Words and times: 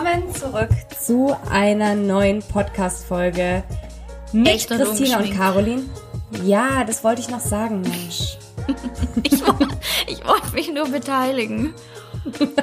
Willkommen 0.00 0.32
zurück 0.32 0.68
zu 1.00 1.36
einer 1.50 1.96
neuen 1.96 2.40
Podcast-Folge 2.40 3.64
mit 4.32 4.68
Christina 4.68 5.18
und. 5.18 5.34
Caroline. 5.36 5.82
Ja, 6.44 6.84
das 6.84 7.02
wollte 7.02 7.20
ich 7.20 7.28
noch 7.28 7.40
sagen, 7.40 7.80
Mensch. 7.80 8.38
Ich, 9.24 9.44
woll- 9.44 9.68
ich 10.06 10.24
wollte 10.24 10.54
mich 10.54 10.72
nur 10.72 10.88
beteiligen. 10.88 11.74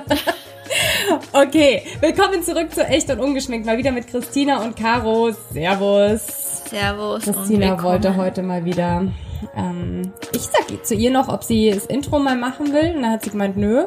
Okay, 1.34 1.84
willkommen 1.99 2.41
zurück 2.41 2.73
zu 2.73 2.85
Echt 2.85 3.09
und 3.11 3.20
Ungeschminkt. 3.20 3.65
Mal 3.65 3.77
wieder 3.77 3.91
mit 3.91 4.07
Christina 4.07 4.63
und 4.63 4.75
Caro. 4.77 5.31
Servus. 5.52 6.63
Servus. 6.70 7.23
Christina 7.23 7.81
wollte 7.83 8.15
heute 8.15 8.43
mal 8.43 8.63
wieder. 8.65 9.07
Ähm, 9.55 10.13
ich 10.33 10.41
sag 10.41 10.86
zu 10.86 10.95
ihr 10.95 11.11
noch, 11.11 11.27
ob 11.27 11.44
sie 11.44 11.70
das 11.70 11.86
Intro 11.86 12.17
mal 12.20 12.36
machen 12.38 12.73
will. 12.73 12.95
Und 12.95 13.03
dann 13.03 13.11
hat 13.11 13.23
sie 13.23 13.30
gemeint, 13.30 13.58
nö. 13.58 13.86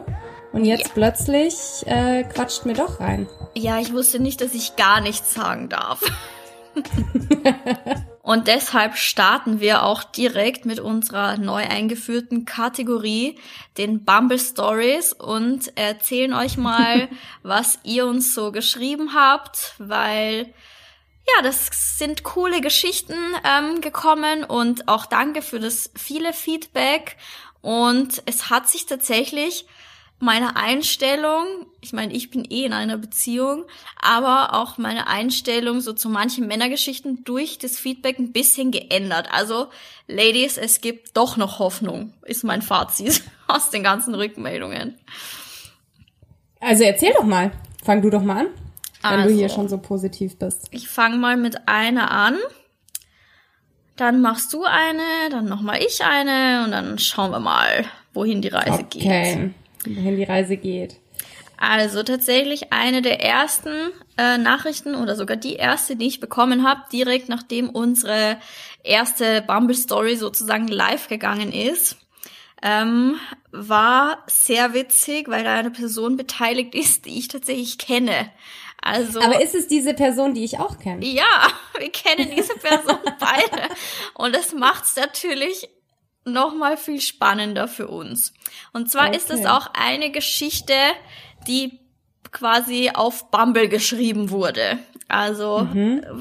Und 0.53 0.65
jetzt 0.65 0.95
plötzlich 0.95 1.55
äh, 1.87 2.25
quatscht 2.25 2.65
mir 2.65 2.75
doch 2.75 3.01
rein. 3.01 3.29
Ja, 3.55 3.79
ich 3.81 3.93
wusste 3.93 4.21
nicht, 4.21 4.41
dass 4.41 4.55
ich 4.55 4.77
gar 4.77 5.01
nichts 5.01 5.35
sagen 5.35 5.69
darf. 5.69 6.01
Und 8.29 8.47
deshalb 8.47 8.97
starten 8.99 9.59
wir 9.59 9.85
auch 9.85 10.05
direkt 10.05 10.67
mit 10.67 10.81
unserer 10.81 11.39
neu 11.39 11.63
eingeführten 11.63 12.45
Kategorie, 12.45 13.39
den 13.79 14.05
Bumble 14.05 14.39
Stories, 14.39 15.15
und 15.15 15.75
erzählen 15.79 16.35
euch 16.35 16.59
mal, 16.59 17.09
was 17.43 17.79
ihr 17.85 18.05
uns 18.05 18.35
so 18.35 18.53
geschrieben 18.53 19.15
habt, 19.15 19.75
weil 19.79 20.53
ja, 21.37 21.43
das 21.43 21.71
sind 21.99 22.23
coole 22.23 22.61
Geschichten 22.61 23.17
ähm, 23.45 23.81
gekommen 23.81 24.45
und 24.45 24.89
auch 24.89 25.07
danke 25.07 25.41
für 25.41 25.59
das 25.59 25.91
viele 25.95 26.35
Feedback. 26.35 27.17
Und 27.63 28.23
es 28.27 28.51
hat 28.51 28.69
sich 28.69 28.85
tatsächlich 28.85 29.67
meine 30.21 30.57
Einstellung, 30.57 31.45
ich 31.81 31.93
meine, 31.93 32.13
ich 32.13 32.31
bin 32.31 32.45
eh 32.51 32.65
in 32.65 32.73
einer 32.73 32.99
Beziehung, 32.99 33.65
aber 34.01 34.55
auch 34.55 34.79
meine 34.79 35.07
Einstellung 35.07 35.81
so 35.81 35.93
zu 35.93 36.09
manchen 36.09 36.47
Männergeschichten 36.47 37.25
durch 37.25 37.59
das 37.59 37.79
Feedback 37.79 38.19
ein 38.19 38.33
bisschen 38.33 38.71
geändert. 38.71 39.29
Also, 39.33 39.69
Ladies, 40.07 40.59
es 40.59 40.81
gibt 40.81 41.17
doch 41.17 41.37
noch 41.37 41.59
Hoffnung, 41.59 42.15
ist 42.25 42.43
mein 42.45 42.63
Fazit 42.63 43.23
aus 43.47 43.71
den 43.71 43.83
ganzen 43.83 44.15
Rückmeldungen. 44.15 44.99
Also 46.61 46.83
erzähl 46.85 47.13
doch 47.17 47.25
mal. 47.25 47.53
Fang 47.85 48.03
du 48.03 48.11
doch 48.11 48.23
mal 48.23 48.41
an. 48.41 48.47
Wenn 49.03 49.21
Also. 49.21 49.29
du 49.29 49.35
hier 49.35 49.49
schon 49.49 49.69
so 49.69 49.79
positiv 49.79 50.39
bist. 50.39 50.67
Ich 50.73 50.89
fange 50.89 51.17
mal 51.17 51.37
mit 51.37 51.69
einer 51.69 52.11
an. 52.11 52.37
Dann 53.97 54.21
machst 54.21 54.53
du 54.53 54.65
eine, 54.65 55.03
dann 55.31 55.47
nochmal 55.47 55.81
ich 55.83 56.05
eine 56.05 56.65
und 56.65 56.73
dann 56.73 56.99
schauen 56.99 57.31
wir 57.31 57.41
mal, 57.41 57.85
wohin 58.13 58.43
die 58.43 58.49
Reise 58.49 58.85
geht. 58.85 59.03
Wohin 59.85 60.17
die 60.17 60.25
Reise 60.25 60.57
geht. 60.57 60.97
Also 61.61 62.05
tatsächlich 62.05 62.73
eine 62.73 63.03
der 63.03 63.21
ersten 63.21 63.91
äh, 64.17 64.39
Nachrichten 64.39 64.95
oder 64.95 65.17
sogar 65.17 65.37
die 65.37 65.57
erste, 65.57 65.97
die 65.97 66.07
ich 66.07 66.21
bekommen 66.21 66.67
habe, 66.67 66.83
direkt 66.93 67.29
nachdem 67.29 67.69
unsere 67.69 68.39
erste 68.85 69.43
Bumble 69.43 69.75
Story 69.75 70.15
sozusagen 70.15 70.69
live 70.69 71.09
gegangen 71.09 71.53
ist, 71.53 71.97
ähm, 72.63 73.17
war 73.51 74.23
sehr 74.29 74.73
witzig, 74.73 75.29
weil 75.29 75.43
da 75.43 75.55
eine 75.55 75.71
Person 75.73 76.17
beteiligt 76.17 76.77
ist, 76.77 77.07
die 77.07 77.19
ich 77.19 77.27
tatsächlich 77.29 77.79
kenne. 77.79 78.31
Also 78.81 79.21
Aber 79.21 79.43
ist 79.43 79.57
es 79.57 79.67
diese 79.67 79.95
Person, 79.95 80.35
die 80.35 80.45
ich 80.45 80.61
auch 80.61 80.79
kenne? 80.79 81.05
ja, 81.05 81.49
wir 81.79 81.91
kennen 81.91 82.31
diese 82.37 82.55
Person 82.55 82.99
beide. 83.19 83.69
Und 84.15 84.35
das 84.35 84.53
macht's 84.53 84.95
natürlich 84.95 85.69
noch 86.33 86.55
mal 86.55 86.77
viel 86.77 87.01
spannender 87.01 87.69
für 87.69 87.89
uns. 87.89 88.33
Und 88.73 88.91
zwar 88.91 89.13
ist 89.15 89.31
es 89.31 89.41
Okay. 89.41 89.49
auch 89.49 89.69
eine 89.75 90.11
Geschichte, 90.11 90.75
die 91.47 91.79
quasi 92.31 92.91
auf 92.93 93.31
Bumble 93.31 93.69
geschrieben 93.69 94.31
wurde. 94.31 94.79
Also 95.11 95.67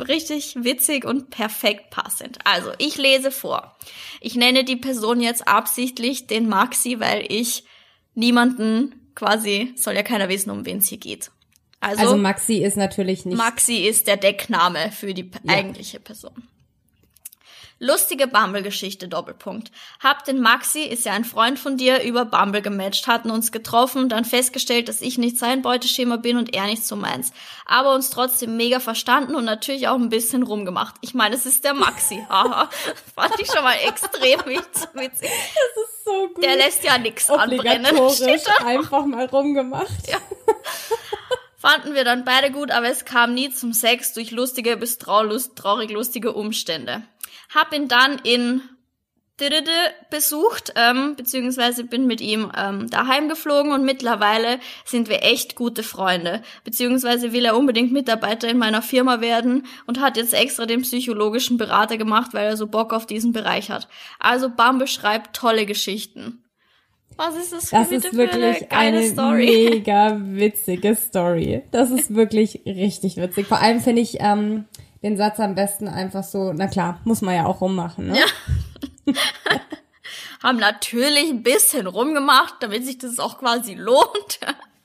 richtig 0.08 0.56
witzig 0.64 1.04
und 1.04 1.30
perfekt 1.30 1.90
passend. 1.90 2.40
Also 2.46 2.72
ich 2.78 2.98
lese 2.98 3.32
vor. 3.32 3.76
Ich 4.22 4.36
nenne 4.36 4.64
die 4.64 4.78
Person 4.78 5.20
jetzt 5.20 5.46
absichtlich 5.48 6.28
den 6.28 6.48
Maxi, 6.48 7.00
weil 7.02 7.26
ich 7.30 7.66
niemanden 8.16 9.12
quasi, 9.16 9.74
soll 9.76 9.96
ja 9.96 10.04
keiner 10.04 10.30
wissen, 10.30 10.50
um 10.52 10.66
wen 10.66 10.78
es 10.78 10.88
hier 10.88 11.00
geht. 11.00 11.32
Also 11.82 12.16
Maxi 12.18 12.56
ist 12.64 12.78
natürlich 12.78 13.26
nicht. 13.26 13.38
Maxi 13.38 13.76
ist 13.86 14.08
der 14.08 14.18
Deckname 14.18 14.92
für 14.92 15.14
die 15.14 15.30
Ja. 15.44 15.54
eigentliche 15.56 16.00
Person. 16.00 16.48
Lustige 17.80 18.26
Bumble-Geschichte, 18.28 19.08
Doppelpunkt. 19.08 19.72
Hab 20.00 20.26
den 20.26 20.42
Maxi, 20.42 20.82
ist 20.82 21.06
ja 21.06 21.14
ein 21.14 21.26
Freund 21.26 21.60
von 21.60 21.78
dir, 21.78 22.02
über 22.02 22.26
Bumble 22.26 22.64
gematcht, 22.64 23.06
hatten 23.06 23.30
uns 23.30 23.52
getroffen 23.52 24.02
und 24.02 24.10
dann 24.10 24.26
festgestellt, 24.26 24.90
dass 24.90 25.02
ich 25.02 25.20
nicht 25.20 25.38
sein 25.38 25.62
Beuteschema 25.62 26.18
bin 26.18 26.38
und 26.38 26.56
er 26.56 26.66
nicht 26.66 26.84
so 26.84 26.96
meins. 26.96 27.32
Aber 27.68 27.94
uns 27.94 28.10
trotzdem 28.10 28.58
mega 28.58 28.80
verstanden 28.80 29.36
und 29.36 29.46
natürlich 29.46 29.88
auch 29.88 29.96
ein 29.96 30.10
bisschen 30.10 30.42
rumgemacht. 30.42 30.96
Ich 31.02 31.14
meine, 31.14 31.36
es 31.36 31.46
ist 31.46 31.66
der 31.66 31.76
Maxi, 31.76 32.26
haha. 32.30 32.68
Fand 33.14 33.40
ich 33.40 33.48
schon 33.48 33.64
mal 33.64 33.78
extrem 33.88 34.40
witzig. 34.46 35.30
so 36.04 36.30
gut. 36.30 36.44
Der 36.44 36.56
lässt 36.56 36.84
ja 36.84 36.98
nix 36.98 37.30
anbrennen. 37.30 37.96
Einfach 38.66 39.06
mal 39.06 39.26
rumgemacht. 39.26 39.88
Fanden 41.60 41.96
wir 41.96 42.04
dann 42.04 42.24
beide 42.24 42.52
gut, 42.52 42.72
aber 42.72 42.88
es 42.88 43.04
kam 43.04 43.34
nie 43.34 43.52
zum 43.52 43.74
Sex 43.74 44.14
durch 44.14 44.32
lustige 44.32 44.78
bis 44.78 45.00
traurig 45.00 45.92
lustige 45.92 46.34
Umstände. 46.34 47.04
Hab 47.54 47.74
ihn 47.74 47.88
dann 47.88 48.20
in 48.24 48.62
besucht, 50.10 50.74
ähm, 50.76 51.16
beziehungsweise 51.16 51.84
bin 51.84 52.08
mit 52.08 52.22
ihm 52.22 52.52
ähm, 52.58 52.90
daheim 52.90 53.30
geflogen 53.30 53.72
und 53.72 53.86
mittlerweile 53.86 54.60
sind 54.84 55.10
wir 55.10 55.22
echt 55.22 55.56
gute 55.56 55.84
Freunde. 55.84 56.42
Beziehungsweise 56.64 57.34
will 57.34 57.46
er 57.46 57.56
unbedingt 57.56 57.92
Mitarbeiter 57.92 58.50
in 58.50 58.58
meiner 58.58 58.82
Firma 58.82 59.22
werden 59.22 59.68
und 59.86 60.02
hat 60.02 60.18
jetzt 60.18 60.34
extra 60.34 60.66
den 60.66 60.82
psychologischen 60.82 61.58
Berater 61.58 61.98
gemacht, 61.98 62.34
weil 62.34 62.48
er 62.48 62.58
so 62.58 62.66
Bock 62.66 62.94
auf 62.94 63.06
diesen 63.06 63.32
Bereich 63.32 63.70
hat. 63.70 63.88
Also 64.20 64.50
Bambe 64.50 64.88
schreibt 64.88 65.36
tolle 65.36 65.68
Geschichten. 65.68 66.44
Was 67.16 67.36
ist 67.36 67.54
das, 67.54 67.70
Das 67.70 67.90
bitte 67.90 68.08
ist 68.08 68.08
für 68.08 68.18
wirklich 68.18 68.70
geile 68.70 68.98
eine 68.98 69.08
Story? 69.08 69.70
mega 69.72 70.18
witzige 70.20 70.96
Story. 70.96 71.64
Das 71.72 71.92
ist 71.92 72.14
wirklich 72.14 72.62
richtig 72.66 73.18
witzig. 73.18 73.48
Vor 73.48 73.60
allem 73.60 73.82
finde 73.82 74.02
ich 74.02 74.18
ähm, 74.20 74.66
den 75.04 75.18
Satz 75.18 75.40
am 75.40 75.56
besten 75.56 75.88
einfach 75.88 76.24
so, 76.24 76.54
na 76.54 76.68
klar, 76.68 77.00
muss 77.04 77.22
man 77.22 77.36
ja 77.36 77.46
auch 77.46 77.62
rummachen. 77.62 78.08
Ne? 78.08 78.18
Ja. 78.18 79.14
haben 80.44 80.58
natürlich 80.58 81.30
ein 81.30 81.44
bisschen 81.44 81.88
rumgemacht, 81.88 82.56
damit 82.62 82.86
sich 82.86 82.98
das 82.98 83.20
auch 83.20 83.38
quasi 83.40 83.74
lohnt. 83.74 84.40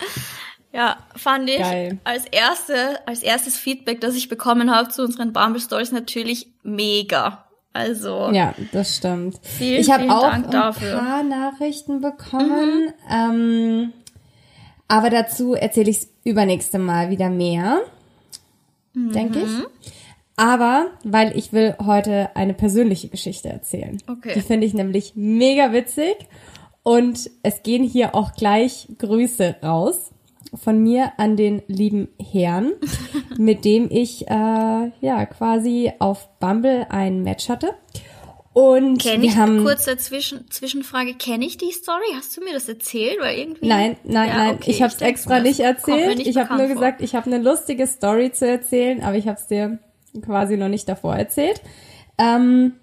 ja, 0.72 0.96
fand 1.16 1.48
ich 1.50 1.58
Geil. 1.58 1.98
als 2.04 2.24
erste, 2.26 3.00
als 3.06 3.22
erstes 3.22 3.56
Feedback, 3.56 4.00
das 4.00 4.14
ich 4.14 4.28
bekommen 4.28 4.74
habe 4.74 4.88
zu 4.88 5.02
unseren 5.02 5.32
Bumble 5.32 5.60
Stories 5.60 5.92
natürlich 5.92 6.48
mega. 6.62 7.44
Also 7.74 8.30
Ja, 8.32 8.54
das 8.72 8.96
stimmt. 8.98 9.40
Vielen, 9.42 9.80
ich 9.80 9.90
habe 9.90 10.10
auch 10.12 10.22
Dank 10.30 10.46
ein 10.46 10.50
dafür. 10.50 11.00
Mhm. 11.00 11.06
paar 11.06 11.22
Nachrichten 11.22 12.00
bekommen. 12.02 12.92
Ähm, 13.10 13.92
aber 14.88 15.08
dazu 15.08 15.54
erzähle 15.54 15.90
ich 15.90 16.06
übernächste 16.24 16.78
Mal 16.78 17.08
wieder 17.10 17.30
mehr, 17.30 17.80
denke 18.94 19.38
Mhm. 19.38 19.44
ich. 19.80 19.90
Aber 20.36 20.86
weil 21.04 21.36
ich 21.36 21.52
will 21.52 21.74
heute 21.84 22.34
eine 22.36 22.54
persönliche 22.54 23.08
Geschichte 23.08 23.48
erzählen. 23.48 23.98
Okay. 24.08 24.32
Die 24.34 24.40
finde 24.40 24.66
ich 24.66 24.74
nämlich 24.74 25.12
mega 25.14 25.72
witzig. 25.72 26.16
Und 26.82 27.30
es 27.42 27.62
gehen 27.62 27.84
hier 27.84 28.14
auch 28.14 28.32
gleich 28.32 28.88
Grüße 28.98 29.56
raus 29.62 30.10
von 30.54 30.82
mir 30.82 31.12
an 31.16 31.36
den 31.36 31.62
lieben 31.68 32.08
Herrn, 32.20 32.72
mit 33.38 33.64
dem 33.64 33.88
ich 33.90 34.28
äh, 34.28 34.90
ja 35.00 35.26
quasi 35.26 35.92
auf 35.98 36.28
Bumble 36.40 36.86
ein 36.90 37.22
Match 37.22 37.48
hatte. 37.48 37.74
Und 38.52 39.00
Kenn 39.00 39.22
wir 39.22 39.30
ich, 39.30 39.36
haben 39.36 39.64
kurze 39.64 39.96
Zwischen, 39.96 40.50
Zwischenfrage, 40.50 41.14
kenne 41.14 41.46
ich 41.46 41.56
die 41.56 41.70
Story? 41.70 42.04
Hast 42.14 42.36
du 42.36 42.42
mir 42.44 42.52
das 42.52 42.68
erzählt? 42.68 43.16
Weil 43.20 43.38
irgendwie. 43.38 43.66
Nein, 43.66 43.96
nein, 44.04 44.28
Ja, 44.28 44.36
nein, 44.36 44.54
okay, 44.56 44.70
ich 44.72 44.82
habe 44.82 44.92
es 44.92 45.00
extra 45.00 45.40
nicht 45.40 45.60
erzählt. 45.60 46.18
nicht 46.18 46.26
ich 46.26 46.36
habe 46.36 46.54
nur 46.56 46.66
vor. 46.66 46.74
gesagt, 46.74 47.00
ich 47.00 47.14
habe 47.14 47.32
eine 47.32 47.42
lustige 47.42 47.86
Story 47.86 48.30
zu 48.32 48.46
erzählen, 48.46 49.02
aber 49.02 49.16
ich 49.16 49.26
habe 49.26 49.38
es 49.40 49.46
dir 49.46 49.78
quasi 50.20 50.56
noch 50.56 50.68
nicht 50.68 50.88
davor 50.88 51.16
erzählt. 51.16 51.62
Ähm, 52.18 52.74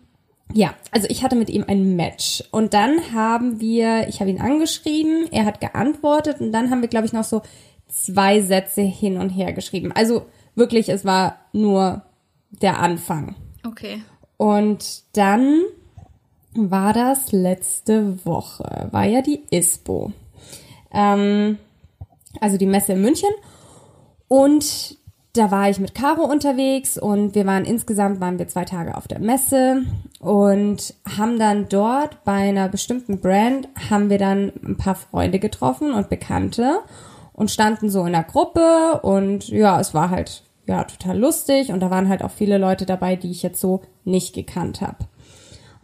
ja, 0.54 0.74
also 0.92 1.08
ich 1.10 1.24
hatte 1.24 1.36
mit 1.36 1.50
ihm 1.50 1.64
ein 1.68 1.96
Match 1.96 2.44
und 2.52 2.74
dann 2.74 3.14
haben 3.14 3.60
wir, 3.60 4.08
ich 4.08 4.20
habe 4.20 4.32
ihn 4.32 4.42
angeschrieben, 4.42 5.28
er 5.32 5.46
hat 5.46 5.62
geantwortet 5.62 6.42
und 6.42 6.52
dann 6.52 6.72
haben 6.72 6.82
wir, 6.82 6.90
glaube 6.90 7.06
ich, 7.06 7.14
noch 7.14 7.24
so 7.24 7.44
zwei 7.88 8.42
Sätze 8.42 8.82
hin 8.82 9.18
und 9.18 9.30
her 9.30 9.54
geschrieben. 9.54 9.92
Also 9.92 10.26
wirklich, 10.56 10.90
es 10.90 11.06
war 11.06 11.38
nur 11.54 12.04
der 12.50 12.80
Anfang. 12.80 13.36
Okay. 13.66 14.02
Und 14.38 15.04
dann 15.14 15.62
war 16.54 16.94
das 16.94 17.32
letzte 17.32 18.26
Woche, 18.26 18.88
war 18.92 19.06
ja 19.06 19.22
die 19.22 19.44
ISPO. 19.52 20.12
Ähm, 20.92 21.58
also 22.40 22.58
die 22.58 22.66
Messe 22.66 22.94
in 22.94 23.02
München. 23.02 23.30
Und 24.28 24.98
da 25.34 25.52
war 25.52 25.70
ich 25.70 25.80
mit 25.80 25.94
Caro 25.94 26.24
unterwegs 26.24 26.98
und 26.98 27.36
wir 27.36 27.46
waren 27.46 27.66
insgesamt, 27.66 28.20
waren 28.20 28.40
wir 28.40 28.48
zwei 28.48 28.66
Tage 28.66 28.98
auf 28.98 29.08
der 29.08 29.20
Messe 29.20 29.84
und 30.20 30.96
haben 31.18 31.38
dann 31.38 31.70
dort 31.70 32.24
bei 32.24 32.50
einer 32.50 32.68
bestimmten 32.68 33.20
Brand, 33.20 33.68
haben 33.90 34.10
wir 34.10 34.18
dann 34.18 34.52
ein 34.66 34.78
paar 34.78 34.96
Freunde 34.96 35.40
getroffen 35.40 35.94
und 35.94 36.10
Bekannte. 36.10 36.80
und 37.40 37.50
standen 37.50 37.90
so 37.90 38.04
in 38.06 38.12
der 38.12 38.24
Gruppe 38.24 39.00
und 39.02 39.48
ja, 39.48 39.80
es 39.80 39.94
war 39.94 40.10
halt 40.10 40.44
ja 40.68 40.84
total 40.84 41.18
lustig 41.18 41.72
und 41.72 41.80
da 41.80 41.90
waren 41.90 42.10
halt 42.10 42.22
auch 42.22 42.32
viele 42.32 42.58
Leute 42.58 42.86
dabei, 42.86 43.16
die 43.16 43.32
ich 43.32 43.44
jetzt 43.44 43.62
so 43.62 43.82
nicht 44.04 44.36
gekannt 44.36 44.82
habe. 44.82 44.98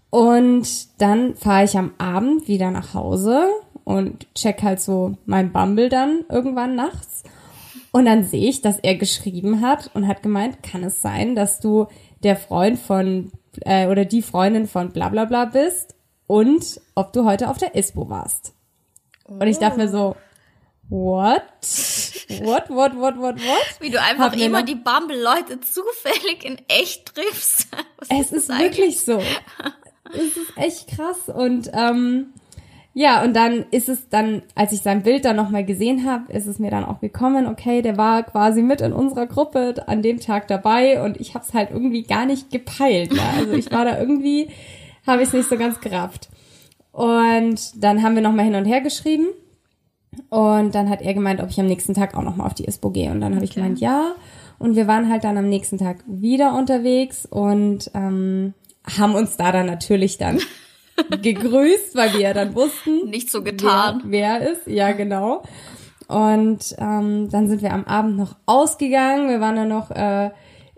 Und 0.10 0.68
dann 1.02 1.36
fahre 1.36 1.64
ich 1.64 1.78
am 1.78 1.94
Abend 1.98 2.50
wieder 2.50 2.72
nach 2.72 2.94
Hause 2.94 3.48
und 3.86 4.28
check 4.36 4.64
halt 4.64 4.82
so 4.82 5.16
mein 5.26 5.54
Bumble 5.54 5.88
dann 5.88 6.26
irgendwann 6.30 6.76
nachts. 6.76 7.24
Und 7.96 8.04
dann 8.04 8.26
sehe 8.26 8.50
ich, 8.50 8.60
dass 8.60 8.78
er 8.80 8.96
geschrieben 8.96 9.62
hat 9.62 9.90
und 9.94 10.06
hat 10.06 10.22
gemeint, 10.22 10.62
kann 10.62 10.84
es 10.84 11.02
sein, 11.02 11.34
dass 11.34 11.62
du 11.62 11.88
der 12.24 12.36
Freund 12.36 12.78
von 12.78 13.32
äh, 13.62 13.88
oder 13.88 14.04
die 14.04 14.22
Freundin 14.22 14.68
von 14.68 14.92
bla 14.92 15.08
bla 15.08 15.24
bla 15.24 15.46
bist 15.46 15.96
und 16.28 16.82
ob 16.96 17.14
du 17.14 17.24
heute 17.24 17.50
auf 17.50 17.58
der 17.58 17.74
ISPO 17.74 18.10
warst. 18.10 18.54
Oh. 19.30 19.36
Und 19.36 19.48
ich 19.48 19.60
dachte 19.60 19.78
mir 19.78 19.88
so, 19.88 20.18
what? 20.90 21.42
What, 22.42 22.70
what, 22.70 22.98
what, 22.98 23.18
what, 23.18 23.38
what? 23.38 23.80
Wie 23.80 23.92
du 23.92 24.02
einfach 24.02 24.32
Hab 24.32 24.38
immer 24.38 24.64
die 24.64 24.76
Bumble-Leute 24.76 25.62
zufällig 25.62 26.44
in 26.44 26.58
echt 26.68 27.16
triffst. 27.16 27.70
Was 27.98 28.10
es 28.10 28.32
ist, 28.34 28.50
ist 28.50 28.60
wirklich 28.60 29.00
so. 29.00 29.20
es 30.14 30.36
ist 30.36 30.58
echt 30.58 30.88
krass 30.90 31.30
und 31.34 31.72
ähm, 31.74 32.34
ja, 32.98 33.26
und 33.26 33.36
dann 33.36 33.66
ist 33.72 33.90
es 33.90 34.08
dann, 34.08 34.42
als 34.56 34.72
ich 34.72 34.82
sein 34.82 35.04
Bild 35.04 35.26
dann 35.26 35.36
nochmal 35.36 35.66
gesehen 35.66 36.10
habe, 36.10 36.32
ist 36.32 36.48
es 36.48 36.60
mir 36.60 36.72
dann 36.72 36.86
auch 36.86 37.02
gekommen, 37.02 37.46
okay, 37.46 37.82
der 37.82 37.98
war 37.98 38.24
quasi 38.24 38.62
mit 38.62 38.80
in 38.80 38.94
unserer 38.94 39.28
Gruppe 39.28 39.76
an 39.88 40.02
dem 40.02 40.22
Tag 40.22 40.48
dabei 40.48 41.04
und 41.04 41.20
ich 41.20 41.36
habe 41.36 41.44
es 41.46 41.54
halt 41.54 41.72
irgendwie 41.72 42.04
gar 42.04 42.26
nicht 42.26 42.52
gepeilt. 42.52 43.14
Ja? 43.14 43.34
Also 43.38 43.52
ich 43.52 43.70
war 43.70 43.84
da 43.84 44.00
irgendwie, 44.00 44.48
habe 45.06 45.22
ich 45.22 45.28
es 45.28 45.34
nicht 45.34 45.50
so 45.50 45.58
ganz 45.58 45.82
gerafft. 45.82 46.30
Und 46.94 47.84
dann 47.84 48.02
haben 48.02 48.16
wir 48.16 48.22
nochmal 48.22 48.46
hin 48.46 48.56
und 48.56 48.64
her 48.64 48.80
geschrieben 48.80 49.28
und 50.30 50.74
dann 50.74 50.90
hat 50.90 51.02
er 51.02 51.14
gemeint, 51.14 51.42
ob 51.42 51.50
ich 51.50 51.60
am 51.60 51.68
nächsten 51.68 51.96
Tag 51.96 52.16
auch 52.16 52.24
nochmal 52.24 52.48
auf 52.48 52.54
die 52.54 52.64
ISPO 52.64 52.92
gehe. 52.92 53.12
Und 53.12 53.20
dann 53.20 53.36
habe 53.36 53.44
okay. 53.44 53.50
ich 53.50 53.56
gemeint, 53.56 53.82
ja. 53.82 54.16
Und 54.58 54.78
wir 54.78 54.88
waren 54.88 55.10
halt 55.10 55.26
dann 55.26 55.38
am 55.38 55.50
nächsten 55.50 55.78
Tag 55.78 55.98
wieder 56.08 56.58
unterwegs 56.58 57.26
und 57.26 57.92
ähm, 57.94 58.54
haben 58.98 59.16
uns 59.16 59.36
da 59.36 59.52
dann 59.52 59.66
natürlich 59.66 60.18
dann 60.18 60.40
gegrüßt, 61.22 61.96
weil 61.96 62.14
wir 62.14 62.22
ja 62.22 62.34
dann 62.34 62.56
wussten. 62.56 63.10
Nicht 63.10 63.32
so 63.32 63.42
getan. 63.42 64.02
Wer, 64.06 64.40
wer 64.40 64.52
ist, 64.52 64.68
ja 64.68 64.92
genau. 64.92 65.44
Und 66.08 66.76
ähm, 66.78 67.30
dann 67.32 67.48
sind 67.48 67.62
wir 67.62 67.74
am 67.74 67.86
Abend 67.86 68.18
noch 68.18 68.36
ausgegangen. 68.46 69.30
Wir 69.30 69.42
waren 69.42 69.56
dann 69.56 69.70
noch 69.70 69.92
äh, 69.92 70.30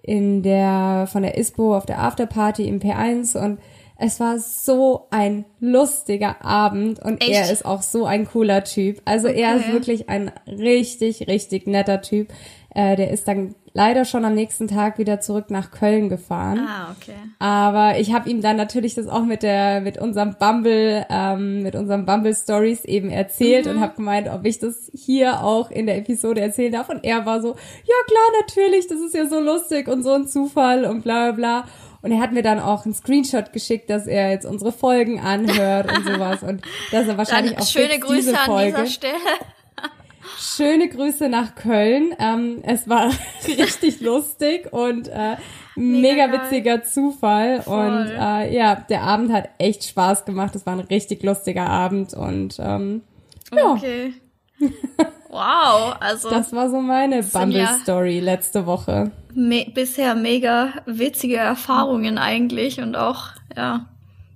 in 0.01 0.41
der 0.41 1.07
von 1.11 1.21
der 1.21 1.37
ISPO 1.37 1.75
auf 1.75 1.85
der 1.85 2.01
Afterparty 2.01 2.67
im 2.67 2.79
P1 2.79 3.37
und 3.37 3.59
es 3.99 4.19
war 4.19 4.39
so 4.39 5.07
ein 5.09 5.45
lustiger 5.59 6.45
Abend 6.45 6.99
und 6.99 7.21
Echt? 7.21 7.31
er 7.31 7.51
ist 7.51 7.65
auch 7.65 7.81
so 7.81 8.05
ein 8.05 8.25
cooler 8.25 8.63
Typ. 8.63 9.01
Also 9.05 9.27
okay. 9.27 9.41
er 9.41 9.55
ist 9.57 9.71
wirklich 9.71 10.07
ein 10.07 10.31
richtig, 10.47 11.27
richtig 11.27 11.65
netter 11.67 12.01
Typ. 12.01 12.31
Äh, 12.77 12.95
der 12.95 13.09
ist 13.09 13.27
dann 13.27 13.55
leider 13.73 14.05
schon 14.05 14.23
am 14.23 14.35
nächsten 14.35 14.67
Tag 14.67 14.99
wieder 14.99 15.19
zurück 15.19 15.49
nach 15.49 15.71
Köln 15.71 16.09
gefahren. 16.09 16.59
Ah, 16.59 16.95
okay. 16.95 17.15
Aber 17.39 17.97
ich 17.97 18.13
habe 18.13 18.29
ihm 18.29 18.39
dann 18.39 18.55
natürlich 18.55 18.93
das 18.93 19.07
auch 19.07 19.23
mit 19.23 19.41
der 19.41 19.81
mit 19.81 19.97
unserem 19.97 20.35
Bumble 20.37 21.03
ähm, 21.09 21.63
mit 21.63 21.75
unserem 21.75 22.05
Bumble 22.05 22.35
Stories 22.35 22.85
eben 22.85 23.09
erzählt 23.09 23.65
mhm. 23.65 23.71
und 23.71 23.79
habe 23.79 23.95
gemeint, 23.95 24.29
ob 24.29 24.45
ich 24.45 24.59
das 24.59 24.91
hier 24.93 25.43
auch 25.43 25.71
in 25.71 25.87
der 25.87 25.97
Episode 25.97 26.39
erzählen 26.39 26.71
darf. 26.71 26.89
Und 26.89 27.03
er 27.03 27.25
war 27.25 27.41
so, 27.41 27.47
ja 27.47 27.95
klar, 28.05 28.41
natürlich, 28.41 28.85
das 28.85 28.99
ist 28.99 29.15
ja 29.15 29.25
so 29.25 29.39
lustig 29.39 29.87
und 29.87 30.03
so 30.03 30.11
ein 30.11 30.27
Zufall 30.27 30.85
und 30.85 31.01
bla 31.01 31.31
bla 31.31 31.63
bla. 31.63 31.65
Und 32.03 32.11
er 32.11 32.19
hat 32.19 32.31
mir 32.31 32.43
dann 32.43 32.59
auch 32.59 32.85
einen 32.85 32.93
Screenshot 32.93 33.53
geschickt, 33.53 33.89
dass 33.89 34.05
er 34.05 34.29
jetzt 34.29 34.45
unsere 34.45 34.71
Folgen 34.71 35.19
anhört 35.19 35.91
und 35.91 36.05
sowas. 36.13 36.43
Und 36.43 36.61
dass 36.91 37.07
er 37.07 37.17
wahrscheinlich 37.17 37.53
dann 37.53 37.63
auch 37.63 37.67
schöne 37.67 37.97
Grüße 37.97 38.33
diese 38.33 38.35
Folge. 38.35 38.77
an 38.77 38.83
dieser 38.83 38.93
Stelle. 38.93 39.17
Schöne 40.39 40.87
Grüße 40.87 41.29
nach 41.29 41.55
Köln. 41.55 42.13
Ähm, 42.19 42.59
es 42.63 42.87
war 42.87 43.11
richtig 43.47 44.01
lustig 44.01 44.71
und 44.71 45.07
äh, 45.07 45.35
mega, 45.75 46.27
mega 46.27 46.31
witziger 46.31 46.83
Zufall. 46.83 47.61
Voll. 47.61 47.87
Und 47.87 48.07
äh, 48.09 48.55
ja, 48.55 48.75
der 48.75 49.01
Abend 49.01 49.31
hat 49.31 49.49
echt 49.57 49.83
Spaß 49.83 50.25
gemacht. 50.25 50.55
Es 50.55 50.65
war 50.65 50.73
ein 50.73 50.79
richtig 50.81 51.23
lustiger 51.23 51.67
Abend 51.67 52.13
und 52.13 52.57
ähm, 52.59 53.01
ja. 53.53 53.71
Okay. 53.71 54.13
Wow, 55.29 55.97
also. 55.99 56.29
Das 56.29 56.53
war 56.53 56.69
so 56.69 56.79
meine 56.79 57.21
Bumble-Story 57.21 58.19
ja 58.19 58.23
letzte 58.23 58.65
Woche. 58.65 59.11
Me 59.35 59.67
bisher 59.71 60.15
mega 60.15 60.69
witzige 60.85 61.35
Erfahrungen 61.35 62.17
eigentlich 62.17 62.79
und 62.79 62.95
auch, 62.95 63.31
ja, 63.55 63.87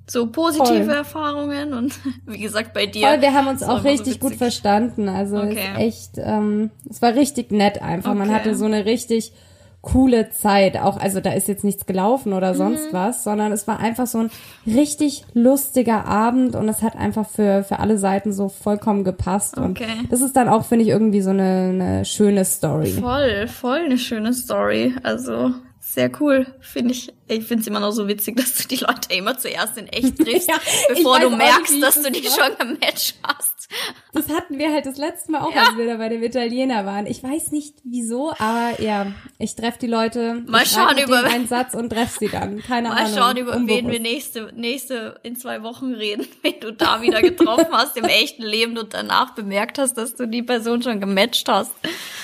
so 0.10 0.28
positive 0.28 0.86
Voll. 0.86 0.94
Erfahrungen 0.94 1.74
und 1.74 1.94
wie 2.26 2.40
gesagt 2.40 2.74
bei 2.74 2.86
dir. 2.86 3.08
Voll, 3.08 3.22
wir 3.22 3.34
haben 3.34 3.48
uns 3.48 3.64
auch 3.64 3.84
richtig 3.84 4.14
so 4.14 4.20
gut 4.20 4.36
verstanden. 4.36 5.10
Also 5.10 5.38
okay. 5.38 5.76
echt, 5.78 6.18
ähm, 6.18 6.72
es 6.90 7.02
war 7.02 7.16
richtig 7.16 7.52
nett 7.52 7.82
einfach. 7.82 8.12
Okay. 8.12 8.20
Man 8.20 8.34
hatte 8.34 8.56
so 8.56 8.66
eine 8.66 8.86
richtig 8.86 9.34
coole 9.82 10.30
Zeit. 10.30 10.78
Auch, 10.78 10.98
also 10.98 11.20
da 11.22 11.32
ist 11.34 11.48
jetzt 11.48 11.64
nichts 11.64 11.86
gelaufen 11.86 12.34
oder 12.34 12.54
sonst 12.54 12.92
mhm. 12.92 12.94
was, 12.94 13.24
sondern 13.24 13.52
es 13.52 13.68
war 13.68 13.80
einfach 13.80 14.08
so 14.08 14.20
ein 14.20 14.30
richtig 14.68 15.26
lustiger 15.34 16.06
Abend 16.06 16.56
und 16.56 16.70
es 16.70 16.82
hat 16.82 16.96
einfach 16.96 17.28
für, 17.28 17.64
für 17.64 17.80
alle 17.80 17.98
Seiten 17.98 18.32
so 18.32 18.50
vollkommen 18.50 19.04
gepasst. 19.04 19.58
Okay. 19.58 19.86
Und 20.00 20.12
das 20.12 20.22
ist 20.22 20.36
dann 20.36 20.50
auch, 20.50 20.66
finde 20.66 20.86
ich, 20.86 20.92
irgendwie 20.92 21.22
so 21.22 21.32
eine, 21.32 21.70
eine 21.74 22.06
schöne 22.06 22.46
Story. 22.46 22.92
Voll, 22.92 23.48
voll 23.48 23.80
eine 23.80 23.98
schöne 23.98 24.34
Story. 24.34 24.94
Also 25.04 25.52
sehr 25.94 26.10
cool, 26.22 26.48
finde 26.62 26.94
ich. 26.94 27.12
Ich 27.28 27.44
finde 27.46 27.62
es 27.62 27.68
immer 27.68 27.82
noch 27.82 27.92
so 27.92 28.08
witzig, 28.08 28.36
dass 28.38 28.56
du 28.56 28.68
die 28.68 28.78
Leute 28.78 29.14
immer 29.14 29.38
zuerst 29.38 29.78
in 29.78 29.88
echt 29.88 30.18
triffst, 30.18 30.48
ja, 30.50 30.56
bevor 30.88 31.20
du 31.20 31.30
merkst, 31.30 31.72
nicht, 31.72 31.84
dass 31.84 32.02
du 32.02 32.12
die 32.12 32.24
schon 32.24 32.58
gematcht 32.58 33.16
hast. 33.24 33.68
Das 34.14 34.28
hatten 34.30 34.58
wir 34.58 34.72
halt 34.74 34.86
das 34.86 34.98
letzte 34.98 35.32
Mal 35.32 35.42
auch, 35.42 35.54
ja. 35.54 35.64
als 35.68 35.78
wir 35.78 35.86
da 35.86 35.96
bei 35.96 36.10
dem 36.10 36.22
Italiener 36.24 36.86
waren. 36.86 37.06
Ich 37.06 37.24
weiß 37.24 37.52
nicht 37.52 37.76
wieso, 37.84 38.32
aber 38.38 38.82
ja, 38.82 39.14
ich 39.38 39.56
treffe 39.56 39.80
die 39.80 39.88
Leute. 39.88 40.44
Mal 40.46 40.66
schauen 40.66 40.98
über 40.98 41.24
einen 41.24 41.48
Satz 41.48 41.74
und 41.74 41.90
treffe 41.90 42.20
sie 42.20 42.28
dann. 42.28 42.62
Keine 42.62 42.90
Mal 42.90 42.98
Ahnung. 42.98 43.12
Mal 43.12 43.22
schauen 43.22 43.38
über 43.38 43.56
unbewusst. 43.56 43.84
wen 43.84 43.92
wir 43.92 44.00
nächste 44.00 44.52
nächste 44.56 45.20
in 45.24 45.36
zwei 45.36 45.64
Wochen 45.64 45.94
reden, 45.94 46.26
wenn 46.42 46.60
du 46.60 46.74
da 46.74 47.02
wieder 47.02 47.22
getroffen 47.22 47.72
hast 47.72 47.96
im 47.98 48.06
echten 48.06 48.44
Leben 48.44 48.78
und 48.78 48.94
danach 48.94 49.36
bemerkt 49.36 49.78
hast, 49.78 49.98
dass 49.98 50.16
du 50.16 50.28
die 50.28 50.44
Person 50.44 50.82
schon 50.82 51.00
gematcht 51.00 51.48
hast. 51.48 51.72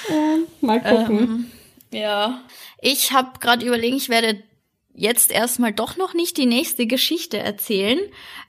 Ja, 0.09 0.37
mal 0.59 0.81
gucken. 0.81 1.17
Ähm, 1.19 1.51
ja, 1.91 2.41
ich 2.87 3.11
habe 3.11 3.39
gerade 3.41 3.65
überlegt, 3.65 3.97
ich 3.97 4.07
werde 4.07 4.41
jetzt 4.93 5.31
erstmal 5.31 5.73
doch 5.73 5.97
noch 5.97 6.13
nicht 6.13 6.37
die 6.37 6.45
nächste 6.45 6.87
Geschichte 6.87 7.37
erzählen. 7.37 7.99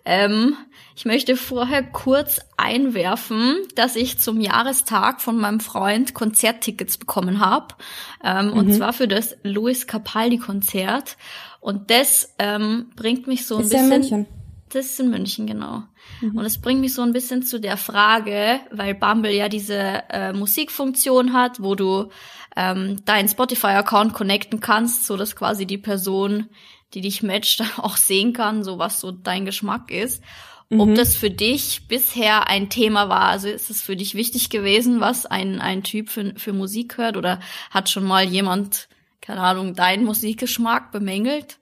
Ähm, 0.05 0.57
ich 0.95 1.05
möchte 1.05 1.37
vorher 1.37 1.83
kurz 1.83 2.41
einwerfen, 2.57 3.57
dass 3.75 3.97
ich 3.97 4.19
zum 4.19 4.41
Jahrestag 4.41 5.21
von 5.21 5.39
meinem 5.39 5.61
Freund 5.61 6.15
Konzerttickets 6.15 6.99
bekommen 6.99 7.41
habe. 7.41 7.75
Ähm, 8.23 8.47
mhm. 8.47 8.53
Und 8.53 8.73
zwar 8.75 8.93
für 8.93 9.09
das 9.09 9.37
Louis 9.43 9.89
Capaldi-Konzert. 9.89 11.17
Und 11.61 11.91
das 11.91 12.35
ähm, 12.39 12.91
bringt 12.95 13.27
mich 13.27 13.45
so 13.45 13.57
ein 13.57 13.63
ist 13.63 13.71
bisschen. 13.71 13.93
in 13.93 13.99
München. 14.01 14.27
Das 14.71 14.87
ist 14.87 15.01
in 15.01 15.11
München, 15.11 15.47
genau. 15.47 15.83
Mhm. 16.21 16.39
Und 16.39 16.45
es 16.45 16.61
bringt 16.61 16.81
mich 16.81 16.95
so 16.95 17.03
ein 17.03 17.13
bisschen 17.13 17.43
zu 17.43 17.59
der 17.59 17.77
Frage, 17.77 18.61
weil 18.71 18.95
Bumble 18.95 19.35
ja 19.35 19.49
diese 19.49 20.05
äh, 20.11 20.33
Musikfunktion 20.33 21.33
hat, 21.33 21.63
wo 21.63 21.75
du 21.75 22.11
ähm, 22.57 23.05
deinen 23.05 23.29
Spotify-Account 23.29 24.15
connecten 24.15 24.61
kannst, 24.61 25.07
so 25.07 25.17
dass 25.17 25.37
quasi 25.37 25.67
die 25.67 25.79
Person, 25.79 26.49
die 26.95 27.01
dich 27.01 27.23
matcht, 27.23 27.63
auch 27.79 27.97
sehen 27.97 28.33
kann, 28.33 28.65
so 28.65 28.79
was 28.79 29.01
so 29.01 29.13
dein 29.13 29.45
Geschmack 29.45 29.91
ist. 29.91 30.23
Mhm. 30.71 30.81
Ob 30.81 30.95
das 30.95 31.17
für 31.17 31.31
dich 31.31 31.89
bisher 31.89 32.49
ein 32.49 32.69
Thema 32.69 33.09
war, 33.09 33.29
also 33.29 33.49
ist 33.49 33.71
es 33.71 33.81
für 33.81 33.97
dich 33.97 34.15
wichtig 34.15 34.51
gewesen, 34.51 35.01
was 35.01 35.25
ein, 35.25 35.61
ein 35.61 35.83
Typ 35.83 36.11
für, 36.11 36.35
für 36.37 36.53
Musik 36.53 36.99
hört 36.99 37.17
oder 37.17 37.41
hat 37.71 37.89
schon 37.89 38.05
mal 38.05 38.25
jemand, 38.25 38.89
keine 39.21 39.41
Ahnung, 39.41 39.75
deinen 39.75 40.05
Musikgeschmack 40.05 40.93
bemängelt? 40.93 41.59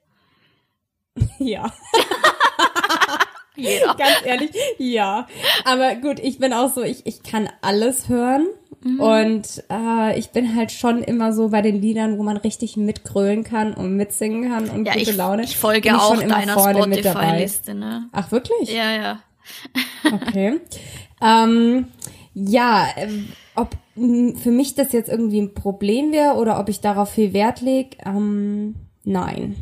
Ja. 1.39 1.73
Jeder. 3.55 3.95
Ganz 3.95 4.23
ehrlich, 4.23 4.51
ja. 4.77 5.27
Aber 5.65 5.95
gut, 5.95 6.19
ich 6.19 6.37
bin 6.37 6.53
auch 6.53 6.71
so, 6.71 6.83
ich, 6.83 7.07
ich 7.07 7.23
kann 7.23 7.49
alles 7.61 8.07
hören. 8.07 8.47
Mhm. 8.81 8.99
Und 8.99 9.63
äh, 9.71 10.17
ich 10.19 10.29
bin 10.29 10.55
halt 10.55 10.71
schon 10.71 11.01
immer 11.01 11.33
so 11.33 11.49
bei 11.49 11.61
den 11.61 11.81
Liedern, 11.81 12.17
wo 12.17 12.23
man 12.23 12.37
richtig 12.37 12.77
mitgrölen 12.77 13.43
kann 13.43 13.73
und 13.73 13.95
mitsingen 13.95 14.49
kann 14.49 14.69
und 14.69 14.85
ja, 14.85 14.93
gute 14.93 15.11
ich, 15.11 15.15
Laune. 15.15 15.43
Ich 15.43 15.57
folge 15.57 15.89
ich 15.89 15.95
auch 15.95 16.15
deiner 16.21 16.59
Spotify-Liste, 16.59 17.73
ne? 17.73 18.09
Ach, 18.11 18.31
wirklich? 18.31 18.71
Ja, 18.71 18.91
ja. 18.91 19.19
okay. 20.13 20.59
ähm, 21.21 21.87
ja, 22.33 22.85
äh, 22.95 23.07
ob 23.55 23.75
für 23.95 24.51
mich 24.51 24.75
das 24.75 24.91
jetzt 24.91 25.09
irgendwie 25.09 25.41
ein 25.41 25.55
Problem 25.55 26.11
wäre 26.11 26.35
oder 26.35 26.59
ob 26.59 26.69
ich 26.69 26.81
darauf 26.81 27.09
viel 27.09 27.33
Wert 27.33 27.61
lege, 27.61 27.97
ähm, 28.05 28.75
nein. 29.03 29.55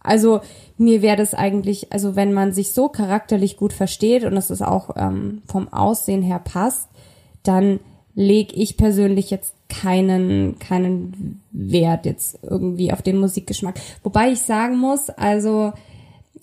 Also 0.00 0.40
mir 0.78 1.02
wäre 1.02 1.16
das 1.16 1.34
eigentlich, 1.34 1.92
also 1.92 2.16
wenn 2.16 2.32
man 2.32 2.52
sich 2.52 2.72
so 2.72 2.88
charakterlich 2.88 3.56
gut 3.56 3.72
versteht 3.72 4.24
und 4.24 4.36
es 4.36 4.50
ist 4.50 4.62
auch 4.62 4.90
ähm, 4.96 5.42
vom 5.46 5.70
Aussehen 5.72 6.22
her 6.22 6.38
passt, 6.38 6.88
dann 7.42 7.80
lege 8.16 8.56
ich 8.56 8.76
persönlich 8.76 9.30
jetzt 9.30 9.54
keinen, 9.68 10.58
keinen 10.58 11.42
Wert 11.52 12.06
jetzt 12.06 12.40
irgendwie 12.42 12.92
auf 12.92 13.02
den 13.02 13.18
Musikgeschmack. 13.18 13.78
Wobei 14.02 14.32
ich 14.32 14.40
sagen 14.40 14.78
muss, 14.78 15.10
also 15.10 15.72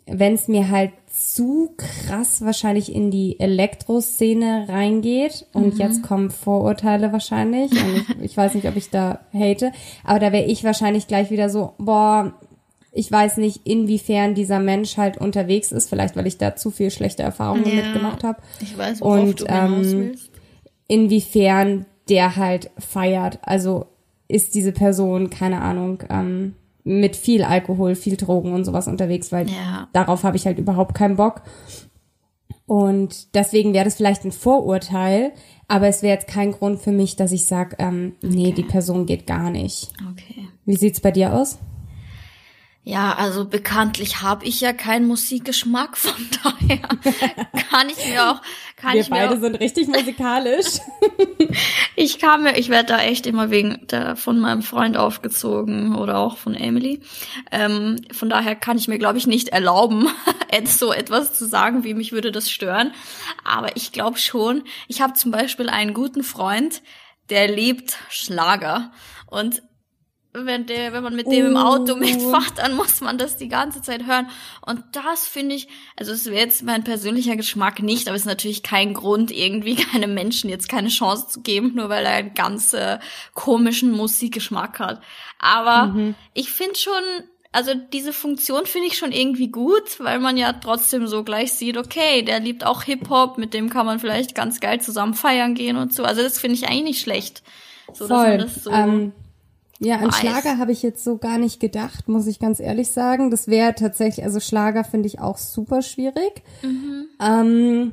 wenn 0.06 0.34
es 0.36 0.48
mir 0.48 0.70
halt 0.70 0.92
zu 1.13 1.75
krass 1.77 2.44
wahrscheinlich 2.44 2.94
in 2.94 3.12
die 3.12 3.39
Elektro-Szene 3.39 4.65
reingeht. 4.68 5.46
Und 5.53 5.75
mhm. 5.75 5.80
jetzt 5.80 6.03
kommen 6.03 6.32
Vorurteile 6.32 7.12
wahrscheinlich. 7.12 7.72
Und 7.72 7.96
ich, 7.96 8.22
ich 8.22 8.38
weiß 8.38 8.56
nicht, 8.56 8.68
ob 8.68 8.75
ich 8.75 8.89
da 8.89 9.20
hate. 9.34 9.72
Aber 10.03 10.20
da 10.20 10.32
wäre 10.32 10.46
ich 10.46 10.63
wahrscheinlich 10.63 11.08
gleich 11.08 11.30
wieder 11.30 11.50
so, 11.50 11.74
boah, 11.77 12.34
ich 12.92 13.12
weiß 13.12 13.38
nicht, 13.38 13.62
inwiefern 13.65 14.36
dieser 14.36 14.60
Mensch 14.60 14.98
halt 14.98 15.18
unterwegs 15.18 15.72
ist. 15.72 15.89
Vielleicht, 15.89 16.15
weil 16.15 16.27
ich 16.27 16.38
da 16.38 16.56
zu 16.56 16.72
viel 16.72 16.92
schlechte 16.92 17.24
Erfahrungen 17.24 17.68
ja, 17.68 17.75
mitgemacht 17.75 18.24
habe. 18.24 18.42
Ich 18.60 18.77
weiß, 18.77 19.01
worauf 19.01 19.20
Und 19.20 19.42
du 19.42 19.46
ähm, 19.48 19.82
willst. 19.82 20.33
Inwiefern 20.88 21.86
der 22.10 22.36
halt 22.36 22.70
feiert. 22.78 23.40
Also 23.44 23.88
ist 24.28 24.56
diese 24.56 24.72
Person, 24.72 25.30
keine 25.30 25.62
Ahnung, 25.62 26.04
ähm, 26.10 26.56
mit 26.84 27.16
viel 27.16 27.44
Alkohol, 27.44 27.96
viel 27.96 28.18
Drogen 28.18 28.54
und 28.54 28.66
sowas 28.66 28.88
unterwegs, 28.88 29.32
weil 29.32 29.50
ja. 29.50 29.88
darauf 29.94 30.24
habe 30.24 30.36
ich 30.36 30.46
halt 30.46 30.58
überhaupt 30.58 30.96
keinen 30.96 31.16
Bock. 31.16 31.42
Und 32.66 33.36
deswegen 33.36 33.74
wäre 33.74 33.86
das 33.86 33.96
vielleicht 33.96 34.25
ein 34.25 34.32
Vorurteil, 34.32 35.32
aber 35.68 35.88
es 35.88 36.02
wäre 36.02 36.13
jetzt 36.13 36.28
kein 36.28 36.52
Grund 36.52 36.80
für 36.80 36.92
mich, 36.92 37.16
dass 37.16 37.32
ich 37.32 37.46
sage, 37.46 37.75
ähm, 37.80 38.13
nee, 38.22 38.48
okay. 38.48 38.54
die 38.54 38.63
Person 38.63 39.06
geht 39.06 39.28
gar 39.28 39.50
nicht. 39.50 39.92
Okay. 40.12 40.48
Wie 40.66 40.75
sieht's 40.75 41.02
bei 41.02 41.12
dir 41.12 41.34
aus? 41.34 41.60
Ja, 42.86 43.16
also 43.16 43.46
bekanntlich 43.46 44.22
habe 44.22 44.46
ich 44.46 44.60
ja 44.60 44.74
keinen 44.74 45.08
Musikgeschmack, 45.08 45.96
von 45.96 46.13
daher 46.44 46.80
kann 47.70 47.90
ich 47.90 48.06
mir 48.06 48.32
auch 48.32 48.42
kann 48.84 48.96
Wir 48.96 49.02
ich 49.02 49.10
beide 49.10 49.30
mir 49.30 49.38
auch, 49.38 49.42
sind 49.42 49.60
richtig 49.62 49.88
musikalisch. 49.88 50.80
ich 51.96 52.20
kam 52.20 52.44
mir, 52.44 52.58
ich 52.58 52.68
werde 52.68 52.88
da 52.88 53.00
echt 53.00 53.25
immer 53.25 53.50
wegen 53.50 53.88
der, 53.88 54.18
von 54.18 54.38
meinem 54.40 54.62
Freund 54.62 54.98
aufgezogen 54.98 55.96
oder 55.96 56.18
auch 56.18 56.36
von 56.36 56.54
Emily. 56.54 57.00
Ähm, 57.50 58.02
von 58.12 58.30
daher 58.30 58.56
kann 58.56 58.78
ich 58.78 58.90
mir, 58.90 59.00
glaube 59.00 59.18
ich, 59.18 59.25
nicht 59.25 59.50
erlauben, 59.50 60.10
so 60.66 60.92
etwas 60.92 61.34
zu 61.34 61.46
sagen, 61.46 61.86
wie 61.86 61.94
mich 61.94 62.12
würde 62.12 62.34
das 62.34 62.52
stören. 62.52 62.92
Aber 63.46 63.78
ich 63.78 63.94
glaube 63.94 64.18
schon. 64.18 64.63
Ich 64.90 65.02
habe 65.02 65.13
zum 65.13 65.32
Beispiel 65.32 65.70
einen 65.70 65.94
guten 65.94 66.24
Freund, 66.24 66.82
der 67.30 67.48
liebt 67.48 67.96
Schlager 68.10 68.92
und 69.28 69.63
wenn 70.34 70.66
der, 70.66 70.94
wenn 70.94 71.04
man 71.04 71.16
mit 71.16 71.28
dem 71.28 71.46
im 71.48 71.58
Auto 71.58 71.94
uh. 71.94 71.98
mitfährt, 71.98 72.58
dann 72.58 72.75
muss 72.75 73.02
man 73.02 73.18
das 73.18 73.38
die 73.38 73.48
ganze 73.48 73.82
Zeit 73.82 74.06
hören. 74.06 74.28
Und 74.66 74.84
das 74.92 75.28
finde 75.28 75.56
ich, 75.56 75.68
also 75.96 76.12
es 76.12 76.25
wäre 76.25 76.40
jetzt 76.40 76.63
mein 76.63 76.84
persönlicher 76.84 77.36
Geschmack 77.36 77.82
nicht, 77.82 78.08
aber 78.08 78.16
es 78.16 78.24
ist 78.24 78.28
natürlich 78.28 78.63
kein 78.63 78.94
Grund, 78.94 79.32
irgendwie 79.32 79.75
keinem 79.92 80.13
Menschen 80.13 80.50
jetzt 80.50 80.70
keine 80.70 80.90
Chance 80.90 81.28
zu 81.28 81.42
geben, 81.42 81.74
nur 81.75 81.90
weil 81.90 82.06
er 82.06 82.13
einen 82.13 82.34
ganz 82.34 82.74
äh, 82.74 82.98
komischen 83.36 83.92
Musikgeschmack 83.92 84.80
hat. 84.80 85.04
Aber 85.38 85.94
mhm. 85.94 86.16
ich 86.34 86.50
finde 86.52 86.75
schon, 86.75 87.04
also 87.52 87.74
diese 87.75 88.12
Funktion 88.12 88.66
finde 88.66 88.88
ich 88.88 88.98
schon 88.98 89.12
irgendwie 89.12 89.50
gut, 89.50 90.00
weil 90.00 90.20
man 90.20 90.38
ja 90.38 90.54
trotzdem 90.54 91.06
so 91.06 91.24
gleich 91.24 91.54
sieht, 91.54 91.78
okay, 91.78 92.24
der 92.24 92.40
liebt 92.40 92.66
auch 92.66 92.82
Hip-Hop, 92.84 93.38
mit 93.38 93.54
dem 93.54 93.70
kann 93.70 93.86
man 93.86 94.00
vielleicht 94.00 94.34
ganz 94.34 94.60
geil 94.60 94.82
zusammen 94.82 95.13
feiern 95.13 95.54
gehen 95.54 95.78
und 95.78 95.94
so. 95.94 96.04
Also 96.04 96.24
das 96.24 96.40
finde 96.40 96.56
ich 96.56 96.68
eigentlich 96.68 96.84
nicht 96.84 97.02
schlecht. 97.02 97.44
So, 97.94 98.08
Voll. 98.08 98.48
So 98.48 98.72
ähm 98.72 99.13
ja, 99.80 99.98
an 99.98 100.12
Schlager 100.12 100.58
habe 100.58 100.72
ich 100.72 100.84
jetzt 100.84 101.03
so 101.03 101.18
gar 101.18 101.38
nicht 101.38 101.60
gedacht, 101.60 102.08
muss 102.08 102.27
ich 102.27 102.39
ganz 102.39 102.60
ehrlich 102.60 102.92
sagen. 102.92 103.32
Das 103.32 103.48
wäre 103.48 103.75
tatsächlich, 103.75 104.24
also 104.24 104.39
Schlager 104.39 104.84
finde 104.84 105.08
ich 105.08 105.20
auch 105.20 105.38
super 105.38 105.82
schwierig. 105.82 106.44
Mhm. 106.62 107.06
Ähm, 107.22 107.92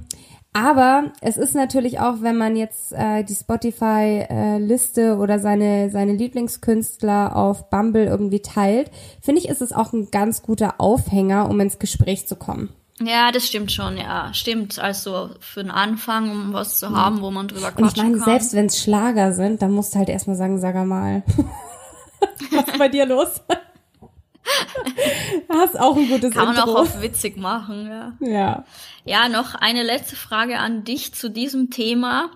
aber 0.52 1.12
es 1.20 1.36
ist 1.36 1.54
natürlich 1.54 2.00
auch, 2.00 2.22
wenn 2.22 2.36
man 2.36 2.56
jetzt 2.56 2.92
äh, 2.92 3.22
die 3.22 3.34
Spotify-Liste 3.34 5.00
äh, 5.00 5.10
oder 5.12 5.38
seine, 5.38 5.90
seine 5.90 6.12
Lieblingskünstler 6.12 7.36
auf 7.36 7.70
Bumble 7.70 8.04
irgendwie 8.04 8.40
teilt, 8.40 8.90
finde 9.20 9.40
ich, 9.40 9.48
ist 9.48 9.62
es 9.62 9.72
auch 9.72 9.92
ein 9.92 10.10
ganz 10.10 10.42
guter 10.42 10.74
Aufhänger, 10.78 11.48
um 11.48 11.60
ins 11.60 11.78
Gespräch 11.78 12.26
zu 12.26 12.34
kommen. 12.34 12.70
Ja, 13.02 13.32
das 13.32 13.46
stimmt 13.46 13.72
schon, 13.72 13.96
ja. 13.96 14.32
Stimmt. 14.34 14.78
Also 14.78 15.30
für 15.40 15.62
den 15.62 15.70
Anfang, 15.70 16.30
um 16.30 16.52
was 16.52 16.78
zu 16.78 16.90
haben, 16.90 17.22
wo 17.22 17.30
man 17.30 17.48
drüber 17.48 17.72
quatschen 17.72 17.84
Und 17.84 17.96
ich 17.96 18.02
meine, 18.02 18.16
kann. 18.18 18.24
selbst 18.24 18.54
wenn 18.54 18.66
es 18.66 18.82
Schlager 18.82 19.32
sind, 19.32 19.62
dann 19.62 19.72
musst 19.72 19.94
du 19.94 19.98
halt 19.98 20.08
erstmal 20.08 20.36
sagen, 20.36 20.58
sag 20.58 20.74
mal. 20.84 21.22
Was 22.52 22.68
ist 22.68 22.78
bei 22.78 22.88
dir 22.88 23.06
los? 23.06 23.40
Hast 25.48 25.78
auch 25.78 25.96
ein 25.96 26.08
gutes 26.08 26.32
Kann 26.34 26.46
man 26.46 26.56
Intro. 26.56 26.70
auch 26.72 26.80
auf 26.80 27.02
witzig 27.02 27.36
machen, 27.36 27.86
ja. 27.88 28.12
Ja. 28.20 28.64
Ja, 29.04 29.28
noch 29.28 29.54
eine 29.54 29.82
letzte 29.82 30.16
Frage 30.16 30.58
an 30.58 30.84
dich 30.84 31.14
zu 31.14 31.30
diesem 31.30 31.70
Thema. 31.70 32.30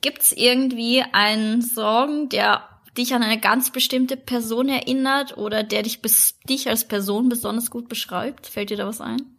Gibt's 0.00 0.32
irgendwie 0.32 1.04
einen 1.12 1.62
Song, 1.62 2.28
der 2.28 2.62
dich 2.96 3.14
an 3.14 3.22
eine 3.22 3.38
ganz 3.38 3.70
bestimmte 3.70 4.16
Person 4.16 4.68
erinnert 4.68 5.36
oder 5.36 5.62
der 5.62 5.82
dich 5.82 6.00
bis 6.00 6.38
dich 6.48 6.68
als 6.68 6.86
Person 6.86 7.28
besonders 7.28 7.70
gut 7.70 7.88
beschreibt? 7.88 8.46
Fällt 8.46 8.70
dir 8.70 8.76
da 8.76 8.86
was 8.86 9.00
ein? 9.00 9.35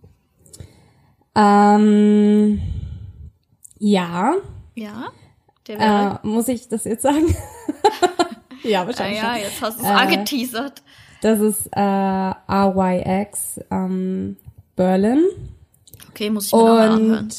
Ähm, 1.38 2.62
ja. 3.79 4.34
Ja. 4.75 5.06
Äh, 5.67 6.27
muss 6.27 6.48
ich 6.48 6.67
das 6.67 6.86
jetzt 6.86 7.03
sagen? 7.03 7.36
Ja, 8.67 8.86
wahrscheinlich. 8.86 9.22
Ah, 9.22 9.38
ja, 9.38 9.44
jetzt 9.44 9.62
hast 9.62 9.79
du 9.79 9.84
es 9.84 9.89
äh, 9.89 9.94
angeteasert. 9.94 10.84
Das 11.22 11.39
ist 11.39 11.67
äh, 11.72 11.79
RYX 11.79 13.62
ähm, 13.72 14.38
Berlin. 14.75 15.24
Okay, 16.10 16.29
muss 16.29 16.48
ich 16.48 16.53
mir 16.53 16.60
Und 16.60 16.70
anhören. 16.79 17.29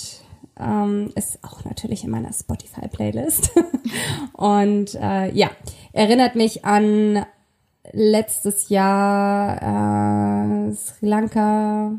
Ähm, 0.61 1.13
ist 1.15 1.39
auch 1.45 1.65
natürlich 1.65 2.03
in 2.03 2.11
meiner 2.11 2.33
Spotify-Playlist. 2.33 3.53
Und 4.33 4.95
äh, 4.95 5.31
ja, 5.33 5.51
erinnert 5.93 6.35
mich 6.35 6.65
an 6.65 7.25
letztes 7.93 8.69
Jahr 8.69 9.63
äh, 10.69 10.73
Sri 10.75 11.07
Lanka. 11.07 11.93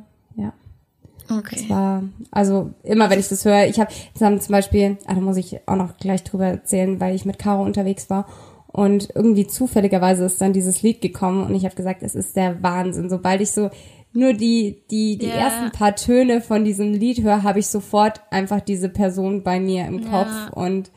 Okay. 1.30 1.58
Das 1.60 1.70
war, 1.70 2.04
also 2.32 2.72
immer 2.84 3.10
wenn 3.10 3.20
ich 3.20 3.30
das 3.30 3.46
höre, 3.46 3.66
ich 3.66 3.80
habe 3.80 3.92
zusammen 4.14 4.42
zum 4.42 4.54
Beispiel, 4.54 4.98
ah, 5.06 5.14
da 5.14 5.22
muss 5.22 5.38
ich 5.38 5.60
auch 5.68 5.76
noch 5.76 5.98
gleich 5.98 6.24
drüber 6.24 6.48
erzählen, 6.48 7.00
weil 7.00 7.16
ich 7.16 7.26
mit 7.26 7.40
Caro 7.40 7.64
unterwegs 7.64 8.10
war 8.10 8.26
und 8.72 9.10
irgendwie 9.16 9.48
zufälligerweise 9.48 10.26
ist 10.26 10.42
dann 10.42 10.54
dieses 10.54 10.82
Lied 10.82 11.02
gekommen 11.02 11.46
und 11.46 11.56
ich 11.56 11.66
habe 11.66 11.76
gesagt, 11.76 12.04
es 12.04 12.16
ist 12.16 12.36
der 12.36 12.62
Wahnsinn. 12.62 13.10
Sobald 13.10 13.42
ich 13.42 13.52
so 13.52 13.70
nur 14.14 14.34
die, 14.34 14.84
die, 14.90 15.18
die 15.18 15.28
yeah. 15.28 15.36
ersten 15.36 15.72
paar 15.72 15.96
Töne 15.96 16.42
von 16.42 16.64
diesem 16.64 16.94
Lied 16.94 17.22
höre, 17.22 17.44
habe 17.44 17.60
ich 17.60 17.68
sofort 17.68 18.22
einfach 18.32 18.62
diese 18.62 18.90
Person 18.90 19.44
bei 19.44 19.60
mir 19.60 19.86
im 19.86 20.00
yeah. 20.00 20.10
Kopf. 20.10 20.56
Und 20.56 20.92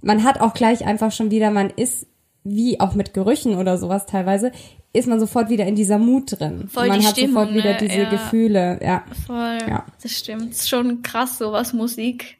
man 0.00 0.24
hat 0.24 0.40
auch 0.40 0.54
gleich 0.54 0.84
einfach 0.84 1.12
schon 1.12 1.30
wieder, 1.30 1.50
man 1.50 1.70
ist, 1.70 2.06
wie 2.44 2.80
auch 2.80 2.94
mit 2.94 3.14
Gerüchen 3.14 3.56
oder 3.56 3.78
sowas 3.78 4.06
teilweise, 4.06 4.52
ist 4.92 5.08
man 5.08 5.18
sofort 5.20 5.48
wieder 5.48 5.66
in 5.66 5.74
dieser 5.74 5.98
Mut 5.98 6.38
drin. 6.38 6.68
Voll 6.68 6.88
man 6.88 7.00
die 7.00 7.06
hat 7.06 7.12
Stimmung, 7.12 7.44
sofort 7.44 7.54
wieder 7.54 7.72
ne? 7.72 7.78
diese 7.80 8.02
ja. 8.02 8.10
Gefühle. 8.10 8.80
Ja. 8.82 9.04
Voll. 9.26 9.58
Ja. 9.68 9.86
Das 10.02 10.12
stimmt. 10.12 10.50
Ist 10.50 10.68
schon 10.68 11.02
krass, 11.02 11.38
so 11.38 11.52
was 11.52 11.72
Musik 11.72 12.38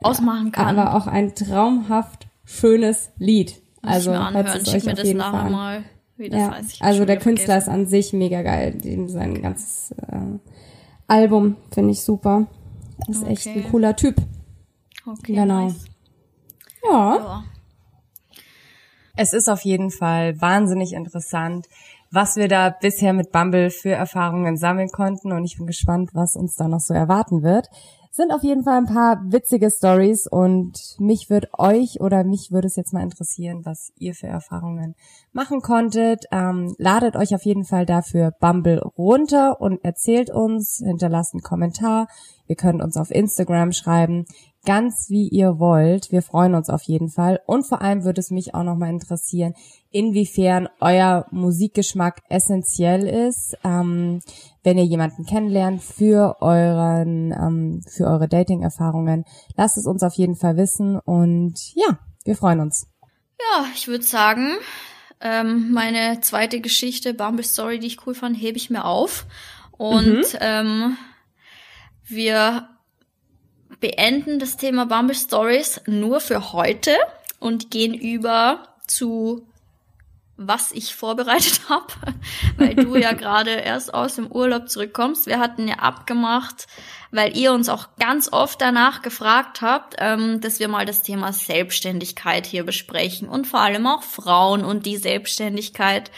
ausmachen 0.00 0.52
kann. 0.52 0.78
Aber 0.78 0.94
auch 0.96 1.06
ein 1.06 1.34
traumhaft 1.34 2.26
schönes 2.44 3.10
Lied. 3.18 3.60
Muss 3.82 3.92
also 3.94 4.12
ich 4.12 4.18
mir 4.18 4.24
anhören. 4.24 4.66
Schick 4.66 4.84
mir 4.84 4.94
das 4.94 5.12
nachher 5.12 5.50
mal. 5.50 5.84
Wie 6.16 6.28
das 6.28 6.40
ja, 6.40 6.50
heißt. 6.52 6.74
Ich 6.74 6.82
also 6.82 7.04
der 7.04 7.18
Künstler 7.18 7.60
vergessen. 7.60 7.70
ist 7.70 7.74
an 7.74 7.86
sich 7.86 8.12
mega 8.12 8.42
geil. 8.42 8.72
Dem 8.72 9.08
sein 9.08 9.42
ganzes 9.42 9.92
äh, 9.92 10.38
Album 11.08 11.56
finde 11.72 11.90
ich 11.90 12.02
super. 12.02 12.46
Ist 13.08 13.22
okay. 13.22 13.32
echt 13.32 13.46
ein 13.48 13.64
cooler 13.70 13.96
Typ. 13.96 14.16
Okay, 15.04 15.34
genau. 15.34 15.66
Nice. 15.66 15.84
Ja. 16.84 17.16
ja. 17.16 17.44
Es 19.16 19.32
ist 19.32 19.48
auf 19.48 19.60
jeden 19.62 19.90
Fall 19.90 20.40
wahnsinnig 20.40 20.94
interessant, 20.94 21.66
was 22.10 22.36
wir 22.36 22.48
da 22.48 22.70
bisher 22.70 23.12
mit 23.12 23.32
Bumble 23.32 23.70
für 23.70 23.92
Erfahrungen 23.92 24.56
sammeln 24.56 24.88
konnten 24.88 25.32
und 25.32 25.44
ich 25.44 25.56
bin 25.56 25.66
gespannt, 25.66 26.10
was 26.14 26.36
uns 26.36 26.54
da 26.56 26.68
noch 26.68 26.80
so 26.80 26.94
erwarten 26.94 27.42
wird 27.42 27.68
sind 28.14 28.30
auf 28.30 28.42
jeden 28.42 28.62
Fall 28.62 28.76
ein 28.76 28.86
paar 28.86 29.22
witzige 29.32 29.70
Stories 29.70 30.26
und 30.26 30.96
mich 30.98 31.30
wird 31.30 31.48
euch 31.58 31.98
oder 32.02 32.24
mich 32.24 32.52
würde 32.52 32.66
es 32.66 32.76
jetzt 32.76 32.92
mal 32.92 33.02
interessieren, 33.02 33.64
was 33.64 33.90
ihr 33.96 34.14
für 34.14 34.26
Erfahrungen 34.26 34.94
machen 35.32 35.62
konntet. 35.62 36.26
Ähm, 36.30 36.74
ladet 36.76 37.16
euch 37.16 37.34
auf 37.34 37.46
jeden 37.46 37.64
Fall 37.64 37.86
dafür 37.86 38.32
Bumble 38.38 38.82
runter 38.98 39.62
und 39.62 39.82
erzählt 39.82 40.28
uns, 40.28 40.82
hinterlasst 40.84 41.32
einen 41.32 41.42
Kommentar. 41.42 42.06
Ihr 42.48 42.56
könnt 42.56 42.82
uns 42.82 42.98
auf 42.98 43.10
Instagram 43.10 43.72
schreiben 43.72 44.26
ganz 44.64 45.06
wie 45.08 45.28
ihr 45.28 45.58
wollt. 45.58 46.12
Wir 46.12 46.22
freuen 46.22 46.54
uns 46.54 46.70
auf 46.70 46.82
jeden 46.82 47.08
Fall. 47.08 47.40
Und 47.46 47.66
vor 47.66 47.82
allem 47.82 48.04
würde 48.04 48.20
es 48.20 48.30
mich 48.30 48.54
auch 48.54 48.62
nochmal 48.62 48.90
interessieren, 48.90 49.54
inwiefern 49.90 50.68
euer 50.80 51.26
Musikgeschmack 51.30 52.22
essentiell 52.28 53.06
ist, 53.06 53.56
ähm, 53.64 54.20
wenn 54.62 54.78
ihr 54.78 54.84
jemanden 54.84 55.26
kennenlernt 55.26 55.82
für 55.82 56.36
euren, 56.40 57.32
ähm, 57.32 57.82
für 57.88 58.06
eure 58.06 58.28
Dating-Erfahrungen. 58.28 59.24
Lasst 59.56 59.76
es 59.76 59.86
uns 59.86 60.02
auf 60.02 60.14
jeden 60.14 60.36
Fall 60.36 60.56
wissen 60.56 60.98
und 60.98 61.54
ja, 61.74 61.98
wir 62.24 62.36
freuen 62.36 62.60
uns. 62.60 62.86
Ja, 63.40 63.66
ich 63.74 63.88
würde 63.88 64.04
sagen, 64.04 64.54
ähm, 65.20 65.72
meine 65.72 66.20
zweite 66.20 66.60
Geschichte, 66.60 67.14
Bumble 67.14 67.44
Story, 67.44 67.78
die 67.78 67.88
ich 67.88 68.06
cool 68.06 68.14
fand, 68.14 68.36
hebe 68.36 68.56
ich 68.56 68.70
mir 68.70 68.84
auf. 68.84 69.26
Und 69.72 70.18
mhm. 70.18 70.24
ähm, 70.40 70.96
wir 72.04 72.68
beenden 73.82 74.38
das 74.38 74.56
Thema 74.56 74.86
Bumble 74.86 75.14
Stories 75.14 75.82
nur 75.86 76.20
für 76.20 76.54
heute 76.54 76.96
und 77.40 77.70
gehen 77.70 77.92
über 77.92 78.68
zu 78.86 79.46
was 80.36 80.72
ich 80.72 80.94
vorbereitet 80.94 81.62
habe, 81.68 81.92
weil 82.56 82.74
du 82.74 82.96
ja 82.96 83.12
gerade 83.12 83.50
erst 83.50 83.92
aus 83.92 84.14
dem 84.14 84.30
Urlaub 84.30 84.68
zurückkommst. 84.68 85.26
Wir 85.26 85.38
hatten 85.38 85.68
ja 85.68 85.76
abgemacht, 85.76 86.66
weil 87.10 87.36
ihr 87.36 87.52
uns 87.52 87.68
auch 87.68 87.88
ganz 87.98 88.32
oft 88.32 88.60
danach 88.60 89.02
gefragt 89.02 89.60
habt, 89.60 89.96
ähm, 89.98 90.40
dass 90.40 90.58
wir 90.58 90.68
mal 90.68 90.86
das 90.86 91.02
Thema 91.02 91.32
Selbstständigkeit 91.32 92.46
hier 92.46 92.64
besprechen 92.64 93.28
und 93.28 93.46
vor 93.46 93.60
allem 93.60 93.86
auch 93.86 94.02
Frauen 94.02 94.64
und 94.64 94.86
die 94.86 94.96
Selbstständigkeit. 94.96 96.10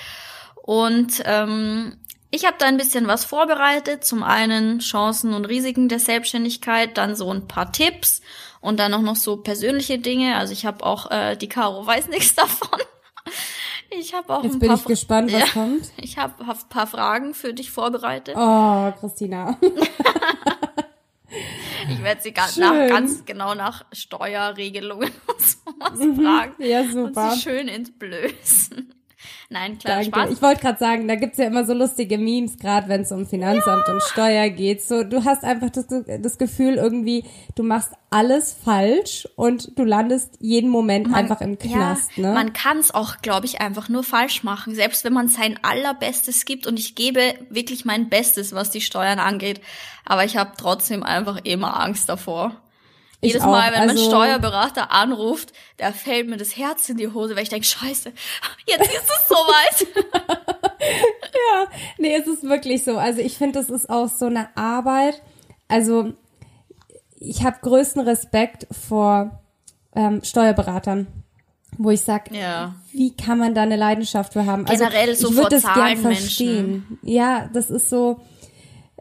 Und 0.55 1.23
ähm, 1.27 1.97
ich 2.35 2.45
habe 2.45 2.57
da 2.59 2.67
ein 2.67 2.77
bisschen 2.77 3.07
was 3.07 3.25
vorbereitet. 3.25 4.05
Zum 4.05 4.23
einen 4.25 4.81
Chancen 4.81 5.35
und 5.35 5.45
Risiken 5.45 5.89
der 5.89 6.01
Selbstständigkeit, 6.01 6.99
dann 6.99 7.15
so 7.15 7.33
ein 7.33 7.47
paar 7.47 7.71
Tipps 7.71 8.23
und 8.61 8.79
dann 8.81 8.93
auch 8.93 9.03
noch 9.03 9.17
so 9.17 9.37
persönliche 9.37 9.99
Dinge. 9.99 10.37
Also 10.37 10.53
ich 10.53 10.67
habe 10.67 10.85
auch, 10.85 11.11
äh, 11.11 11.37
die 11.37 11.49
Caro 11.49 11.87
weiß 11.87 12.09
nichts 12.09 12.35
davon. 12.35 12.81
Ich 13.91 14.15
habe 14.15 14.35
auch 14.35 14.43
Jetzt 14.43 14.55
ein 14.55 14.59
bin 14.59 14.69
paar 14.69 14.79
ich 14.79 14.85
gespannt, 14.85 15.33
was 15.33 15.41
ja, 15.41 15.47
kommt. 15.47 15.85
Ich 15.97 16.19
habe 16.19 16.47
hab 16.47 16.57
ein 16.61 16.69
paar 16.69 16.89
Fragen 16.89 17.35
für 17.35 17.55
dich 17.55 17.71
vorbereitet. 17.71 18.35
Oh, 18.37 18.93
Christina. 19.01 19.59
Ich 21.91 22.03
werde 22.03 22.23
sie 22.23 22.33
ganz, 22.33 22.57
nach, 22.57 22.73
ganz 22.89 23.25
genau 23.25 23.55
nach 23.55 23.85
Steuerregelungen 23.93 25.11
und 25.27 25.41
sowas 25.41 25.99
fragen. 25.99 26.55
Ja, 26.59 26.81
Und 26.81 26.93
super. 26.93 27.33
sie 27.33 27.41
schön 27.41 27.69
entblößen. 27.69 28.95
Nein, 29.51 29.79
klar, 29.79 29.97
Danke. 29.97 30.11
Spaß. 30.11 30.31
Ich 30.33 30.43
wollte 30.43 30.61
gerade 30.61 30.79
sagen, 30.79 31.09
da 31.09 31.15
gibt's 31.15 31.39
ja 31.39 31.47
immer 31.47 31.65
so 31.65 31.75
lustige 31.75 32.19
Memes, 32.19 32.59
gerade 32.59 32.89
wenn 32.89 33.03
es 33.03 33.13
um 33.13 33.27
Finanzamt 33.27 33.89
und 33.89 34.03
Steuer 34.03 34.49
geht. 34.49 34.83
So, 34.83 35.05
du 35.05 35.25
hast 35.25 35.45
einfach 35.45 35.71
das, 35.71 35.87
das 35.89 36.39
Gefühl 36.39 36.75
irgendwie, 36.75 37.25
du 37.55 37.63
machst 37.63 37.93
alles 38.11 38.57
falsch 38.65 39.29
und 39.37 39.79
du 39.79 39.85
landest 39.85 40.37
jeden 40.41 40.71
Moment 40.71 41.13
einfach 41.13 41.41
im 41.41 41.59
Knast. 41.59 42.17
ja, 42.17 42.29
ne? 42.29 42.33
Man 42.33 42.53
kann 42.53 42.79
es 42.79 42.95
auch, 42.95 43.19
glaube 43.23 43.47
ich, 43.47 43.61
einfach 43.61 43.89
nur 43.89 44.05
falsch 44.05 44.45
machen. 44.45 44.75
Selbst 44.75 45.05
wenn 45.05 45.13
man 45.13 45.29
sein 45.29 45.59
allerbestes 45.63 46.45
gibt 46.45 46.67
und 46.67 46.79
ich 46.79 46.95
gebe 46.95 47.35
wirklich 47.51 47.85
mein 47.85 48.09
Bestes, 48.09 48.55
was 48.55 48.71
die 48.71 48.81
Steuern 48.81 49.19
angeht. 49.19 49.61
Aber 50.05 50.25
ich 50.25 50.37
habe 50.37 50.53
trotzdem 50.57 51.03
einfach 51.03 51.41
immer 51.45 51.81
Angst 51.81 52.09
davor. 52.09 52.61
Jedes 53.27 53.43
auch. 53.43 53.47
Mal, 53.47 53.73
wenn 53.73 53.81
mein 53.81 53.91
Also- 53.91 54.09
Steuerberater 54.09 54.91
anruft, 54.93 55.53
da 55.79 55.93
fällt 55.93 56.29
mir 56.29 56.37
das 56.37 56.57
Herz 56.57 56.89
in 56.89 56.97
die 56.97 57.09
Hose, 57.09 57.35
weil 57.37 57.43
ich 57.45 57.49
denke, 57.49 57.67
scheiße, 57.67 58.13
jetzt 58.67 58.87
ist 58.93 59.05
es 59.11 59.29
soweit. 59.29 59.87
Ja, 60.85 61.67
nee, 61.99 62.15
es 62.15 62.27
ist 62.27 62.43
wirklich 62.45 62.85
so. 62.85 62.97
Also 62.99 63.21
ich 63.21 63.39
finde, 63.39 63.59
das 63.59 63.71
ist 63.71 63.89
auch 63.89 64.09
so 64.09 64.27
eine 64.27 64.55
Arbeit. 64.57 65.23
Also 65.67 66.13
ich 67.19 67.43
habe 67.43 67.57
größten 67.63 68.03
Respekt 68.03 68.67
vor 68.71 69.41
ähm, 69.97 70.23
Steuerberatern, 70.23 71.07
wo 71.79 71.91
ich 71.91 72.03
sag, 72.03 72.31
Ja. 72.33 72.75
wie 72.93 73.17
kann 73.17 73.39
man 73.39 73.55
da 73.55 73.63
eine 73.63 73.77
Leidenschaft 73.77 74.35
für 74.35 74.45
haben? 74.47 74.67
Also 74.67 74.85
Generell 74.85 75.17
so 75.17 75.31
ich 75.31 75.37
würde 75.37 75.61
das 75.61 75.75
gern 75.75 75.97
verstehen. 75.97 76.99
Ja, 77.03 77.49
das 77.53 77.71
ist 77.71 77.89
so. 77.89 78.21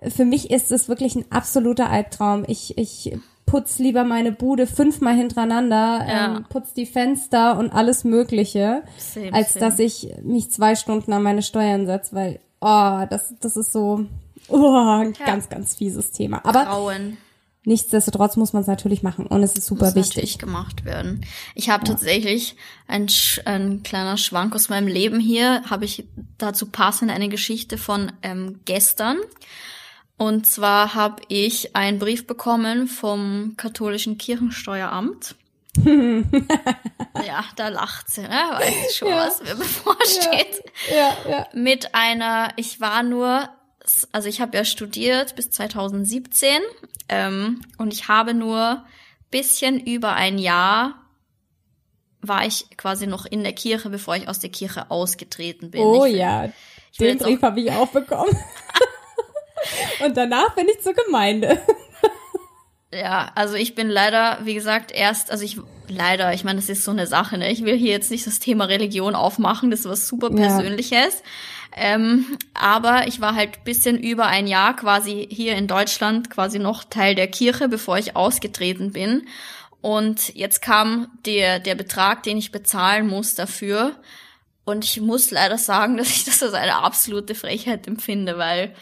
Für 0.08 0.26
mich 0.26 0.50
ist 0.50 0.72
das 0.72 0.88
wirklich 0.90 1.16
ein 1.16 1.26
absoluter 1.32 1.90
Albtraum. 1.90 2.46
Ich 2.48 2.78
ich 2.78 3.18
putz 3.46 3.80
lieber 3.80 4.04
meine 4.04 4.32
Bude 4.32 4.68
fünfmal 4.68 5.16
hintereinander, 5.16 6.06
Ja. 6.08 6.38
ähm, 6.38 6.46
putz 6.50 6.74
die 6.74 6.86
Fenster 6.86 7.58
und 7.58 7.72
alles 7.72 8.04
Mögliche, 8.04 8.84
Same, 8.98 9.34
als 9.34 9.54
same. 9.54 9.66
dass 9.66 9.80
ich 9.80 10.10
mich 10.24 10.52
zwei 10.52 10.76
Stunden 10.76 11.14
an 11.14 11.24
meine 11.24 11.42
Steuern 11.44 11.86
setze, 11.86 12.16
weil 12.16 12.40
oh, 12.62 13.06
das 13.10 13.34
das 13.42 13.58
ist 13.58 13.72
so 13.72 14.06
oh, 14.48 15.00
ein 15.02 15.14
ganz 15.26 15.50
ganz 15.50 15.76
fieses 15.76 16.12
Thema. 16.12 16.42
Aber 16.46 16.66
Frauen. 16.66 17.18
nichtsdestotrotz 17.66 18.36
muss 18.38 18.54
man 18.54 18.62
es 18.62 18.68
natürlich 18.68 19.04
machen 19.04 19.28
und 19.28 19.44
es 19.44 19.56
ist 19.58 19.66
super 19.68 19.86
muss 19.88 19.96
wichtig. 19.96 20.16
natürlich 20.16 20.38
gemacht 20.40 20.86
werden. 20.86 21.26
Ich 21.56 21.70
habe 21.70 21.84
tatsächlich 21.84 22.56
ein, 22.88 23.08
ein 23.46 23.84
kleiner 23.84 24.18
Schwank 24.18 24.56
aus 24.56 24.70
meinem 24.70 24.88
Leben 24.88 25.20
hier, 25.20 25.64
habe 25.70 25.86
ich 25.86 26.06
dazu 26.38 26.66
passend 26.68 27.12
eine 27.12 27.30
Geschichte 27.30 27.78
von 27.78 28.12
ähm, 28.22 28.60
gestern. 28.66 29.18
Und 30.18 30.46
zwar 30.48 30.94
habe 30.94 31.22
ich 31.28 31.76
einen 31.76 32.00
Brief 32.00 32.28
bekommen 32.28 32.88
vom 32.88 33.56
katholischen 33.58 34.18
Kirchensteueramt. 34.18 35.36
ja, 35.86 37.44
da 37.56 37.68
lacht 37.70 38.10
sie, 38.10 38.22
ne? 38.22 38.30
Weiß 38.30 38.96
schon, 38.96 39.08
Ja. 39.10 39.28
was 39.28 39.42
mir 39.42 39.56
bevorsteht 39.56 40.64
Ja, 40.96 41.18
ja. 41.30 41.48
mit 41.54 41.96
einer, 41.96 42.50
ich 42.58 42.80
war 42.80 43.02
nur, 43.02 43.50
also 44.12 44.30
ich 44.30 44.40
habe 44.40 44.56
ja 44.56 44.66
studiert 44.66 45.36
bis 45.36 45.50
2017 45.50 46.50
ähm, 47.10 47.62
und 47.80 47.92
ich 47.92 48.08
habe 48.08 48.34
nur 48.36 48.86
bisschen 49.32 49.80
über 49.80 50.14
ein 50.14 50.38
Jahr 50.38 50.94
war 52.22 52.46
ich 52.46 52.68
quasi 52.78 53.08
noch 53.08 53.26
in 53.26 53.44
der 53.44 53.54
Kirche, 53.54 53.90
bevor 53.90 54.16
ich 54.16 54.30
aus 54.30 54.40
der 54.40 54.52
Kirche 54.52 54.92
ausgetreten 54.92 55.72
bin. 55.72 55.82
Oh 55.82 56.06
ich, 56.06 56.16
ja, 56.16 56.50
den 57.00 57.18
Brief 57.18 57.42
habe 57.42 57.60
ich 57.62 57.72
auch 57.72 57.88
bekommen. 57.90 58.32
Und 60.06 60.18
danach 60.18 60.56
bin 60.56 60.68
ich 60.68 60.82
zur 60.82 60.94
Gemeinde. 60.94 61.60
Ja, 62.94 63.32
also 63.34 63.56
ich 63.56 63.74
bin 63.74 63.90
leider, 63.90 64.40
wie 64.44 64.54
gesagt, 64.54 64.92
erst, 64.92 65.32
also 65.32 65.44
ich 65.44 65.58
leider, 65.88 66.34
ich 66.34 66.44
meine, 66.44 66.60
das 66.60 66.70
ist 66.70 66.84
so 66.84 66.92
eine 66.92 67.08
Sache, 67.08 67.38
ne? 67.38 67.52
Ich 67.52 67.64
will 67.64 67.76
hier 67.76 67.92
jetzt 67.92 68.12
nicht 68.12 68.28
das 68.28 68.40
Thema 68.40 68.66
Religion 68.66 69.16
aufmachen, 69.16 69.72
das 69.72 69.82
ist 69.82 69.90
was 69.90 70.08
super 70.08 70.30
Ja. 70.32 70.48
Persönliches. 70.48 71.24
Ähm, 71.76 72.38
aber 72.54 73.08
ich 73.08 73.20
war 73.20 73.36
halt 73.36 73.64
bisschen 73.64 73.98
über 73.98 74.28
ein 74.28 74.46
Jahr 74.46 74.76
quasi 74.76 75.28
hier 75.30 75.56
in 75.56 75.68
Deutschland 75.68 76.30
quasi 76.30 76.60
noch 76.60 76.84
Teil 76.84 77.16
der 77.16 77.28
Kirche, 77.28 77.68
bevor 77.68 77.98
ich 77.98 78.16
ausgetreten 78.16 78.92
bin. 78.92 79.28
Und 79.82 80.34
jetzt 80.36 80.62
kam 80.62 81.08
der, 81.26 81.60
der 81.60 81.76
Betrag, 81.76 82.24
den 82.24 82.38
ich 82.38 82.52
bezahlen 82.52 83.08
muss 83.08 83.36
dafür. 83.36 83.96
Und 84.66 84.86
ich 84.86 85.02
muss 85.02 85.32
leider 85.32 85.58
sagen, 85.58 85.98
dass 85.98 86.10
ich 86.10 86.26
das 86.26 86.44
als 86.44 86.54
eine 86.54 86.76
absolute 86.76 87.36
Frechheit 87.36 87.88
empfinde, 87.88 88.38
weil, 88.38 88.76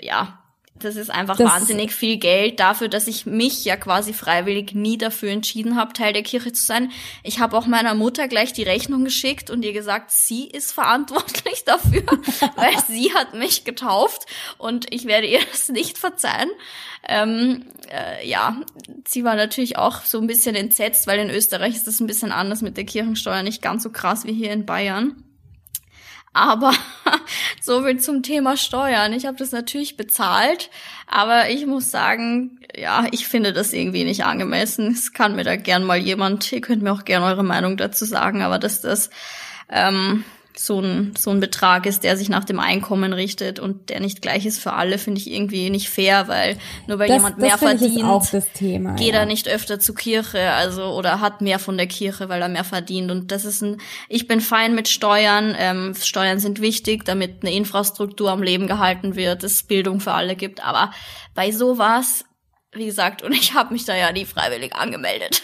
ja, 0.00 0.42
das 0.78 0.96
ist 0.96 1.10
einfach 1.10 1.38
Das- 1.38 1.50
wahnsinnig 1.50 1.90
viel 1.94 2.18
Geld 2.18 2.60
dafür, 2.60 2.88
dass 2.88 3.06
ich 3.06 3.24
mich 3.24 3.64
ja 3.64 3.76
quasi 3.76 4.12
freiwillig 4.12 4.74
nie 4.74 4.98
dafür 4.98 5.30
entschieden 5.30 5.74
habe, 5.76 5.94
Teil 5.94 6.12
der 6.12 6.22
Kirche 6.22 6.52
zu 6.52 6.66
sein. 6.66 6.90
Ich 7.22 7.40
habe 7.40 7.56
auch 7.56 7.66
meiner 7.66 7.94
Mutter 7.94 8.28
gleich 8.28 8.52
die 8.52 8.62
Rechnung 8.62 9.02
geschickt 9.02 9.48
und 9.48 9.64
ihr 9.64 9.72
gesagt, 9.72 10.10
sie 10.10 10.44
ist 10.46 10.72
verantwortlich 10.74 11.64
dafür, 11.64 12.02
weil 12.56 12.74
sie 12.88 13.14
hat 13.14 13.32
mich 13.32 13.64
getauft 13.64 14.26
und 14.58 14.92
ich 14.92 15.06
werde 15.06 15.26
ihr 15.26 15.40
das 15.50 15.70
nicht 15.70 15.96
verzeihen. 15.96 16.50
Ähm, 17.08 17.64
äh, 17.90 18.28
ja, 18.28 18.60
sie 19.08 19.24
war 19.24 19.34
natürlich 19.36 19.78
auch 19.78 20.02
so 20.02 20.18
ein 20.18 20.26
bisschen 20.26 20.56
entsetzt, 20.56 21.06
weil 21.06 21.20
in 21.20 21.30
Österreich 21.30 21.74
ist 21.74 21.86
das 21.86 22.00
ein 22.00 22.06
bisschen 22.06 22.32
anders 22.32 22.60
mit 22.60 22.76
der 22.76 22.84
Kirchensteuer, 22.84 23.42
nicht 23.42 23.62
ganz 23.62 23.82
so 23.82 23.90
krass 23.90 24.24
wie 24.26 24.34
hier 24.34 24.50
in 24.52 24.66
Bayern. 24.66 25.22
Aber 26.36 26.74
so 27.62 27.82
viel 27.82 27.98
zum 27.98 28.22
Thema 28.22 28.58
Steuern. 28.58 29.14
Ich 29.14 29.24
habe 29.24 29.38
das 29.38 29.52
natürlich 29.52 29.96
bezahlt, 29.96 30.68
aber 31.06 31.48
ich 31.48 31.64
muss 31.64 31.90
sagen, 31.90 32.60
ja, 32.76 33.06
ich 33.10 33.26
finde 33.26 33.54
das 33.54 33.72
irgendwie 33.72 34.04
nicht 34.04 34.24
angemessen. 34.26 34.92
Es 34.92 35.14
kann 35.14 35.34
mir 35.34 35.44
da 35.44 35.56
gern 35.56 35.82
mal 35.82 35.96
jemand, 35.96 36.52
ihr 36.52 36.60
könnt 36.60 36.82
mir 36.82 36.92
auch 36.92 37.06
gern 37.06 37.22
eure 37.22 37.42
Meinung 37.42 37.78
dazu 37.78 38.04
sagen, 38.04 38.42
aber 38.42 38.58
dass 38.58 38.82
das 38.82 39.08
ähm, 39.70 40.24
so 40.58 40.80
ein, 40.80 41.14
so 41.18 41.30
ein 41.30 41.40
Betrag 41.40 41.86
ist, 41.86 42.04
der 42.04 42.16
sich 42.16 42.28
nach 42.28 42.44
dem 42.44 42.60
Einkommen 42.60 43.12
richtet 43.12 43.58
und 43.58 43.90
der 43.90 44.00
nicht 44.00 44.22
gleich 44.22 44.46
ist 44.46 44.58
für 44.58 44.72
alle, 44.72 44.98
finde 44.98 45.20
ich 45.20 45.30
irgendwie 45.30 45.70
nicht 45.70 45.88
fair, 45.88 46.28
weil 46.28 46.56
nur 46.86 46.98
weil 46.98 47.08
Das, 47.08 47.16
jemand 47.16 47.38
mehr 47.38 47.58
verdient, 47.58 48.52
Thema. 48.54 48.94
geht 48.94 49.14
ja. 49.14 49.20
er 49.20 49.26
nicht 49.26 49.48
öfter 49.48 49.78
zur 49.78 49.94
Kirche, 49.94 50.52
also 50.52 50.84
oder 50.84 51.20
hat 51.20 51.40
mehr 51.40 51.58
von 51.58 51.76
der 51.76 51.86
Kirche, 51.86 52.28
weil 52.28 52.42
er 52.42 52.48
mehr 52.48 52.64
verdient. 52.64 53.10
Und 53.10 53.32
das 53.32 53.44
ist 53.44 53.62
ein, 53.62 53.78
ich 54.08 54.26
bin 54.26 54.40
fein 54.40 54.74
mit 54.74 54.88
Steuern. 54.88 55.54
Ähm, 55.58 55.94
Steuern 55.94 56.38
sind 56.38 56.60
wichtig, 56.60 57.04
damit 57.04 57.42
eine 57.42 57.52
Infrastruktur 57.52 58.30
am 58.30 58.42
Leben 58.42 58.66
gehalten 58.66 59.16
wird, 59.16 59.44
es 59.44 59.62
Bildung 59.62 60.00
für 60.00 60.12
alle 60.12 60.36
gibt. 60.36 60.64
Aber 60.64 60.90
bei 61.34 61.50
sowas, 61.50 62.24
wie 62.76 62.86
gesagt, 62.86 63.22
und 63.22 63.32
ich 63.32 63.54
habe 63.54 63.72
mich 63.72 63.84
da 63.84 63.94
ja 63.96 64.12
nie 64.12 64.24
freiwillig 64.24 64.74
angemeldet. 64.74 65.42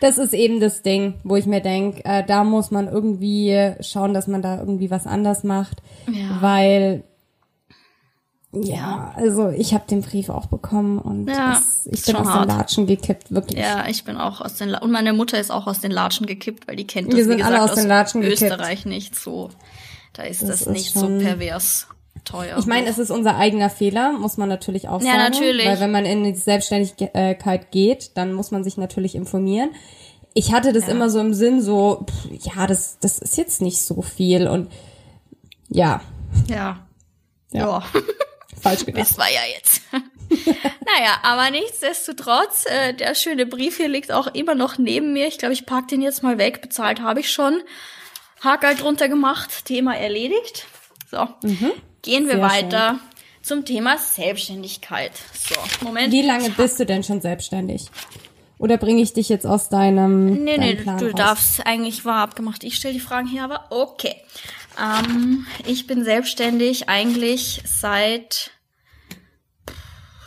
Das 0.00 0.18
ist 0.18 0.34
eben 0.34 0.60
das 0.60 0.82
Ding, 0.82 1.20
wo 1.24 1.36
ich 1.36 1.46
mir 1.46 1.60
denk, 1.60 2.00
äh, 2.04 2.24
da 2.26 2.44
muss 2.44 2.70
man 2.70 2.88
irgendwie 2.88 3.72
schauen, 3.80 4.12
dass 4.14 4.26
man 4.26 4.42
da 4.42 4.58
irgendwie 4.58 4.90
was 4.90 5.06
anders 5.06 5.44
macht, 5.44 5.82
Ja. 6.06 6.38
weil 6.40 7.04
ja, 8.56 9.12
also 9.16 9.48
ich 9.48 9.74
habe 9.74 9.84
den 9.90 10.02
Brief 10.02 10.28
auch 10.28 10.46
bekommen 10.46 10.98
und 11.00 11.26
Ja, 11.28 11.58
es, 11.58 11.88
ich 11.90 12.04
bin 12.06 12.14
aus 12.14 12.22
den 12.26 12.32
hart. 12.34 12.48
Latschen 12.48 12.86
gekippt, 12.86 13.32
wirklich. 13.34 13.60
Ja, 13.60 13.88
ich 13.88 14.04
bin 14.04 14.16
auch 14.16 14.40
aus 14.40 14.54
den 14.54 14.68
La 14.68 14.78
und 14.78 14.92
meine 14.92 15.12
Mutter 15.12 15.40
ist 15.40 15.50
auch 15.50 15.66
aus 15.66 15.80
den 15.80 15.90
Latschen 15.90 16.26
gekippt, 16.26 16.68
weil 16.68 16.76
die 16.76 16.86
kennt 16.86 17.08
das 17.08 17.16
Wir 17.16 17.24
wie 17.24 17.28
sind 17.30 17.38
gesagt 17.38 17.52
alle 17.52 17.64
aus 17.64 17.74
den 17.74 17.88
Latschen 17.88 18.20
gekippt. 18.20 18.42
Österreich 18.42 18.86
nicht 18.86 19.16
so. 19.18 19.50
Da 20.12 20.22
ist 20.22 20.42
das, 20.42 20.48
Das 20.50 20.60
ist 20.62 20.68
nicht 20.70 20.94
so 20.94 21.08
pervers 21.18 21.88
teuer. 22.24 22.56
Ich 22.58 22.66
meine, 22.66 22.88
es 22.88 22.98
ist 22.98 23.10
unser 23.10 23.36
eigener 23.36 23.70
Fehler, 23.70 24.12
muss 24.12 24.36
man 24.36 24.48
natürlich 24.48 24.88
auch 24.88 25.00
Ja, 25.00 25.12
sagen. 25.12 25.32
natürlich. 25.32 25.66
Weil 25.66 25.80
wenn 25.80 25.90
man 25.90 26.04
in 26.06 26.24
die 26.24 26.34
Selbstständigkeit 26.34 27.70
geht, 27.70 28.16
dann 28.16 28.32
muss 28.32 28.50
man 28.50 28.64
sich 28.64 28.76
natürlich 28.76 29.14
informieren. 29.14 29.70
Ich 30.34 30.52
hatte 30.52 30.72
das 30.72 30.86
Ja. 30.86 30.92
immer 30.92 31.10
so 31.10 31.20
im 31.20 31.32
Sinn, 31.34 31.62
so, 31.62 32.04
pff, 32.08 32.46
ja, 32.56 32.66
das, 32.66 32.98
das 32.98 33.18
ist 33.18 33.36
jetzt 33.36 33.62
nicht 33.62 33.80
so 33.80 34.02
viel 34.02 34.48
und 34.48 34.70
ja, 35.68 36.00
ja. 36.48 36.86
Ja. 37.52 37.60
ja. 37.60 37.82
falsch 38.60 38.84
gedacht. 38.84 39.02
Wissen 39.04 39.18
wir 39.18 39.32
ja 39.32 39.40
jetzt. 39.54 39.82
naja, 40.30 41.18
aber 41.22 41.50
nichtsdestotrotz, 41.50 42.64
äh, 42.66 42.94
der 42.94 43.14
schöne 43.14 43.46
Brief 43.46 43.76
hier 43.76 43.88
liegt 43.88 44.10
auch 44.10 44.26
immer 44.28 44.54
noch 44.54 44.78
neben 44.78 45.12
mir. 45.12 45.26
Ich 45.28 45.38
glaube, 45.38 45.52
ich 45.54 45.66
pack 45.66 45.88
den 45.88 46.02
jetzt 46.02 46.22
mal 46.22 46.38
weg. 46.38 46.62
Bezahlt 46.62 47.00
habe 47.00 47.20
ich 47.20 47.30
schon. 47.30 47.62
Hakel 48.42 48.74
drunter 48.74 49.08
gemacht, 49.08 49.64
Thema 49.66 49.96
erledigt. 49.96 50.66
So, 51.10 51.28
mhm. 51.42 51.70
Gehen 52.04 52.26
wir 52.28 52.34
Sehr 52.36 52.42
weiter 52.42 52.88
schön. 52.90 53.42
zum 53.42 53.64
Thema 53.64 53.98
Selbstständigkeit. 53.98 55.12
So, 55.32 55.84
Moment. 55.84 56.12
Wie 56.12 56.22
lange 56.22 56.50
bist 56.50 56.78
du 56.78 56.86
denn 56.86 57.02
schon 57.02 57.20
selbstständig? 57.20 57.86
Oder 58.58 58.76
bringe 58.76 59.02
ich 59.02 59.12
dich 59.12 59.28
jetzt 59.28 59.46
aus 59.46 59.68
deinem 59.68 60.44
Nee, 60.44 60.58
nee, 60.58 60.76
Plan 60.76 60.98
du 60.98 61.06
raus? 61.06 61.14
darfst, 61.16 61.66
eigentlich 61.66 62.04
war 62.04 62.18
abgemacht. 62.22 62.62
Ich 62.62 62.76
stelle 62.76 62.94
die 62.94 63.00
Fragen 63.00 63.26
hier, 63.26 63.42
aber 63.42 63.66
okay. 63.70 64.14
Ähm, 64.80 65.46
ich 65.66 65.86
bin 65.88 66.04
selbstständig 66.04 66.88
eigentlich 66.88 67.62
seit 67.66 68.52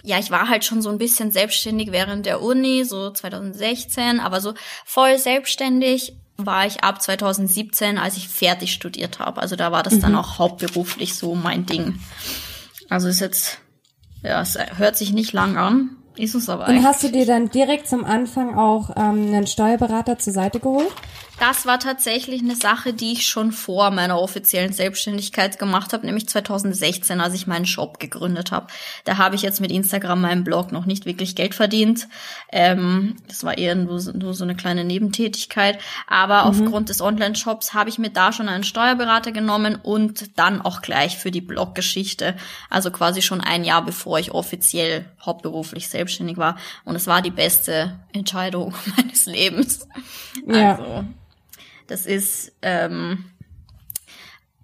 ja, 0.04 0.20
ich 0.20 0.32
war 0.32 0.48
halt 0.48 0.64
schon 0.64 0.82
so 0.82 0.90
ein 0.90 0.98
bisschen 0.98 1.32
selbstständig 1.32 1.92
während 1.92 2.26
der 2.26 2.42
Uni, 2.42 2.86
so 2.86 3.12
2016, 3.12 4.22
aber 4.22 4.40
so 4.40 4.54
voll 4.86 5.18
selbstständig 5.18 6.14
war 6.38 6.66
ich 6.66 6.84
ab 6.84 7.02
2017, 7.02 7.98
als 7.98 8.16
ich 8.18 8.30
fertig 8.30 8.72
studiert 8.72 9.20
habe. 9.20 9.42
Also 9.42 9.56
da 9.56 9.72
war 9.72 9.84
das 9.84 9.96
mhm. 9.96 10.02
dann 10.02 10.16
auch 10.16 10.40
hauptberuflich 10.40 11.16
so 11.16 11.36
mein 11.36 11.66
Ding. 11.66 12.00
Also 12.90 13.08
ist 13.08 13.20
jetzt, 13.20 13.60
ja, 14.24 14.42
es 14.42 14.58
hört 14.78 14.98
sich 14.98 15.12
nicht 15.12 15.34
lang 15.34 15.58
an, 15.58 15.98
ist 16.16 16.36
es 16.36 16.50
aber. 16.50 16.68
Und 16.68 16.84
hast 16.84 17.04
du 17.04 17.10
dir 17.10 17.26
dann 17.26 17.50
direkt 17.50 17.88
zum 17.88 18.06
Anfang 18.06 18.58
auch 18.58 18.92
ähm, 18.96 19.28
einen 19.28 19.48
Steuerberater 19.48 20.18
zur 20.18 20.34
Seite 20.34 20.60
geholt? 20.60 20.92
Das 21.40 21.68
war 21.68 21.78
tatsächlich 21.78 22.42
eine 22.42 22.56
Sache, 22.56 22.94
die 22.94 23.14
ich 23.14 23.28
schon 23.28 23.52
vor 23.52 23.92
meiner 23.92 24.20
offiziellen 24.20 24.74
Selbstständigkeit 24.74 25.60
gemacht 25.60 25.94
habe, 25.94 26.04
nämlich 26.04 26.28
2016, 26.28 27.22
als 27.22 27.36
ich 27.36 27.46
meinen 27.46 27.68
Shop 27.68 28.00
gegründet 28.00 28.52
habe. 28.52 28.68
Da 29.04 29.18
habe 29.18 29.36
ich 29.36 29.44
jetzt 29.44 29.62
mit 29.62 29.72
Instagram, 29.72 30.20
meinem 30.20 30.44
Blog, 30.44 30.72
noch 30.72 30.88
nicht 30.88 31.06
wirklich 31.06 31.36
Geld 31.36 31.54
verdient. 31.54 32.08
Ähm, 32.52 33.18
das 33.28 33.44
war 33.44 33.56
eher 33.56 33.76
nur, 33.76 34.02
nur, 34.14 34.34
so 34.34 34.44
eine 34.44 34.56
kleine 34.56 34.84
Nebentätigkeit. 34.84 35.78
Aber 36.08 36.46
mhm. 36.46 36.50
aufgrund 36.50 36.90
des 36.90 37.02
Online-Shops 37.02 37.76
habe 37.76 37.92
ich 37.92 38.00
mir 38.00 38.10
da 38.10 38.34
schon 38.34 38.50
einen 38.50 38.64
Steuerberater 38.64 39.32
genommen 39.32 39.76
und 39.76 40.40
dann 40.40 40.60
auch 40.60 40.82
gleich 40.82 41.20
für 41.20 41.30
die 41.30 41.42
Bloggeschichte. 41.42 42.36
Also 42.72 42.90
quasi 42.90 43.22
schon 43.22 43.42
ein 43.42 43.64
Jahr 43.64 43.86
bevor 43.86 44.18
ich 44.18 44.32
offiziell 44.32 45.06
hauptberuflich 45.22 45.88
selbstständig 45.88 46.38
war. 46.38 46.58
Und 46.84 46.96
es 46.96 47.06
war 47.06 47.22
die 47.22 47.30
beste 47.30 48.00
Entscheidung 48.12 48.74
meines 48.98 49.28
Lebens. 49.28 49.88
Ja. 50.48 50.76
Also, 50.78 51.06
das 51.88 52.06
ist 52.06 52.54
ähm, 52.62 53.26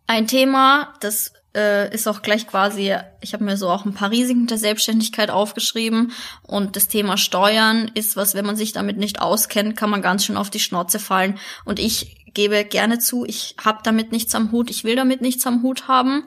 ein 0.07 0.27
Thema, 0.27 0.93
das 0.99 1.33
äh, 1.55 1.93
ist 1.93 2.07
auch 2.07 2.21
gleich 2.21 2.47
quasi, 2.47 2.95
ich 3.21 3.33
habe 3.33 3.43
mir 3.43 3.57
so 3.57 3.69
auch 3.69 3.85
ein 3.85 3.93
paar 3.93 4.11
Risiken 4.11 4.47
der 4.47 4.57
Selbstständigkeit 4.57 5.29
aufgeschrieben. 5.29 6.11
Und 6.41 6.75
das 6.75 6.87
Thema 6.87 7.17
Steuern 7.17 7.91
ist 7.93 8.15
was, 8.15 8.33
wenn 8.35 8.45
man 8.45 8.55
sich 8.55 8.73
damit 8.73 8.97
nicht 8.97 9.21
auskennt, 9.21 9.77
kann 9.77 9.89
man 9.89 10.01
ganz 10.01 10.25
schön 10.25 10.37
auf 10.37 10.49
die 10.49 10.59
Schnauze 10.59 10.99
fallen. 10.99 11.37
Und 11.65 11.79
ich 11.79 12.17
gebe 12.33 12.65
gerne 12.65 12.99
zu, 12.99 13.25
ich 13.25 13.55
habe 13.63 13.79
damit 13.83 14.11
nichts 14.11 14.33
am 14.33 14.51
Hut, 14.51 14.71
ich 14.71 14.83
will 14.83 14.95
damit 14.95 15.21
nichts 15.21 15.45
am 15.45 15.61
Hut 15.61 15.87
haben. 15.87 16.23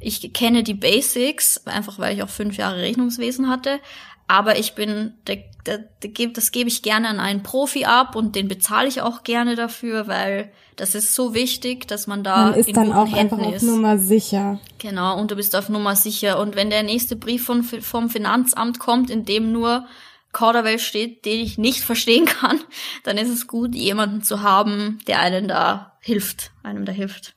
Ich 0.00 0.32
kenne 0.34 0.62
die 0.62 0.74
Basics, 0.74 1.66
einfach 1.66 1.98
weil 1.98 2.14
ich 2.14 2.22
auch 2.22 2.28
fünf 2.28 2.58
Jahre 2.58 2.82
Rechnungswesen 2.82 3.48
hatte, 3.48 3.80
aber 4.28 4.58
ich 4.58 4.74
bin, 4.74 5.14
das 5.24 6.50
gebe 6.50 6.68
ich 6.68 6.82
gerne 6.82 7.08
an 7.08 7.20
einen 7.20 7.42
Profi 7.42 7.84
ab 7.84 8.16
und 8.16 8.34
den 8.34 8.48
bezahle 8.48 8.88
ich 8.88 9.00
auch 9.00 9.22
gerne 9.22 9.54
dafür, 9.54 10.08
weil 10.08 10.50
das 10.74 10.94
ist 10.94 11.14
so 11.14 11.32
wichtig, 11.32 11.86
dass 11.86 12.06
man 12.06 12.24
da 12.24 12.50
man 12.50 12.54
ist 12.54 12.68
in 12.68 12.74
dann 12.74 12.92
auch 12.92 13.06
Händen 13.06 13.34
einfach 13.34 13.38
auf 13.38 13.62
Nummer 13.62 13.98
sicher. 13.98 14.60
Genau, 14.78 15.18
und 15.18 15.30
du 15.30 15.36
bist 15.36 15.54
auf 15.54 15.68
Nummer 15.68 15.96
sicher. 15.96 16.40
Und 16.40 16.56
wenn 16.56 16.70
der 16.70 16.82
nächste 16.82 17.16
Brief 17.16 17.44
von, 17.44 17.62
vom 17.62 18.10
Finanzamt 18.10 18.78
kommt, 18.78 19.10
in 19.10 19.24
dem 19.24 19.52
nur 19.52 19.86
Kauderwelsch 20.32 20.86
steht, 20.86 21.24
den 21.24 21.40
ich 21.40 21.56
nicht 21.56 21.80
verstehen 21.80 22.24
kann, 22.26 22.60
dann 23.04 23.16
ist 23.16 23.30
es 23.30 23.46
gut, 23.46 23.74
jemanden 23.74 24.22
zu 24.22 24.42
haben, 24.42 24.98
der 25.06 25.20
einen 25.20 25.48
da 25.48 25.92
hilft, 26.00 26.52
einem 26.62 26.84
da 26.84 26.92
hilft. 26.92 27.34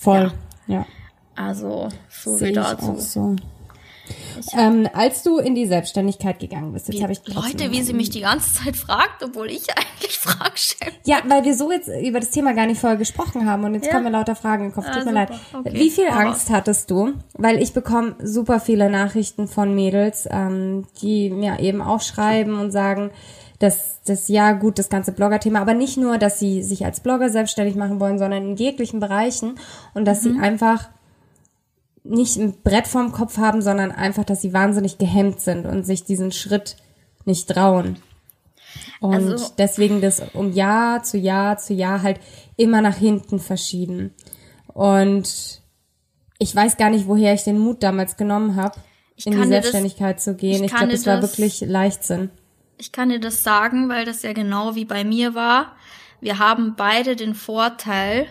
Voll, 0.00 0.32
ja. 0.66 0.74
ja. 0.74 0.86
Also, 1.34 1.88
so 2.08 2.36
Seh 2.36 2.48
wie 2.48 2.52
dazu. 2.52 2.96
So. 2.98 3.36
Ähm, 4.56 4.88
als 4.92 5.22
du 5.22 5.38
in 5.38 5.54
die 5.54 5.66
Selbstständigkeit 5.66 6.38
gegangen 6.38 6.72
bist, 6.72 6.88
jetzt 6.88 7.02
habe 7.02 7.12
ich 7.12 7.20
Leute, 7.26 7.70
wie 7.70 7.82
sie 7.82 7.92
mich 7.92 8.10
die 8.10 8.20
ganze 8.20 8.64
Zeit 8.64 8.76
fragt, 8.76 9.22
obwohl 9.22 9.50
ich 9.50 9.66
eigentlich 9.76 10.18
Fragen 10.18 10.56
stelle. 10.56 10.92
Ja, 11.04 11.18
weil 11.26 11.44
wir 11.44 11.54
so 11.54 11.70
jetzt 11.70 11.88
über 11.88 12.20
das 12.20 12.30
Thema 12.30 12.54
gar 12.54 12.66
nicht 12.66 12.80
vorher 12.80 12.98
gesprochen 12.98 13.48
haben 13.48 13.64
und 13.64 13.74
jetzt 13.74 13.86
ja. 13.86 13.92
kommen 13.92 14.04
mir 14.04 14.10
lauter 14.10 14.36
Fragen 14.36 14.66
im 14.66 14.72
Kopf. 14.72 14.86
Tut 14.86 15.02
ah, 15.02 15.04
mir 15.04 15.12
leid. 15.12 15.30
Okay. 15.52 15.70
Wie 15.72 15.90
viel 15.90 16.08
Angst 16.08 16.50
hattest 16.50 16.90
du? 16.90 17.12
Weil 17.34 17.62
ich 17.62 17.72
bekomme 17.72 18.16
super 18.22 18.60
viele 18.60 18.90
Nachrichten 18.90 19.48
von 19.48 19.74
Mädels, 19.74 20.28
ähm, 20.30 20.86
die 21.00 21.30
mir 21.30 21.60
eben 21.60 21.82
auch 21.82 22.00
schreiben 22.00 22.58
und 22.58 22.70
sagen, 22.70 23.10
dass 23.62 24.00
das 24.04 24.26
ja 24.26 24.52
gut 24.52 24.78
das 24.78 24.88
ganze 24.88 25.12
Blogger-Thema, 25.12 25.60
aber 25.60 25.74
nicht 25.74 25.96
nur, 25.96 26.18
dass 26.18 26.40
sie 26.40 26.62
sich 26.62 26.84
als 26.84 26.98
Blogger 27.00 27.30
selbstständig 27.30 27.76
machen 27.76 28.00
wollen, 28.00 28.18
sondern 28.18 28.42
in 28.42 28.56
jeglichen 28.56 28.98
Bereichen 28.98 29.54
und 29.94 30.04
dass 30.04 30.24
mhm. 30.24 30.34
sie 30.34 30.40
einfach 30.40 30.88
nicht 32.04 32.36
ein 32.36 32.62
Brett 32.62 32.88
vorm 32.88 33.12
Kopf 33.12 33.38
haben, 33.38 33.62
sondern 33.62 33.92
einfach, 33.92 34.24
dass 34.24 34.42
sie 34.42 34.52
wahnsinnig 34.52 34.98
gehemmt 34.98 35.40
sind 35.40 35.66
und 35.66 35.84
sich 35.84 36.04
diesen 36.04 36.32
Schritt 36.32 36.76
nicht 37.24 37.48
trauen. 37.48 37.98
Und 39.00 39.32
also, 39.32 39.52
deswegen 39.58 40.00
das 40.00 40.22
um 40.32 40.52
Jahr 40.52 41.02
zu 41.02 41.18
Jahr 41.18 41.58
zu 41.58 41.74
Jahr 41.74 42.02
halt 42.02 42.20
immer 42.56 42.80
nach 42.80 42.96
hinten 42.96 43.38
verschieben. 43.38 44.14
Und 44.68 45.60
ich 46.38 46.54
weiß 46.54 46.76
gar 46.76 46.90
nicht, 46.90 47.06
woher 47.06 47.34
ich 47.34 47.44
den 47.44 47.58
Mut 47.58 47.82
damals 47.82 48.16
genommen 48.16 48.56
habe, 48.56 48.80
in 49.24 49.32
die 49.32 49.46
Selbstständigkeit 49.46 50.16
das, 50.16 50.24
zu 50.24 50.34
gehen. 50.34 50.64
Ich, 50.64 50.72
ich 50.72 50.76
glaube, 50.76 50.92
es 50.92 51.06
war 51.06 51.22
wirklich 51.22 51.60
Leichtsinn. 51.60 52.30
Ich 52.78 52.90
kann 52.90 53.10
dir 53.10 53.20
das 53.20 53.42
sagen, 53.42 53.88
weil 53.88 54.04
das 54.04 54.22
ja 54.22 54.32
genau 54.32 54.74
wie 54.74 54.84
bei 54.84 55.04
mir 55.04 55.34
war. 55.34 55.76
Wir 56.20 56.38
haben 56.38 56.74
beide 56.76 57.14
den 57.14 57.34
Vorteil, 57.34 58.26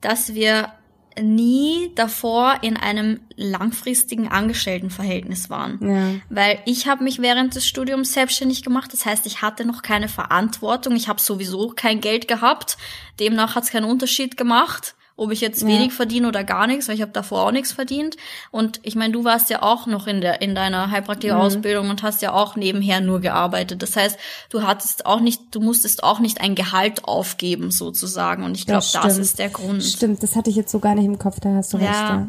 dass 0.00 0.34
wir 0.34 0.72
nie 1.20 1.92
davor 1.94 2.58
in 2.62 2.76
einem 2.76 3.20
langfristigen 3.36 4.28
Angestelltenverhältnis 4.28 5.50
waren. 5.50 5.78
Ja. 5.80 6.20
Weil 6.30 6.60
ich 6.66 6.86
habe 6.86 7.04
mich 7.04 7.20
während 7.20 7.54
des 7.54 7.66
Studiums 7.66 8.12
selbstständig 8.12 8.62
gemacht. 8.62 8.92
Das 8.92 9.06
heißt, 9.06 9.26
ich 9.26 9.42
hatte 9.42 9.64
noch 9.64 9.82
keine 9.82 10.08
Verantwortung. 10.08 10.96
Ich 10.96 11.08
habe 11.08 11.20
sowieso 11.20 11.68
kein 11.68 12.00
Geld 12.00 12.28
gehabt. 12.28 12.76
Demnach 13.20 13.54
hat 13.54 13.64
es 13.64 13.70
keinen 13.70 13.84
Unterschied 13.84 14.36
gemacht 14.36 14.94
ob 15.22 15.30
ich 15.30 15.40
jetzt 15.40 15.62
ja. 15.62 15.68
wenig 15.68 15.92
verdiene 15.92 16.26
oder 16.26 16.44
gar 16.44 16.66
nichts, 16.66 16.88
weil 16.88 16.96
ich 16.96 17.02
habe 17.02 17.12
davor 17.12 17.46
auch 17.46 17.52
nichts 17.52 17.72
verdient. 17.72 18.16
Und 18.50 18.80
ich 18.82 18.96
meine, 18.96 19.12
du 19.12 19.24
warst 19.24 19.50
ja 19.50 19.62
auch 19.62 19.86
noch 19.86 20.06
in 20.06 20.20
der 20.20 20.42
in 20.42 20.54
deiner 20.54 20.90
Heilpraktiker-Ausbildung 20.90 21.84
mhm. 21.84 21.90
und 21.92 22.02
hast 22.02 22.22
ja 22.22 22.32
auch 22.32 22.56
nebenher 22.56 23.00
nur 23.00 23.20
gearbeitet. 23.20 23.82
Das 23.82 23.96
heißt, 23.96 24.18
du 24.50 24.62
hattest 24.62 25.06
auch 25.06 25.20
nicht, 25.20 25.40
du 25.52 25.60
musstest 25.60 26.02
auch 26.02 26.18
nicht 26.18 26.40
ein 26.40 26.54
Gehalt 26.54 27.04
aufgeben 27.04 27.70
sozusagen. 27.70 28.42
Und 28.44 28.56
ich 28.56 28.66
glaube, 28.66 28.84
das, 28.92 28.92
das, 28.92 29.18
ist 29.18 29.38
der 29.38 29.50
Grund. 29.50 29.82
Stimmt, 29.82 30.22
das 30.22 30.34
hatte 30.34 30.50
ich 30.50 30.56
jetzt 30.56 30.72
so 30.72 30.80
gar 30.80 30.94
nicht 30.94 31.06
im 31.06 31.18
Kopf. 31.18 31.38
Da 31.40 31.54
hast 31.54 31.72
du 31.72 31.78
ja. 31.78 31.84
recht. 31.84 32.00
Ja. 32.00 32.28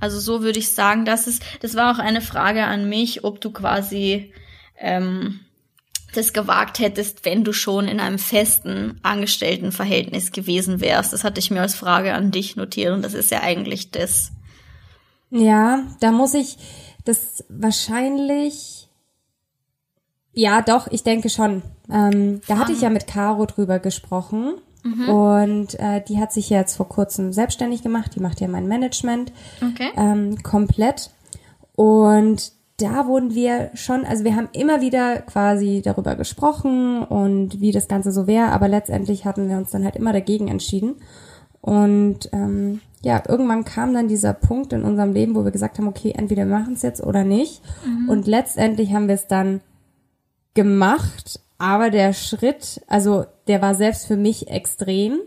Also 0.00 0.18
so 0.18 0.42
würde 0.42 0.58
ich 0.58 0.74
sagen, 0.74 1.04
das 1.04 1.26
ist, 1.26 1.42
das 1.60 1.74
war 1.74 1.94
auch 1.94 1.98
eine 1.98 2.20
Frage 2.20 2.64
an 2.64 2.88
mich, 2.88 3.24
ob 3.24 3.40
du 3.40 3.50
quasi 3.50 4.32
ähm, 4.78 5.40
das 6.14 6.32
gewagt 6.32 6.78
hättest, 6.78 7.24
wenn 7.24 7.44
du 7.44 7.52
schon 7.52 7.88
in 7.88 8.00
einem 8.00 8.18
festen 8.18 8.98
Angestelltenverhältnis 9.02 10.32
gewesen 10.32 10.80
wärst. 10.80 11.12
Das 11.12 11.24
hatte 11.24 11.38
ich 11.38 11.50
mir 11.50 11.60
als 11.60 11.74
Frage 11.74 12.14
an 12.14 12.30
dich 12.30 12.56
notiert 12.56 12.92
und 12.92 13.02
das 13.02 13.14
ist 13.14 13.30
ja 13.30 13.42
eigentlich 13.42 13.90
das. 13.90 14.32
Ja, 15.30 15.84
da 16.00 16.10
muss 16.10 16.34
ich 16.34 16.58
das 17.04 17.44
wahrscheinlich. 17.48 18.88
Ja, 20.32 20.62
doch, 20.62 20.88
ich 20.90 21.02
denke 21.02 21.28
schon. 21.28 21.62
Ähm, 21.90 22.40
da 22.46 22.58
hatte 22.58 22.72
ich 22.72 22.80
ja 22.80 22.90
mit 22.90 23.06
Caro 23.06 23.46
drüber 23.46 23.78
gesprochen. 23.78 24.54
Mhm. 24.82 25.08
Und 25.08 25.78
äh, 25.78 26.02
die 26.08 26.18
hat 26.18 26.32
sich 26.32 26.50
jetzt 26.50 26.76
vor 26.76 26.88
kurzem 26.88 27.32
selbstständig 27.32 27.82
gemacht. 27.82 28.14
Die 28.14 28.20
macht 28.20 28.40
ja 28.40 28.48
mein 28.48 28.66
Management 28.66 29.32
okay. 29.60 29.90
ähm, 29.96 30.42
komplett. 30.42 31.10
Und 31.74 32.52
da 32.80 33.06
wurden 33.06 33.34
wir 33.34 33.70
schon, 33.74 34.04
also 34.04 34.24
wir 34.24 34.36
haben 34.36 34.48
immer 34.52 34.80
wieder 34.80 35.20
quasi 35.22 35.82
darüber 35.84 36.16
gesprochen 36.16 37.02
und 37.02 37.60
wie 37.60 37.72
das 37.72 37.88
Ganze 37.88 38.12
so 38.12 38.26
wäre, 38.26 38.52
aber 38.52 38.68
letztendlich 38.68 39.24
hatten 39.24 39.48
wir 39.48 39.56
uns 39.56 39.70
dann 39.70 39.84
halt 39.84 39.96
immer 39.96 40.12
dagegen 40.12 40.48
entschieden. 40.48 40.96
Und 41.60 42.30
ähm, 42.32 42.80
ja, 43.02 43.22
irgendwann 43.26 43.64
kam 43.64 43.92
dann 43.94 44.08
dieser 44.08 44.32
Punkt 44.32 44.72
in 44.72 44.84
unserem 44.84 45.12
Leben, 45.12 45.34
wo 45.34 45.44
wir 45.44 45.50
gesagt 45.50 45.78
haben, 45.78 45.88
okay, 45.88 46.12
entweder 46.16 46.46
wir 46.46 46.58
machen 46.58 46.74
es 46.74 46.82
jetzt 46.82 47.02
oder 47.02 47.24
nicht. 47.24 47.62
Mhm. 47.84 48.08
Und 48.08 48.26
letztendlich 48.26 48.92
haben 48.92 49.08
wir 49.08 49.14
es 49.14 49.26
dann 49.26 49.60
gemacht, 50.54 51.40
aber 51.58 51.90
der 51.90 52.12
Schritt, 52.12 52.80
also 52.86 53.24
der 53.46 53.62
war 53.62 53.74
selbst 53.74 54.06
für 54.06 54.16
mich 54.16 54.48
extrem. 54.48 55.18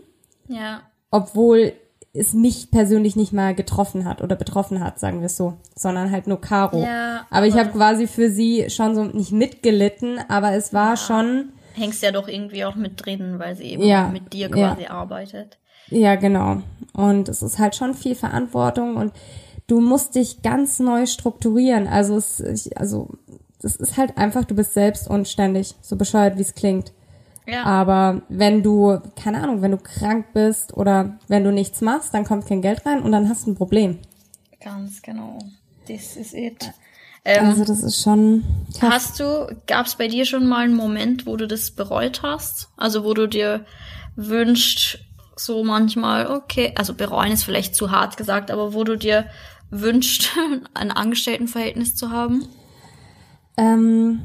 Ja. 0.48 0.82
Obwohl 1.10 1.72
es 2.14 2.32
mich 2.32 2.70
persönlich 2.70 3.16
nicht 3.16 3.32
mal 3.32 3.54
getroffen 3.54 4.04
hat 4.04 4.22
oder 4.22 4.36
betroffen 4.36 4.82
hat, 4.82 5.00
sagen 5.00 5.20
wir 5.20 5.26
es 5.26 5.36
so, 5.36 5.54
sondern 5.74 6.12
halt 6.12 6.28
nur 6.28 6.40
Caro. 6.40 6.80
Ja, 6.80 7.26
aber, 7.28 7.38
aber 7.38 7.46
ich 7.46 7.54
habe 7.54 7.70
quasi 7.70 8.06
für 8.06 8.30
sie 8.30 8.70
schon 8.70 8.94
so 8.94 9.02
nicht 9.04 9.32
mitgelitten, 9.32 10.20
aber 10.28 10.52
es 10.52 10.72
war 10.72 10.90
ja. 10.90 10.96
schon. 10.96 11.52
Hängst 11.74 12.02
ja 12.04 12.12
doch 12.12 12.28
irgendwie 12.28 12.64
auch 12.64 12.76
mit 12.76 13.04
drin, 13.04 13.38
weil 13.38 13.56
sie 13.56 13.64
eben 13.64 13.82
ja, 13.82 14.08
mit 14.08 14.32
dir 14.32 14.48
quasi 14.48 14.86
arbeitet. 14.86 15.58
Ja, 15.88 16.14
genau. 16.14 16.62
Und 16.92 17.28
es 17.28 17.42
ist 17.42 17.58
halt 17.58 17.74
schon 17.74 17.94
viel 17.94 18.14
Verantwortung 18.14 18.96
und 18.96 19.12
du 19.66 19.80
musst 19.80 20.14
dich 20.14 20.42
ganz 20.42 20.78
neu 20.78 21.06
strukturieren. 21.06 21.88
Also 21.88 22.16
es, 22.16 22.70
also 22.76 23.10
das 23.60 23.74
ist 23.74 23.96
halt 23.96 24.16
einfach, 24.16 24.44
du 24.44 24.54
bist 24.54 24.72
selbst 24.74 25.08
unständig, 25.08 25.74
so 25.80 25.96
bescheuert 25.96 26.38
wie 26.38 26.42
es 26.42 26.54
klingt. 26.54 26.92
Ja. 27.46 27.64
Aber 27.64 28.22
wenn 28.28 28.62
du, 28.62 29.00
keine 29.22 29.42
Ahnung, 29.42 29.60
wenn 29.62 29.72
du 29.72 29.78
krank 29.78 30.26
bist 30.32 30.76
oder 30.76 31.18
wenn 31.28 31.44
du 31.44 31.52
nichts 31.52 31.80
machst, 31.80 32.14
dann 32.14 32.24
kommt 32.24 32.46
kein 32.46 32.62
Geld 32.62 32.86
rein 32.86 33.02
und 33.02 33.12
dann 33.12 33.28
hast 33.28 33.46
du 33.46 33.50
ein 33.50 33.54
Problem. 33.54 33.98
Ganz 34.62 35.02
genau. 35.02 35.38
This 35.86 36.16
is 36.16 36.32
it. 36.32 36.72
Ähm, 37.24 37.46
Also 37.46 37.64
das 37.64 37.82
ist 37.82 38.02
schon 38.02 38.44
tough. 38.72 38.90
Hast 38.90 39.20
du, 39.20 39.54
gab 39.66 39.86
es 39.86 39.96
bei 39.96 40.08
dir 40.08 40.24
schon 40.24 40.46
mal 40.46 40.64
einen 40.64 40.74
Moment, 40.74 41.26
wo 41.26 41.36
du 41.36 41.46
das 41.46 41.70
bereut 41.70 42.22
hast? 42.22 42.70
Also 42.76 43.04
wo 43.04 43.12
du 43.14 43.26
dir 43.28 43.64
wünscht, 44.16 44.98
so 45.36 45.64
manchmal, 45.64 46.28
okay, 46.28 46.72
also 46.76 46.94
bereuen 46.94 47.32
ist 47.32 47.44
vielleicht 47.44 47.74
zu 47.74 47.90
hart 47.90 48.16
gesagt, 48.16 48.50
aber 48.50 48.72
wo 48.72 48.84
du 48.84 48.96
dir 48.96 49.26
wünscht, 49.70 50.30
ein 50.74 50.90
Angestelltenverhältnis 50.90 51.94
zu 51.94 52.10
haben? 52.10 52.46
Ähm, 53.56 54.22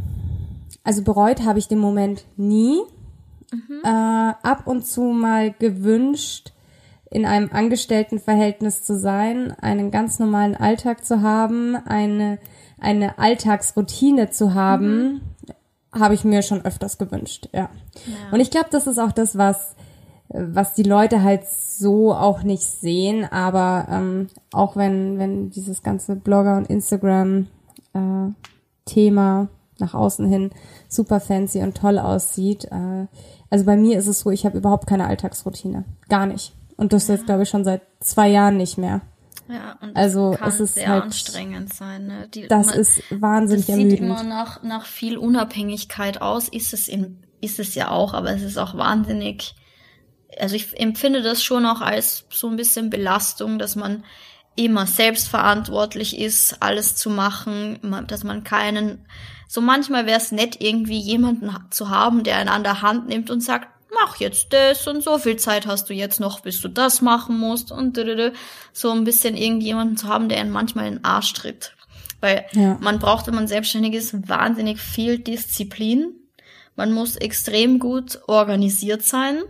also 0.83 1.03
bereut 1.03 1.41
habe 1.43 1.59
ich 1.59 1.67
den 1.67 1.79
Moment 1.79 2.23
nie. 2.37 2.79
Äh, 3.51 3.87
ab 3.87 4.63
und 4.65 4.85
zu 4.85 5.01
mal 5.01 5.51
gewünscht, 5.51 6.53
in 7.09 7.25
einem 7.25 7.49
Angestelltenverhältnis 7.51 8.83
zu 8.83 8.97
sein, 8.97 9.55
einen 9.59 9.89
ganz 9.89 10.19
normalen 10.19 10.55
Alltag 10.55 11.03
zu 11.03 11.21
haben, 11.21 11.75
eine, 11.75 12.37
eine 12.79 13.17
Alltagsroutine 13.17 14.29
zu 14.29 14.53
haben, 14.53 15.21
habe 15.91 16.13
ich 16.13 16.23
mir 16.23 16.43
schon 16.43 16.63
öfters 16.63 16.99
gewünscht, 16.99 17.49
ja. 17.51 17.69
Und 18.31 18.39
ich 18.39 18.51
glaube, 18.51 18.67
das 18.69 18.85
ist 18.85 18.99
auch 18.99 19.11
das, 19.11 19.37
was, 19.37 19.75
was 20.27 20.75
die 20.75 20.83
Leute 20.83 21.23
halt 21.23 21.47
so 21.47 22.13
auch 22.13 22.43
nicht 22.43 22.61
sehen, 22.61 23.25
aber 23.25 23.87
ähm, 23.89 24.27
auch 24.53 24.75
wenn, 24.75 25.17
wenn 25.17 25.49
dieses 25.49 25.81
ganze 25.81 26.15
Blogger 26.15 26.57
und 26.57 26.69
Instagram 26.69 27.47
äh, 27.93 28.31
Thema 28.85 29.47
nach 29.79 29.93
außen 29.93 30.27
hin 30.27 30.51
super 30.87 31.19
fancy 31.19 31.61
und 31.63 31.77
toll 31.77 31.97
aussieht. 31.97 32.65
Äh, 32.65 33.07
also 33.49 33.65
bei 33.65 33.75
mir 33.77 33.97
ist 33.97 34.07
es 34.07 34.19
so, 34.21 34.31
ich 34.31 34.45
habe 34.45 34.57
überhaupt 34.57 34.87
keine 34.87 35.07
Alltagsroutine. 35.07 35.85
Gar 36.09 36.25
nicht. 36.27 36.53
Und 36.77 36.93
das 36.93 37.07
jetzt, 37.07 37.25
glaube 37.25 37.43
ich, 37.43 37.49
schon 37.49 37.63
seit 37.65 37.81
zwei 37.99 38.29
Jahren 38.29 38.57
nicht 38.57 38.77
mehr. 38.77 39.01
Ja, 39.49 39.77
und 39.81 39.95
Also, 39.97 40.31
kann 40.37 40.47
es 40.49 40.59
ist 40.59 40.75
sehr 40.75 40.87
halt- 40.89 41.03
anstrengend 41.05 41.73
sein. 41.73 42.05
Ne? 42.07 42.27
Die, 42.33 42.47
Das 42.47 42.67
man- 42.67 42.75
ist 42.75 43.01
wahnsinnig 43.09 43.65
das 43.65 43.75
sieht 43.75 43.85
ermüdend. 43.85 44.01
immer 44.01 44.23
nach, 44.23 44.61
nach 44.63 44.85
viel 44.85 45.17
Unabhängigkeit 45.17 46.21
aus, 46.21 46.47
ist 46.47 46.71
es 46.73 46.87
in, 46.87 47.23
ist 47.41 47.59
es 47.59 47.73
ja 47.75 47.89
auch, 47.89 48.13
aber 48.13 48.29
es 48.31 48.43
ist 48.43 48.57
auch 48.57 48.77
wahnsinnig, 48.77 49.55
also 50.39 50.55
ich 50.55 50.79
empfinde 50.79 51.23
das 51.23 51.41
schon 51.43 51.65
auch 51.65 51.81
als 51.81 52.25
so 52.29 52.47
ein 52.47 52.55
bisschen 52.57 52.89
Belastung, 52.91 53.57
dass 53.57 53.75
man 53.75 54.03
immer 54.55 54.85
selbstverantwortlich 54.85 56.19
ist, 56.19 56.57
alles 56.61 56.95
zu 56.95 57.09
machen, 57.09 57.79
ma- 57.81 58.01
dass 58.01 58.23
man 58.23 58.43
keinen, 58.43 59.05
so 59.51 59.61
manchmal 59.61 60.05
wäre 60.05 60.19
es 60.19 60.31
nett, 60.31 60.57
irgendwie 60.61 60.99
jemanden 60.99 61.51
zu 61.71 61.89
haben, 61.89 62.23
der 62.23 62.37
einen 62.37 62.49
an 62.49 62.63
der 62.63 62.83
Hand 62.83 63.07
nimmt 63.07 63.31
und 63.31 63.41
sagt, 63.41 63.67
mach 63.91 64.17
jetzt 64.17 64.53
das 64.53 64.85
und 64.87 65.03
so 65.03 65.17
viel 65.17 65.37
Zeit 65.37 65.65
hast 65.65 65.89
du 65.89 65.95
jetzt 65.95 66.19
noch, 66.19 66.41
bis 66.41 66.61
du 66.61 66.67
das 66.67 67.01
machen 67.01 67.35
musst 67.39 67.71
und 67.71 67.99
so 68.71 68.91
ein 68.91 69.03
bisschen 69.03 69.35
irgendjemanden 69.35 69.97
zu 69.97 70.07
haben, 70.07 70.29
der 70.29 70.39
einen 70.39 70.51
manchmal 70.51 70.85
in 70.87 70.95
den 70.97 71.03
Arsch 71.03 71.33
tritt. 71.33 71.73
Weil 72.21 72.45
Ja. 72.51 72.77
man 72.79 72.99
braucht, 72.99 73.25
wenn 73.25 73.33
man 73.33 73.47
selbstständig 73.47 73.95
ist, 73.95 74.29
wahnsinnig 74.29 74.79
viel 74.79 75.17
Disziplin. 75.17 76.13
Man 76.75 76.93
muss 76.93 77.15
extrem 77.15 77.79
gut 77.79 78.19
organisiert 78.27 79.01
sein 79.01 79.41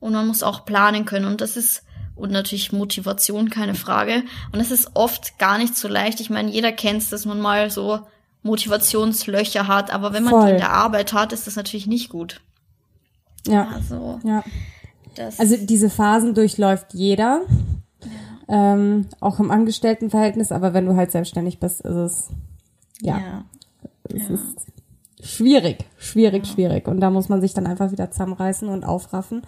und 0.00 0.12
man 0.12 0.26
muss 0.26 0.42
auch 0.42 0.64
planen 0.64 1.04
können. 1.04 1.26
Und 1.26 1.40
das 1.40 1.56
ist, 1.56 1.84
und 2.16 2.32
natürlich 2.32 2.72
Motivation, 2.72 3.48
keine 3.48 3.76
Frage. 3.76 4.24
Und 4.50 4.58
das 4.58 4.72
ist 4.72 4.90
oft 4.94 5.38
gar 5.38 5.56
nicht 5.56 5.76
so 5.76 5.86
leicht. 5.86 6.18
Ich 6.20 6.30
meine, 6.30 6.50
jeder 6.50 6.72
kennt 6.72 7.02
es, 7.02 7.10
dass 7.10 7.26
man 7.26 7.40
mal 7.40 7.70
so 7.70 8.00
Motivationslöcher 8.46 9.68
hat, 9.68 9.92
aber 9.92 10.12
wenn 10.12 10.24
man 10.24 10.34
die 10.34 10.40
Voll. 10.40 10.50
in 10.50 10.56
der 10.58 10.72
Arbeit 10.72 11.12
hat, 11.12 11.32
ist 11.32 11.46
das 11.46 11.56
natürlich 11.56 11.86
nicht 11.86 12.08
gut. 12.08 12.40
Ja. 13.46 13.68
Also, 13.74 14.20
ja. 14.24 14.42
Also 15.38 15.56
diese 15.56 15.90
Phasen 15.90 16.34
durchläuft 16.34 16.92
jeder. 16.92 17.42
Ähm, 18.48 19.06
auch 19.20 19.40
im 19.40 19.50
Angestelltenverhältnis, 19.50 20.52
aber 20.52 20.72
wenn 20.72 20.86
du 20.86 20.94
halt 20.94 21.10
selbstständig 21.10 21.58
bist, 21.58 21.80
ist 21.80 21.96
es 21.96 22.28
ja, 23.02 23.18
ja. 23.18 23.44
es 24.14 24.30
ist 24.30 24.66
schwierig, 25.20 25.84
schwierig, 25.98 26.46
schwierig. 26.46 26.86
Und 26.86 27.00
da 27.00 27.10
muss 27.10 27.28
man 27.28 27.40
sich 27.40 27.54
dann 27.54 27.66
einfach 27.66 27.90
wieder 27.90 28.10
zusammenreißen 28.10 28.68
und 28.68 28.84
aufraffen. 28.84 29.42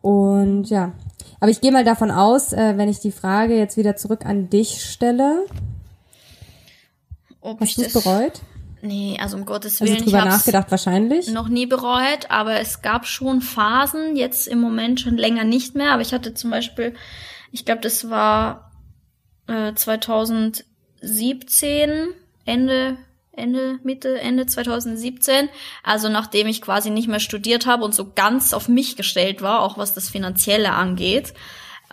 Und 0.00 0.70
ja, 0.70 0.92
aber 1.40 1.50
ich 1.50 1.60
gehe 1.60 1.72
mal 1.72 1.84
davon 1.84 2.10
aus, 2.10 2.52
äh, 2.52 2.76
wenn 2.76 2.88
ich 2.88 3.00
die 3.00 3.12
Frage 3.12 3.56
jetzt 3.56 3.76
wieder 3.76 3.96
zurück 3.96 4.24
an 4.24 4.48
dich 4.48 4.84
stelle, 4.84 5.44
Ob 7.44 7.60
hast 7.60 7.68
ich 7.70 7.74
du 7.76 7.82
es 7.82 7.92
bereut? 7.92 8.40
Nee, 8.82 9.16
also 9.20 9.36
um 9.36 9.44
Gottes 9.46 9.80
Also 9.80 9.84
Willen. 9.92 9.98
ich 9.98 10.04
drüber 10.04 10.22
hab's- 10.22 10.34
nachgedacht 10.38 10.70
wahrscheinlich. 10.70 11.28
noch 11.30 11.48
nie 11.48 11.66
bereut, 11.66 12.30
aber 12.30 12.58
es 12.60 12.82
gab 12.82 13.06
schon 13.06 13.40
Phasen, 13.40 14.16
jetzt 14.16 14.46
im 14.48 14.60
Moment 14.60 15.00
schon 15.00 15.16
länger 15.16 15.44
nicht 15.44 15.74
mehr, 15.74 15.92
aber 15.92 16.02
ich 16.02 16.12
hatte 16.12 16.34
zum 16.34 16.50
Beispiel, 16.50 16.94
ich 17.52 17.64
glaube, 17.64 17.80
das 17.80 18.10
war 18.10 18.72
äh, 19.46 19.72
2017, 21.02 22.08
Ende, 22.44 22.96
Ende, 23.32 23.78
Mitte, 23.82 24.20
Ende 24.20 24.46
2017, 24.46 25.48
also 25.82 26.08
nachdem 26.08 26.46
ich 26.46 26.62
quasi 26.62 26.90
nicht 26.90 27.08
mehr 27.08 27.20
studiert 27.20 27.66
habe 27.66 27.84
und 27.84 27.94
so 27.94 28.12
ganz 28.14 28.52
auf 28.52 28.68
mich 28.68 28.96
gestellt 28.96 29.42
war, 29.42 29.60
auch 29.62 29.76
was 29.78 29.94
das 29.94 30.08
Finanzielle 30.08 30.72
angeht, 30.72 31.34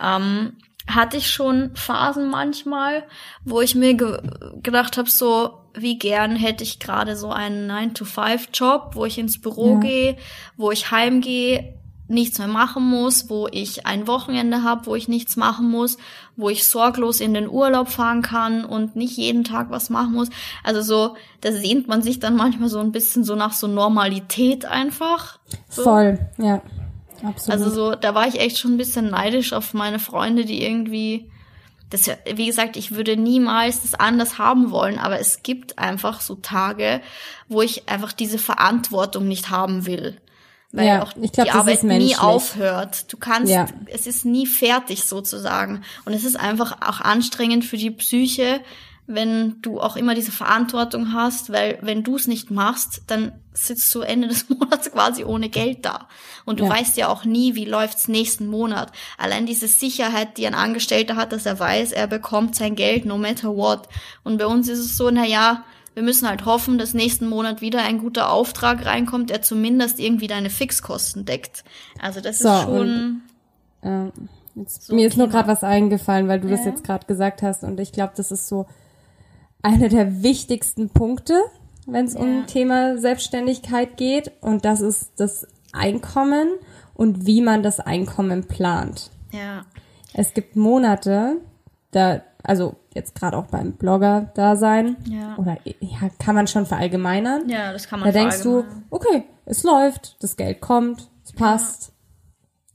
ähm, 0.02 0.56
hatte 0.86 1.16
ich 1.16 1.30
schon 1.30 1.74
Phasen 1.74 2.28
manchmal, 2.28 3.04
wo 3.44 3.60
ich 3.60 3.74
mir 3.74 3.94
ge 3.94 4.18
gedacht 4.62 4.96
habe, 4.96 5.08
so 5.08 5.58
wie 5.74 5.98
gern 5.98 6.36
hätte 6.36 6.64
ich 6.64 6.80
gerade 6.80 7.16
so 7.16 7.30
einen 7.30 7.70
9-to-5-Job, 7.70 8.90
wo 8.94 9.06
ich 9.06 9.18
ins 9.18 9.40
Büro 9.40 9.74
Ja. 9.74 9.80
gehe, 9.80 10.16
wo 10.56 10.70
ich 10.70 10.90
heimgehe, 10.90 11.78
nichts 12.08 12.38
mehr 12.38 12.48
machen 12.48 12.84
muss, 12.84 13.30
wo 13.30 13.48
ich 13.50 13.86
ein 13.86 14.06
Wochenende 14.06 14.62
habe, 14.62 14.86
wo 14.86 14.94
ich 14.94 15.08
nichts 15.08 15.36
machen 15.36 15.70
muss, 15.70 15.96
wo 16.36 16.50
ich 16.50 16.66
sorglos 16.66 17.20
in 17.20 17.32
den 17.32 17.48
Urlaub 17.48 17.88
fahren 17.88 18.22
kann 18.22 18.64
und 18.64 18.96
nicht 18.96 19.16
jeden 19.16 19.44
Tag 19.44 19.70
was 19.70 19.88
machen 19.88 20.12
muss. 20.12 20.28
Also 20.62 20.82
so, 20.82 21.16
da 21.40 21.52
sehnt 21.52 21.88
man 21.88 22.02
sich 22.02 22.20
dann 22.20 22.36
manchmal 22.36 22.68
so 22.68 22.80
ein 22.80 22.92
bisschen 22.92 23.24
so 23.24 23.34
nach 23.34 23.52
so 23.52 23.66
Normalität 23.66 24.66
einfach. 24.66 25.38
So. 25.68 25.84
Voll, 25.84 26.18
ja. 26.38 26.60
Absolut. 27.24 27.60
Also 27.60 27.70
so, 27.74 27.94
da 27.94 28.14
war 28.14 28.26
ich 28.28 28.40
echt 28.40 28.58
schon 28.58 28.74
ein 28.74 28.78
bisschen 28.78 29.10
neidisch 29.10 29.52
auf 29.52 29.74
meine 29.74 29.98
Freunde, 29.98 30.44
die 30.44 30.62
irgendwie, 30.64 31.30
das, 31.90 32.06
ja- 32.06 32.16
wie 32.34 32.46
gesagt, 32.46 32.76
ich 32.76 32.92
würde 32.94 33.16
niemals 33.16 33.82
das 33.82 33.94
anders 33.94 34.38
haben 34.38 34.70
wollen, 34.70 34.98
aber 34.98 35.18
es 35.20 35.42
gibt 35.42 35.78
einfach 35.78 36.20
so 36.20 36.34
Tage, 36.36 37.00
wo 37.48 37.62
ich 37.62 37.88
einfach 37.88 38.12
diese 38.12 38.38
Verantwortung 38.38 39.28
nicht 39.28 39.50
haben 39.50 39.86
will. 39.86 40.16
Weil 40.74 40.86
Ja, 40.86 41.02
auch 41.02 41.12
glaub, 41.12 41.22
die 41.22 41.30
das 41.36 41.48
Arbeit 41.50 41.82
nie 41.82 42.16
aufhört. 42.16 43.12
Du 43.12 43.18
kannst, 43.18 43.52
Ja. 43.52 43.66
es 43.88 44.06
ist 44.06 44.24
nie 44.24 44.46
fertig 44.46 45.04
sozusagen. 45.04 45.82
Und 46.06 46.14
es 46.14 46.24
ist 46.24 46.36
einfach 46.40 46.78
auch 46.80 47.00
anstrengend 47.02 47.66
für 47.66 47.76
die 47.76 47.90
Psyche, 47.90 48.60
wenn 49.06 49.60
du 49.62 49.80
auch 49.80 49.96
immer 49.96 50.14
diese 50.14 50.30
Verantwortung 50.32 51.12
hast, 51.12 51.52
weil 51.52 51.78
wenn 51.82 52.02
du 52.04 52.16
es 52.16 52.28
nicht 52.28 52.50
machst, 52.50 53.02
dann 53.08 53.32
sitzt 53.52 53.92
du 53.94 54.00
Ende 54.00 54.28
des 54.28 54.48
Monats 54.48 54.90
quasi 54.92 55.24
ohne 55.24 55.48
Geld 55.48 55.84
da. 55.84 56.08
Und 56.44 56.60
du 56.60 56.64
Ja. 56.64 56.70
weißt 56.70 56.96
ja 56.96 57.08
auch 57.08 57.24
nie, 57.24 57.54
wie 57.54 57.64
läuft's 57.64 58.08
nächsten 58.08 58.46
Monat. 58.46 58.92
Allein 59.18 59.44
diese 59.44 59.66
Sicherheit, 59.68 60.38
die 60.38 60.46
ein 60.46 60.54
Angestellter 60.54 61.16
hat, 61.16 61.32
dass 61.32 61.46
er 61.46 61.58
weiß, 61.58 61.92
er 61.92 62.06
bekommt 62.06 62.54
sein 62.54 62.74
Geld 62.76 63.04
no 63.04 63.18
matter 63.18 63.54
what. 63.56 63.88
Und 64.24 64.38
bei 64.38 64.46
uns 64.46 64.68
ist 64.68 64.78
es 64.78 64.96
so, 64.96 65.10
na 65.10 65.26
ja, 65.26 65.64
wir 65.94 66.02
müssen 66.02 66.26
halt 66.26 66.46
hoffen, 66.46 66.78
dass 66.78 66.94
nächsten 66.94 67.28
Monat 67.28 67.60
wieder 67.60 67.82
ein 67.82 67.98
guter 67.98 68.30
Auftrag 68.30 68.86
reinkommt, 68.86 69.28
der 69.28 69.42
zumindest 69.42 69.98
irgendwie 70.00 70.26
deine 70.28 70.48
Fixkosten 70.48 71.26
deckt. 71.26 71.64
Also 72.00 72.20
das 72.20 72.38
So, 72.38 72.48
ist 72.48 72.62
schon, 72.62 73.22
Äh, 73.82 74.06
jetzt, 74.54 74.86
So 74.86 74.94
mir 74.94 75.06
ist 75.08 75.18
nur 75.18 75.28
gerade 75.28 75.48
was 75.48 75.62
eingefallen, 75.64 76.28
weil 76.28 76.40
du 76.40 76.48
das 76.48 76.60
Ja. 76.64 76.70
jetzt 76.70 76.84
gerade 76.84 77.04
gesagt 77.06 77.42
hast 77.42 77.62
und 77.64 77.78
ich 77.80 77.92
glaube, 77.92 78.14
das 78.16 78.30
ist 78.30 78.48
so 78.48 78.66
einer 79.62 79.88
der 79.88 80.22
wichtigsten 80.22 80.90
Punkte, 80.90 81.34
wenn 81.86 82.06
es 82.06 82.14
Ja. 82.14 82.20
um 82.20 82.46
Thema 82.46 82.98
Selbstständigkeit 82.98 83.96
geht 83.96 84.32
und 84.40 84.64
das 84.64 84.80
ist 84.80 85.12
das 85.16 85.46
Einkommen 85.72 86.48
und 86.94 87.26
wie 87.26 87.40
man 87.40 87.62
das 87.62 87.80
Einkommen 87.80 88.44
plant. 88.46 89.10
ja, 89.32 89.64
Es 90.14 90.34
gibt 90.34 90.56
Monate, 90.56 91.38
da, 91.90 92.20
also 92.42 92.76
jetzt 92.94 93.14
gerade 93.14 93.36
auch 93.38 93.46
beim 93.46 93.72
Blogger-Dasein, 93.72 94.96
Ja. 95.08 95.36
oder 95.38 95.56
ja, 95.64 96.10
kann 96.18 96.34
man 96.34 96.46
schon 96.46 96.66
verallgemeinern. 96.66 97.48
ja, 97.48 97.72
das 97.72 97.88
kann 97.88 98.00
man 98.00 98.08
Da 98.08 98.12
denkst 98.12 98.42
du, 98.42 98.64
okay, 98.90 99.24
es 99.46 99.62
läuft, 99.62 100.22
das 100.22 100.36
Geld 100.36 100.60
kommt, 100.60 101.08
es 101.24 101.32
passt, 101.32 101.92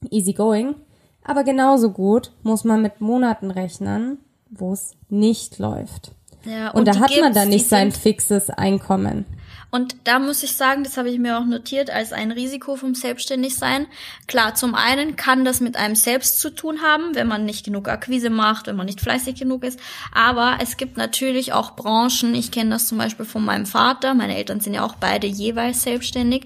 easy 0.09 0.33
going. 0.33 0.75
Aber 1.23 1.43
genauso 1.43 1.91
gut 1.91 2.31
muss 2.41 2.63
man 2.63 2.81
mit 2.81 3.01
Monaten 3.01 3.51
rechnen, 3.51 4.17
wo 4.49 4.73
es 4.73 4.95
nicht 5.09 5.59
läuft. 5.59 6.11
Ja, 6.47 6.69
Und, 6.71 6.87
da 6.87 6.93
die 6.93 6.99
hat 6.99 7.11
man 7.19 7.33
dann 7.33 7.49
nicht 7.49 7.67
sein 7.67 7.91
fixes 7.91 8.49
Einkommen. 8.49 9.25
Und 9.69 9.97
da 10.05 10.19
muss 10.19 10.43
ich 10.43 10.53
sagen, 10.53 10.85
das 10.85 10.95
habe 10.95 11.09
ich 11.09 11.19
mir 11.19 11.37
auch 11.37 11.45
notiert 11.45 11.89
als 11.89 12.13
ein 12.13 12.31
Risiko 12.31 12.77
vom 12.77 12.95
Selbstständigsein. 12.95 13.85
Klar, 14.25 14.55
zum 14.55 14.75
einen 14.75 15.17
kann 15.17 15.43
das 15.43 15.59
mit 15.59 15.75
einem 15.75 15.95
selbst 15.95 16.39
zu 16.39 16.51
tun 16.51 16.81
haben, 16.81 17.15
wenn 17.15 17.27
man 17.27 17.43
nicht 17.43 17.65
genug 17.65 17.89
Akquise 17.89 18.29
macht, 18.29 18.67
wenn 18.67 18.77
man 18.77 18.85
nicht 18.85 19.01
fleißig 19.01 19.35
genug 19.35 19.65
ist. 19.65 19.77
Aber 20.13 20.57
es 20.61 20.77
gibt 20.77 20.95
natürlich 20.95 21.51
auch 21.51 21.75
Branchen, 21.75 22.33
ich 22.33 22.51
kenne 22.51 22.69
das 22.69 22.87
zum 22.87 22.97
Beispiel 22.97 23.25
von 23.25 23.43
meinem 23.43 23.65
Vater, 23.65 24.13
meine 24.13 24.37
Eltern 24.37 24.61
sind 24.61 24.73
ja 24.73 24.85
auch 24.85 24.95
beide 24.95 25.27
jeweils 25.27 25.83
selbstständig 25.83 26.45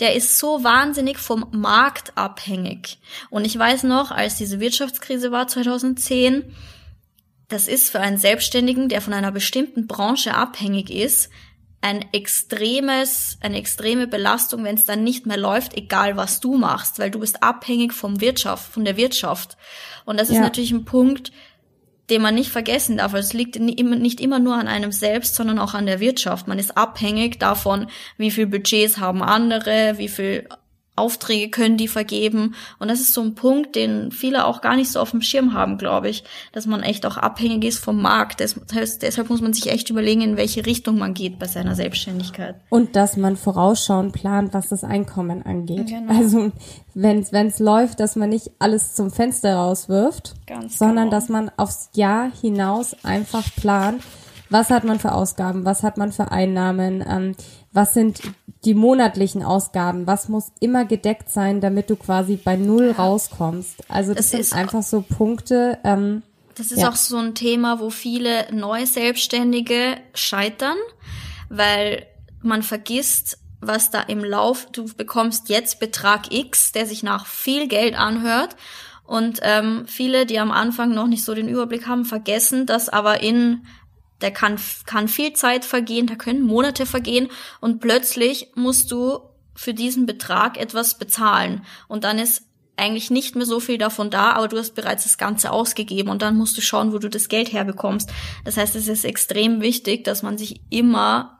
der 0.00 0.14
ist 0.14 0.38
so 0.38 0.62
wahnsinnig 0.62 1.18
vom 1.18 1.46
Markt 1.52 2.12
abhängig. 2.16 2.98
Und 3.30 3.44
ich 3.44 3.58
weiß 3.58 3.84
noch, 3.84 4.10
als 4.10 4.36
diese 4.36 4.60
Wirtschaftskrise 4.60 5.32
war 5.32 5.48
2010, 5.48 6.44
das 7.48 7.68
ist 7.68 7.90
für 7.90 8.00
einen 8.00 8.18
Selbstständigen, 8.18 8.88
der 8.88 9.00
von 9.00 9.12
einer 9.12 9.32
bestimmten 9.32 9.86
Branche 9.86 10.34
abhängig 10.34 10.90
ist, 10.90 11.30
ein 11.80 12.04
extremes, 12.12 13.38
eine 13.40 13.58
extreme 13.58 14.08
Belastung, 14.08 14.64
wenn 14.64 14.74
es 14.74 14.86
dann 14.86 15.04
nicht 15.04 15.26
mehr 15.26 15.36
läuft, 15.36 15.76
egal 15.76 16.16
was 16.16 16.40
du 16.40 16.56
machst, 16.56 16.98
weil 16.98 17.10
du 17.10 17.20
bist 17.20 17.42
abhängig 17.42 17.92
vom 17.92 18.20
Wirtschaft, 18.20 18.72
von 18.72 18.84
der 18.84 18.96
Wirtschaft. 18.96 19.56
Und 20.04 20.18
das 20.18 20.30
ist 20.30 20.40
natürlich 20.40 20.72
ein 20.72 20.84
Punkt, 20.84 21.30
den 22.10 22.22
man 22.22 22.34
nicht 22.34 22.50
vergessen 22.50 22.96
darf. 22.96 23.14
Es 23.14 23.32
liegt 23.32 23.58
nicht 23.58 24.20
immer 24.20 24.38
nur 24.38 24.56
an 24.56 24.68
einem 24.68 24.90
selbst, 24.90 25.36
sondern 25.36 25.58
auch 25.58 25.74
an 25.74 25.86
der 25.86 26.00
Wirtschaft. 26.00 26.48
Man 26.48 26.58
ist 26.58 26.76
abhängig 26.76 27.38
davon, 27.38 27.88
wie 28.16 28.30
viel 28.30 28.46
Budgets 28.46 28.98
haben 28.98 29.22
andere, 29.22 29.98
wie 29.98 30.08
viel 30.08 30.48
Aufträge 30.96 31.50
können 31.50 31.76
die 31.76 31.88
vergeben. 31.88 32.54
Und 32.78 32.88
das 32.88 33.00
ist 33.00 33.12
so 33.12 33.22
ein 33.22 33.34
Punkt, 33.34 33.76
den 33.76 34.10
viele 34.10 34.46
auch 34.46 34.60
gar 34.60 34.76
nicht 34.76 34.90
so 34.90 35.00
auf 35.00 35.10
dem 35.10 35.22
Schirm 35.22 35.52
haben, 35.52 35.78
glaube 35.78 36.08
ich, 36.08 36.24
dass 36.52 36.66
man 36.66 36.82
echt 36.82 37.06
auch 37.06 37.16
abhängig 37.16 37.64
ist 37.64 37.78
vom 37.78 38.00
Markt. 38.00 38.40
Das 38.40 38.56
heißt, 38.74 39.02
deshalb 39.02 39.30
muss 39.30 39.42
man 39.42 39.52
sich 39.52 39.70
echt 39.70 39.90
überlegen, 39.90 40.22
in 40.22 40.36
welche 40.36 40.66
Richtung 40.66 40.98
man 40.98 41.14
geht 41.14 41.38
bei 41.38 41.46
seiner 41.46 41.74
Selbstständigkeit. 41.74 42.56
Und 42.70 42.96
dass 42.96 43.16
man 43.16 43.36
vorausschauend 43.36 44.12
plant, 44.12 44.54
was 44.54 44.68
das 44.68 44.84
Einkommen 44.84 45.44
angeht. 45.44 45.86
Genau. 45.88 46.12
Also 46.12 46.52
wenn 46.94 47.20
es 47.20 47.58
läuft, 47.58 48.00
dass 48.00 48.16
man 48.16 48.30
nicht 48.30 48.50
alles 48.58 48.94
zum 48.94 49.10
Fenster 49.10 49.54
rauswirft, 49.54 50.34
Ganz 50.46 50.78
sondern 50.78 51.10
genau. 51.10 51.10
dass 51.10 51.28
man 51.28 51.50
aufs 51.56 51.90
Jahr 51.94 52.30
hinaus 52.40 52.96
einfach 53.04 53.44
plant, 53.56 54.02
was 54.48 54.70
hat 54.70 54.84
man 54.84 54.98
für 54.98 55.12
Ausgaben, 55.12 55.64
was 55.64 55.82
hat 55.82 55.96
man 55.96 56.12
für 56.12 56.30
Einnahmen, 56.30 57.04
ähm, 57.06 57.34
was 57.76 57.92
sind 57.92 58.20
die 58.64 58.74
monatlichen 58.74 59.42
Ausgaben, 59.42 60.06
was 60.06 60.28
muss 60.28 60.50
immer 60.60 60.86
gedeckt 60.86 61.30
sein, 61.30 61.60
damit 61.60 61.90
du 61.90 61.96
quasi 61.96 62.36
bei 62.36 62.56
Null 62.56 62.90
rauskommst. 62.90 63.84
Also 63.88 64.14
das, 64.14 64.30
das 64.30 64.48
sind 64.48 64.58
einfach 64.58 64.82
so 64.82 65.02
Punkte. 65.02 65.78
Ähm, 65.84 66.22
das 66.56 66.72
ist 66.72 66.80
ja. 66.80 66.88
auch 66.88 66.96
so 66.96 67.18
ein 67.18 67.34
Thema, 67.34 67.78
wo 67.78 67.90
viele 67.90 68.52
neue 68.52 68.86
Selbstständige 68.86 69.98
scheitern, 70.14 70.76
weil 71.50 72.06
man 72.40 72.62
vergisst, 72.62 73.38
was 73.60 73.90
da 73.90 74.00
im 74.00 74.24
Lauf, 74.24 74.66
du 74.72 74.86
bekommst 74.96 75.50
jetzt 75.50 75.78
Betrag 75.78 76.32
X, 76.32 76.72
der 76.72 76.86
sich 76.86 77.02
nach 77.02 77.26
viel 77.26 77.68
Geld 77.68 77.96
anhört. 77.96 78.56
Und 79.04 79.38
ähm, 79.42 79.84
viele, 79.86 80.26
die 80.26 80.40
am 80.40 80.50
Anfang 80.50 80.92
noch 80.92 81.06
nicht 81.06 81.24
so 81.24 81.34
den 81.34 81.48
Überblick 81.48 81.86
haben, 81.86 82.04
vergessen, 82.04 82.66
dass 82.66 82.88
aber 82.88 83.22
in 83.22 83.66
da 84.18 84.30
kann, 84.30 84.58
kann 84.86 85.08
viel 85.08 85.32
Zeit 85.34 85.64
vergehen, 85.64 86.06
da 86.06 86.14
können 86.14 86.42
Monate 86.42 86.86
vergehen 86.86 87.28
und 87.60 87.80
plötzlich 87.80 88.50
musst 88.54 88.90
du 88.90 89.20
für 89.54 89.74
diesen 89.74 90.06
Betrag 90.06 90.58
etwas 90.58 90.98
bezahlen. 90.98 91.64
Und 91.88 92.04
dann 92.04 92.18
ist 92.18 92.42
eigentlich 92.76 93.10
nicht 93.10 93.36
mehr 93.36 93.46
so 93.46 93.58
viel 93.58 93.78
davon 93.78 94.10
da, 94.10 94.32
aber 94.32 94.48
du 94.48 94.58
hast 94.58 94.74
bereits 94.74 95.04
das 95.04 95.18
Ganze 95.18 95.50
ausgegeben 95.50 96.10
und 96.10 96.22
dann 96.22 96.36
musst 96.36 96.56
du 96.56 96.60
schauen, 96.60 96.92
wo 96.92 96.98
du 96.98 97.08
das 97.08 97.28
Geld 97.28 97.52
herbekommst. 97.52 98.10
Das 98.44 98.56
heißt, 98.58 98.76
es 98.76 98.88
ist 98.88 99.04
extrem 99.04 99.60
wichtig, 99.62 100.04
dass 100.04 100.22
man 100.22 100.36
sich 100.36 100.60
immer 100.70 101.36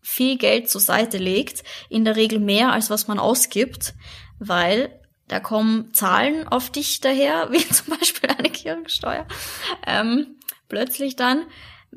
viel 0.00 0.36
Geld 0.36 0.68
zur 0.68 0.80
Seite 0.80 1.18
legt, 1.18 1.62
in 1.88 2.04
der 2.04 2.16
Regel 2.16 2.40
mehr 2.40 2.72
als 2.72 2.90
was 2.90 3.06
man 3.06 3.20
ausgibt, 3.20 3.94
weil 4.40 4.98
da 5.28 5.38
kommen 5.38 5.94
Zahlen 5.94 6.48
auf 6.48 6.70
dich 6.70 7.00
daher, 7.00 7.48
wie 7.52 7.66
zum 7.68 7.96
Beispiel 7.96 8.30
eine 8.30 8.50
Kirchensteuer, 8.50 9.26
ähm, 9.86 10.36
plötzlich 10.68 11.14
dann, 11.14 11.46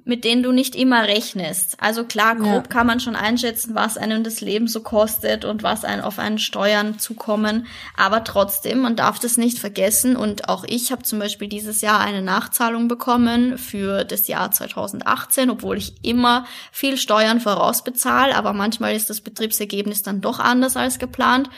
mit 0.04 0.24
denen 0.24 0.44
du 0.44 0.52
nicht 0.52 0.76
immer 0.76 1.04
rechnest. 1.04 1.78
Also 1.80 2.04
klar, 2.04 2.36
grob 2.36 2.46
ja. 2.46 2.62
kann 2.62 2.86
man 2.86 3.00
schon 3.00 3.16
einschätzen, 3.16 3.74
was 3.74 3.98
einem 3.98 4.24
das 4.24 4.42
Leben 4.42 4.68
so 4.68 4.82
kostet 4.82 5.46
und 5.46 5.64
was 5.64 5.86
einen 5.86 6.02
auf 6.02 6.20
einen 6.20 6.38
Steuern 6.38 7.00
zukommen. 7.00 7.66
Aber 7.96 8.24
trotzdem, 8.24 8.80
man 8.80 8.96
darf 8.96 9.20
das 9.20 9.38
nicht 9.38 9.58
vergessen. 9.58 10.16
Und 10.16 10.50
auch 10.50 10.66
ich 10.68 10.92
habe 10.92 11.04
zum 11.04 11.20
Beispiel 11.20 11.48
dieses 11.48 11.82
Jahr 11.82 12.02
eine 12.02 12.22
Nachzahlung 12.22 12.88
bekommen 12.88 13.58
für 13.58 14.04
das 14.04 14.28
Jahr 14.28 14.52
2018, 14.52 15.50
obwohl 15.50 15.78
ich 15.78 15.96
immer 16.04 16.46
viel 16.72 16.98
Steuern 16.98 17.40
vorausbezahle. 17.40 18.36
Aber 18.36 18.54
manchmal 18.54 18.96
ist 18.96 19.10
das 19.10 19.22
Betriebsergebnis 19.22 20.04
dann 20.04 20.22
doch 20.22 20.40
anders 20.40 20.78
als 20.78 21.00
geplant. 21.00 21.50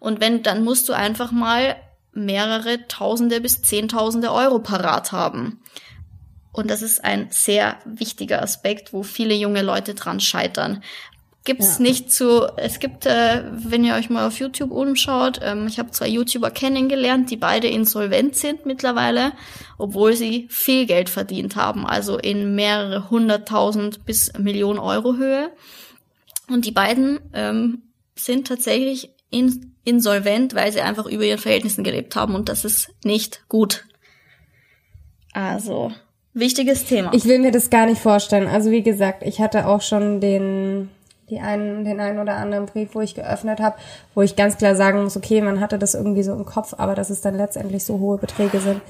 Und 0.00 0.20
wenn, 0.20 0.42
dann 0.42 0.64
musst 0.64 0.88
du 0.88 0.92
einfach 0.92 1.30
mal 1.30 1.76
mehrere 2.12 2.86
Tausende 2.88 3.40
bis 3.40 3.62
Zehntausende 3.62 4.32
Euro 4.32 4.58
parat 4.58 5.12
haben. 5.12 5.60
Und 6.54 6.70
das 6.70 6.82
ist 6.82 7.04
ein 7.04 7.26
sehr 7.30 7.78
wichtiger 7.84 8.40
Aspekt, 8.40 8.92
wo 8.92 9.02
viele 9.02 9.34
junge 9.34 9.62
Leute 9.62 9.94
dran 9.94 10.20
scheitern. 10.20 10.82
Gibt's 11.42 11.78
ja. 11.78 11.82
nicht 11.82 12.12
zu, 12.12 12.46
es 12.56 12.78
gibt, 12.78 13.06
äh, 13.06 13.42
wenn 13.50 13.84
ihr 13.84 13.94
euch 13.96 14.08
mal 14.08 14.26
auf 14.26 14.38
YouTube 14.38 14.70
umschaut, 14.70 15.40
ähm, 15.42 15.66
ich 15.66 15.80
habe 15.80 15.90
zwei 15.90 16.06
YouTuber 16.06 16.52
kennengelernt, 16.52 17.30
die 17.30 17.36
beide 17.36 17.66
insolvent 17.66 18.36
sind 18.36 18.64
mittlerweile, 18.66 19.32
obwohl 19.76 20.14
sie 20.14 20.46
viel 20.48 20.86
Geld 20.86 21.10
verdient 21.10 21.56
haben, 21.56 21.86
also 21.86 22.18
in 22.18 22.54
mehrere 22.54 23.10
hunderttausend 23.10 24.06
bis 24.06 24.32
Millionen 24.38 24.78
Euro 24.78 25.16
Höhe. 25.16 25.50
Und 26.48 26.66
die 26.66 26.72
beiden 26.72 27.18
ähm, 27.34 27.82
sind 28.14 28.46
tatsächlich 28.46 29.10
in, 29.28 29.74
insolvent, 29.82 30.54
weil 30.54 30.72
sie 30.72 30.82
einfach 30.82 31.06
über 31.06 31.24
ihren 31.24 31.40
Verhältnissen 31.40 31.82
gelebt 31.82 32.14
haben 32.14 32.36
und 32.36 32.48
das 32.48 32.64
ist 32.64 32.90
nicht 33.04 33.42
gut. 33.48 33.84
Also 35.32 35.92
Wichtiges 36.34 36.84
Thema. 36.84 37.12
Ich 37.14 37.24
will 37.26 37.38
mir 37.38 37.52
das 37.52 37.70
gar 37.70 37.86
nicht 37.86 38.00
vorstellen. 38.00 38.48
Also 38.48 38.70
wie 38.70 38.82
gesagt, 38.82 39.22
ich 39.22 39.40
hatte 39.40 39.66
auch 39.66 39.80
schon 39.80 40.20
den 40.20 40.90
die 41.30 41.40
einen, 41.40 41.84
den 41.84 42.00
einen 42.00 42.18
oder 42.18 42.36
anderen 42.36 42.66
Brief, 42.66 42.90
wo 42.94 43.00
ich 43.00 43.14
geöffnet 43.14 43.58
habe, 43.58 43.76
wo 44.14 44.20
ich 44.20 44.36
ganz 44.36 44.58
klar 44.58 44.76
sagen 44.76 45.02
muss, 45.02 45.16
okay, 45.16 45.40
man 45.40 45.60
hatte 45.60 45.78
das 45.78 45.94
irgendwie 45.94 46.22
so 46.22 46.34
im 46.34 46.44
Kopf, 46.44 46.74
aber 46.76 46.94
dass 46.94 47.08
es 47.08 47.22
dann 47.22 47.36
letztendlich 47.36 47.84
so 47.84 47.98
hohe 47.98 48.18
Beträge 48.18 48.60
sind, 48.60 48.82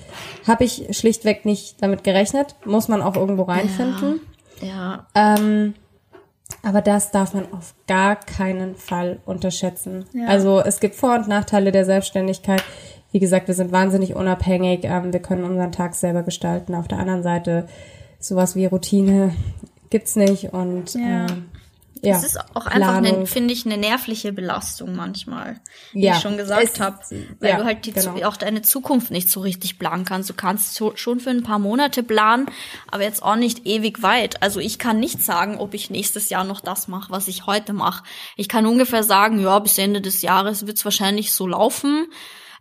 habe 0.47 0.65
ich 0.65 0.89
schlichtweg 0.97 1.45
nicht 1.45 1.81
damit 1.81 2.03
gerechnet. 2.03 2.57
Muss 2.65 2.89
man 2.89 3.03
auch 3.03 3.15
irgendwo 3.15 3.43
reinfinden. 3.43 4.21
Ja. 4.61 5.07
ja. 5.15 5.37
Ähm, 5.37 5.75
aber 6.63 6.83
das 6.83 7.11
darf 7.11 7.35
man 7.35 7.53
auf 7.53 7.75
gar 7.87 8.17
keinen 8.17 8.75
Fall 8.75 9.21
unterschätzen. 9.27 10.07
Ja. 10.13 10.27
Also 10.27 10.61
es 10.61 10.81
gibt 10.81 10.95
Vor- 10.95 11.15
und 11.15 11.29
Nachteile 11.29 11.73
der 11.73 11.85
Selbstständigkeit 11.85 12.63
wie 13.15 13.21
gesagt, 13.21 13.47
wir 13.47 13.55
sind 13.55 13.71
wahnsinnig 13.71 14.17
unabhängig, 14.17 14.81
ähm, 14.83 15.13
wir 15.13 15.23
können 15.23 15.45
unseren 15.45 15.71
Tag 15.71 15.95
selber 15.95 16.25
gestalten. 16.25 16.75
Auf 16.75 16.89
der 16.89 16.99
anderen 16.99 17.23
Seite 17.23 17.69
sowas 18.19 18.57
wie 18.57 18.67
Routine 18.67 19.33
gibt's 19.89 20.17
nicht 20.17 20.53
und 20.53 20.95
ja. 20.95 21.27
Ähm, 21.27 21.49
ja, 22.03 22.15
das 22.15 22.25
ist 22.25 22.39
auch 22.55 22.67
einfach, 22.67 23.27
finde 23.27 23.55
ich, 23.55 23.65
eine 23.65 23.79
nervliche 23.79 24.33
Belastung 24.33 24.97
manchmal, 24.97 25.61
wie 25.93 26.03
ja, 26.03 26.17
ich 26.17 26.23
schon 26.23 26.37
gesagt 26.37 26.81
habe, 26.81 26.99
weil 27.39 27.51
ja, 27.51 27.57
du 27.57 27.65
halt 27.65 27.87
die, 27.87 27.93
genau. 27.93 28.21
auch 28.27 28.37
deine 28.37 28.61
Zukunft 28.61 29.11
nicht 29.11 29.31
so 29.31 29.41
richtig 29.41 29.79
planen 29.79 30.05
kannst. 30.05 30.29
Du 30.29 30.35
kannst 30.35 30.75
so, 30.75 30.95
schon 30.97 31.21
für 31.21 31.31
ein 31.31 31.45
paar 31.45 31.61
Monate 31.61 32.03
planen, 32.03 32.47
aber 32.91 33.05
jetzt 33.05 33.23
auch 33.23 33.37
nicht 33.37 33.65
ewig 33.65 34.03
weit. 34.03 34.43
Also 34.43 34.59
ich 34.59 34.79
kann 34.79 34.99
nicht 34.99 35.23
sagen, 35.23 35.57
ob 35.59 35.73
ich 35.73 35.89
nächstes 35.89 36.29
Jahr 36.29 36.45
noch 36.45 36.61
das 36.61 36.89
mache, 36.89 37.11
was 37.11 37.29
ich 37.29 37.47
heute 37.47 37.73
mache. 37.73 38.05
Ich 38.37 38.49
kann 38.49 38.67
ungefähr 38.67 39.05
sagen, 39.05 39.41
ja, 39.41 39.59
bis 39.61 39.79
Ende 39.79 40.03
des 40.03 40.21
Jahres 40.21 40.67
wird's 40.67 40.85
wahrscheinlich 40.85 41.33
so 41.33 41.47
laufen 41.47 42.09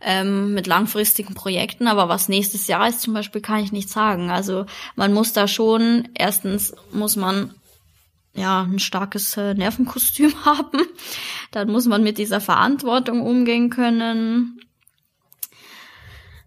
ähm, 0.04 0.54
mit 0.54 0.68
langfristigen 0.68 1.34
Projekten, 1.34 1.88
aber 1.88 2.10
was 2.10 2.30
nächstes 2.30 2.68
Jahr 2.68 2.88
ist 2.88 3.02
zum 3.02 3.14
Beispiel, 3.14 3.42
kann 3.42 3.64
ich 3.64 3.72
nicht 3.72 3.90
sagen. 3.90 4.30
Also 4.30 4.66
man 4.96 5.14
muss 5.14 5.34
da 5.34 5.48
schon, 5.48 6.10
erstens 6.16 6.76
muss 6.92 7.16
man 7.16 7.54
ja 8.34 8.64
ein 8.64 8.80
starkes 8.80 9.38
äh, 9.38 9.54
Nervenkostüm 9.54 10.34
haben, 10.46 10.82
dann 11.52 11.72
muss 11.72 11.86
man 11.86 12.04
mit 12.04 12.18
dieser 12.18 12.42
Verantwortung 12.42 13.22
umgehen 13.22 13.70
können. 13.70 14.60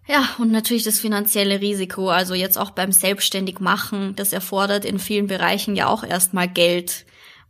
Ja, 0.09 0.29
und 0.38 0.53
natürlich 0.53 0.85
das 0.85 1.01
finanzielle 1.01 1.61
Risiko, 1.61 2.11
also 2.11 2.35
jetzt 2.35 2.59
auch 2.59 2.71
beim 2.71 2.92
Selbstständig 2.92 3.59
machen, 3.59 4.14
das 4.14 4.33
erfordert 4.33 4.85
in 4.85 5.01
vielen 5.01 5.27
Bereichen 5.27 5.75
ja 5.75 5.88
auch 5.88 6.05
erstmal 6.05 6.49
Geld. 6.49 7.07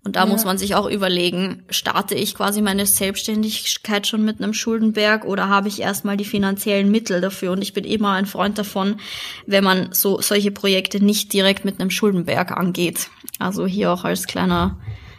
Und 0.06 0.14
da 0.14 0.20
ja. 0.20 0.26
muss 0.26 0.44
man 0.44 0.56
sich 0.56 0.76
auch 0.76 0.88
überlegen, 0.88 1.64
starte 1.68 2.14
ich 2.14 2.36
quasi 2.36 2.62
meine 2.62 2.86
Selbstständigkeit 2.86 4.06
schon 4.06 4.24
mit 4.24 4.40
einem 4.40 4.54
Schuldenberg 4.54 5.24
oder 5.24 5.48
habe 5.48 5.66
ich 5.66 5.82
erstmal 5.82 6.16
die 6.16 6.24
finanziellen 6.24 6.92
Mittel 6.92 7.20
dafür? 7.20 7.50
Und 7.50 7.60
ich 7.60 7.72
bin 7.72 7.82
immer 7.82 8.12
ein 8.12 8.26
Freund 8.26 8.56
davon, 8.56 9.00
wenn 9.46 9.64
man 9.64 9.88
so 9.90 10.20
solche 10.20 10.52
Projekte 10.52 11.04
nicht 11.04 11.32
direkt 11.32 11.64
mit 11.64 11.80
einem 11.80 11.90
Schuldenberg 11.90 12.56
angeht. 12.56 13.10
Also 13.40 13.66
hier 13.66 13.92
auch 13.92 14.04
als 14.04 14.28
kleiner, 14.28 14.78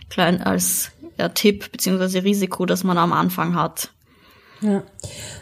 klein, 0.10 0.42
als 0.42 0.92
ja, 1.20 1.28
Tipp 1.28 1.70
beziehungsweise 1.74 2.24
Risiko, 2.24 2.66
das 2.66 2.86
man 2.86 2.98
am 2.98 3.12
Anfang 3.12 3.56
hat. 3.56 3.90
Ja. 4.62 4.84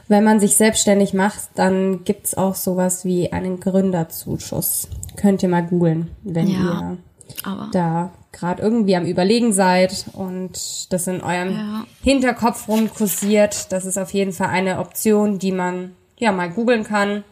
Wenn 0.07 0.23
man 0.23 0.39
sich 0.39 0.55
selbstständig 0.55 1.13
macht, 1.13 1.49
dann 1.53 2.03
gibt's 2.03 2.35
auch 2.35 2.55
sowas 2.55 3.05
wie 3.05 3.31
einen 3.31 3.59
Gründerzuschuss. 3.59 4.87
Könnt 5.17 5.43
ihr 5.43 5.49
mal 5.49 5.67
googeln, 5.67 6.09
wenn 6.23 6.47
ja, 6.47 6.97
ihr 7.43 7.67
da 7.71 8.11
gerade 8.35 8.61
irgendwie 8.61 8.95
am 8.95 9.05
Überlegen 9.05 9.53
seid 9.53 10.05
und 10.13 10.91
das 10.91 11.07
in 11.07 11.21
eurem 11.21 11.51
Ja. 11.51 11.85
Hinterkopf 12.03 12.67
rumkursiert, 12.67 13.71
das 13.71 13.85
ist 13.85 13.97
auf 13.97 14.13
jeden 14.13 14.33
Fall 14.33 14.49
eine 14.49 14.79
Option, 14.79 15.39
die 15.39 15.51
man 15.51 15.95
ja 16.17 16.31
mal 16.31 16.49
googeln 16.49 16.83
kann 16.83 17.23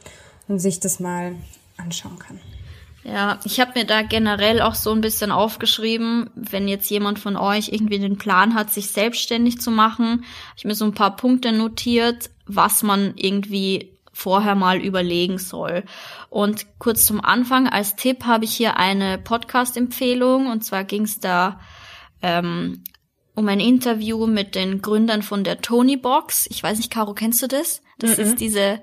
und 0.47 0.60
sich 0.60 0.80
das 0.80 0.99
mal 0.99 1.36
anschauen 1.78 2.18
kann. 2.20 2.39
Ja, 3.04 3.39
ich 3.43 3.60
habe 3.60 3.78
mir 3.78 3.86
da 3.86 4.01
generell 4.01 4.62
auch 4.62 4.76
so 4.76 4.91
ein 4.91 5.01
bisschen 5.01 5.32
aufgeschrieben, 5.32 6.30
wenn 6.36 6.70
jetzt 6.70 6.89
jemand 6.89 7.20
von 7.20 7.36
euch 7.36 7.70
irgendwie 7.70 7.99
den 7.99 8.18
Plan 8.18 8.56
hat, 8.56 8.72
sich 8.72 8.88
selbstständig 8.88 9.60
zu 9.60 9.72
machen, 9.72 10.08
habe 10.08 10.58
ich 10.58 10.64
mir 10.64 10.76
so 10.76 10.86
ein 10.86 10.93
paar 10.93 11.18
Punkte 11.18 11.51
notiert, 11.51 12.30
was 12.45 12.82
man 12.82 13.14
irgendwie 13.18 13.92
vorher 14.14 14.55
mal 14.55 14.80
überlegen 14.80 15.39
soll. 15.39 15.84
Und 16.30 16.80
kurz 16.80 17.05
zum 17.05 17.24
Anfang 17.24 17.68
als 17.68 17.95
Tipp 17.95 18.26
habe 18.26 18.45
ich 18.45 18.55
hier 18.55 18.78
eine 18.78 19.18
Podcast-Empfehlung 19.18 20.47
und 20.47 20.64
zwar 20.64 20.84
ging 20.84 21.03
es 21.03 21.20
da 21.20 21.59
ähm, 22.22 22.84
um 23.36 23.47
ein 23.49 23.59
Interview 23.59 24.28
mit 24.28 24.55
den 24.55 24.82
Gründern 24.82 25.24
von 25.24 25.43
der 25.43 25.61
Tony 25.61 25.97
Box. 25.97 26.47
Ich 26.49 26.61
weiß 26.61 26.78
nicht, 26.78 26.91
Caro, 26.91 27.14
kennst 27.14 27.41
du 27.41 27.47
das? 27.47 27.82
Das 27.97 28.18
ist 28.18 28.39
diese, 28.39 28.82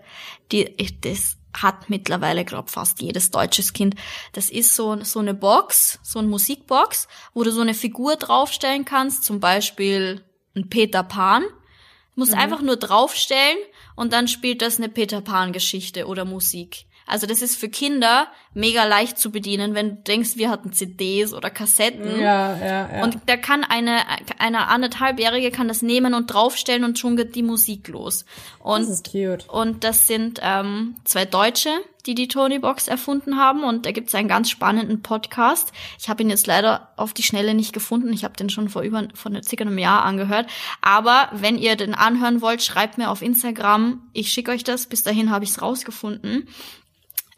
die, 0.51 0.75
das 1.03 1.37
hat 1.53 1.91
mittlerweile, 1.91 2.45
glaub 2.45 2.71
fast 2.71 3.01
jedes 3.03 3.31
deutsches 3.31 3.73
Kind. 3.73 3.95
Das 4.33 4.51
ist 4.51 4.75
so, 4.75 5.03
so 5.03 5.19
eine 5.19 5.35
Box, 5.35 5.99
so 6.03 6.19
eine 6.19 6.29
Musikbox, 6.29 7.09
wo 7.35 7.43
du 7.43 7.53
so 7.53 7.61
eine 7.61 7.75
Figur 7.75 8.17
draufstellen 8.17 8.85
kannst, 8.85 9.25
zum 9.25 9.41
Beispiel 9.41 10.25
ein 10.55 10.69
Peter 10.69 11.03
Pan. 11.03 11.43
Du 11.43 12.21
musst 12.21 12.35
einfach 12.35 12.61
nur 12.61 12.77
draufstellen 12.77 13.59
und 13.97 14.13
dann 14.13 14.29
spielt 14.29 14.63
das 14.63 14.79
eine 14.79 14.89
Peter 14.89 15.21
Pan 15.21 15.53
Geschichte 15.53 16.07
oder 16.07 16.25
Musik. 16.25 16.87
Also 17.11 17.27
das 17.27 17.43
ist 17.43 17.57
für 17.57 17.69
Kinder 17.69 18.29
mega 18.55 18.85
leicht 18.85 19.19
zu 19.19 19.31
bedienen, 19.31 19.75
wenn 19.75 19.91
du 19.91 20.03
denkst, 20.03 20.37
wir 20.37 20.51
hatten 20.51 20.73
CDs 20.73 21.35
oder 21.35 21.51
Kassetten. 21.51 22.21
Ja, 22.21 22.57
ja, 22.57 22.91
ja. 22.97 23.05
Und 23.05 23.19
da 23.27 23.37
kann 23.37 23.65
eine, 23.65 23.99
eine 24.39 24.69
anderthalbjährige 24.69 25.51
kann 25.51 25.69
das 25.69 25.83
nehmen 25.83 26.15
und 26.15 26.33
draufstellen 26.33 26.85
und 26.85 26.99
schon 26.99 27.17
geht 27.17 27.35
die 27.35 27.43
Musik 27.43 27.89
los. 27.89 28.25
Und, 28.59 28.83
das 28.83 28.89
ist 28.89 29.11
cute. 29.11 29.49
und 29.49 29.85
das 29.85 30.07
sind 30.07 30.41
ähm, 30.43 30.97
zwei 31.05 31.25
Deutsche, 31.25 31.71
die 32.07 32.15
die 32.15 32.29
Tony 32.29 32.59
Box 32.59 32.89
erfunden 32.89 33.37
haben. 33.37 33.63
Und 33.65 33.87
da 33.87 33.93
gibt's 33.93 34.15
einen 34.15 34.29
ganz 34.29 34.51
spannenden 34.51 35.03
Podcast. 35.03 35.73
Ich 35.99 36.09
habe 36.09 36.23
ihn 36.23 36.31
jetzt 36.31 36.47
leider 36.47 36.89
auf 36.97 37.13
die 37.13 37.23
Schnelle 37.23 37.55
nicht 37.55 37.73
gefunden. 37.73 38.13
Ich 38.13 38.25
habe 38.25 38.37
den 38.37 38.51
schon 38.51 38.69
vor 38.69 38.83
über 38.83 39.09
vor 39.15 39.31
circa 39.43 39.65
einem 39.65 39.79
Jahr 39.79 40.05
angehört. 40.05 40.49
Aber 40.81 41.29
wenn 41.33 41.59
ihr 41.59 41.77
den 41.77 41.95
anhören 41.95 42.41
wollt, 42.41 42.63
schreibt 42.63 42.99
mir 42.99 43.11
auf 43.11 43.23
Instagram. 43.23 44.03
Ich 44.13 44.33
schicke 44.33 44.51
euch 44.51 44.65
das. 44.65 44.87
Bis 44.87 45.03
dahin 45.03 45.31
habe 45.31 45.45
ich's 45.45 45.63
rausgefunden. 45.63 46.49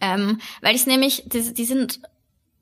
Ähm, 0.02 0.38
weil 0.60 0.74
es 0.74 0.86
nämlich, 0.86 1.22
die, 1.26 1.54
die 1.54 1.64
sind 1.64 2.00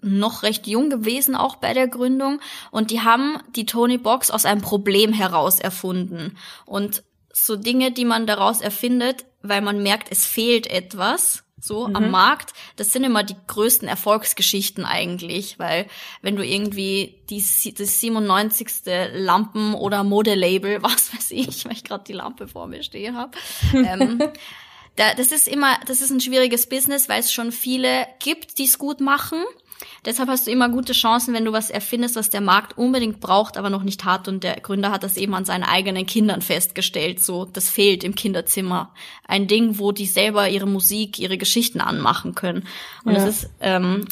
noch 0.02 0.42
recht 0.42 0.66
jung 0.66 0.90
gewesen 0.90 1.34
auch 1.34 1.56
bei 1.56 1.74
der 1.74 1.88
Gründung 1.88 2.40
und 2.70 2.90
die 2.90 3.00
haben 3.00 3.38
die 3.56 3.66
Tony 3.66 3.98
Box 3.98 4.30
aus 4.30 4.44
einem 4.44 4.62
Problem 4.62 5.12
heraus 5.12 5.58
erfunden 5.58 6.38
und 6.64 7.02
so 7.32 7.56
Dinge, 7.56 7.92
die 7.92 8.04
man 8.04 8.26
daraus 8.26 8.60
erfindet, 8.60 9.24
weil 9.42 9.60
man 9.60 9.82
merkt, 9.82 10.08
es 10.10 10.24
fehlt 10.26 10.66
etwas 10.68 11.44
so 11.60 11.86
am 11.86 12.10
Markt, 12.10 12.54
das 12.76 12.92
sind 12.92 13.04
immer 13.04 13.22
die 13.22 13.36
größten 13.46 13.86
Erfolgsgeschichten 13.86 14.84
eigentlich, 14.84 15.58
weil 15.58 15.86
wenn 16.22 16.36
du 16.36 16.44
irgendwie 16.44 17.22
die, 17.28 17.44
das 17.74 18.00
97. 18.00 18.68
Lampen- 19.12 19.74
oder 19.74 20.02
Modelabel, 20.02 20.78
was 20.82 21.14
weiß 21.14 21.30
ich, 21.32 21.66
weil 21.66 21.72
ich 21.72 21.84
gerade 21.84 22.04
die 22.04 22.14
Lampe 22.14 22.48
vor 22.48 22.66
mir 22.66 22.82
stehen 22.82 23.16
habe, 23.16 23.32
ähm, 23.74 24.22
da, 24.96 25.14
das 25.14 25.32
ist 25.32 25.48
immer, 25.48 25.78
das 25.86 26.00
ist 26.00 26.10
ein 26.10 26.20
schwieriges 26.20 26.68
Business, 26.68 27.08
weil 27.08 27.20
es 27.20 27.32
schon 27.32 27.52
viele 27.52 28.06
gibt, 28.18 28.58
die 28.58 28.64
es 28.64 28.78
gut 28.78 29.00
machen. 29.00 29.38
Deshalb 30.04 30.28
hast 30.28 30.46
du 30.46 30.50
immer 30.50 30.68
gute 30.68 30.92
Chancen, 30.92 31.32
wenn 31.34 31.44
du 31.44 31.52
was 31.52 31.70
erfindest, 31.70 32.16
was 32.16 32.28
der 32.30 32.40
Markt 32.40 32.76
unbedingt 32.76 33.20
braucht, 33.20 33.56
aber 33.56 33.70
noch 33.70 33.82
nicht 33.82 34.04
hat. 34.04 34.28
Und 34.28 34.44
der 34.44 34.60
Gründer 34.60 34.90
hat 34.90 35.02
das 35.02 35.16
eben 35.16 35.34
an 35.34 35.44
seinen 35.44 35.62
eigenen 35.62 36.06
Kindern 36.06 36.42
festgestellt. 36.42 37.22
So, 37.22 37.46
das 37.46 37.70
fehlt 37.70 38.04
im 38.04 38.14
Kinderzimmer. 38.14 38.92
Ein 39.26 39.46
Ding, 39.46 39.78
wo 39.78 39.92
die 39.92 40.06
selber 40.06 40.48
ihre 40.48 40.66
Musik, 40.66 41.18
ihre 41.18 41.38
Geschichten 41.38 41.80
anmachen 41.80 42.34
können. 42.34 42.66
Und 43.04 43.14
Ja. 43.14 43.24
das 43.24 43.42
ist 43.44 43.50
ähm, 43.60 44.06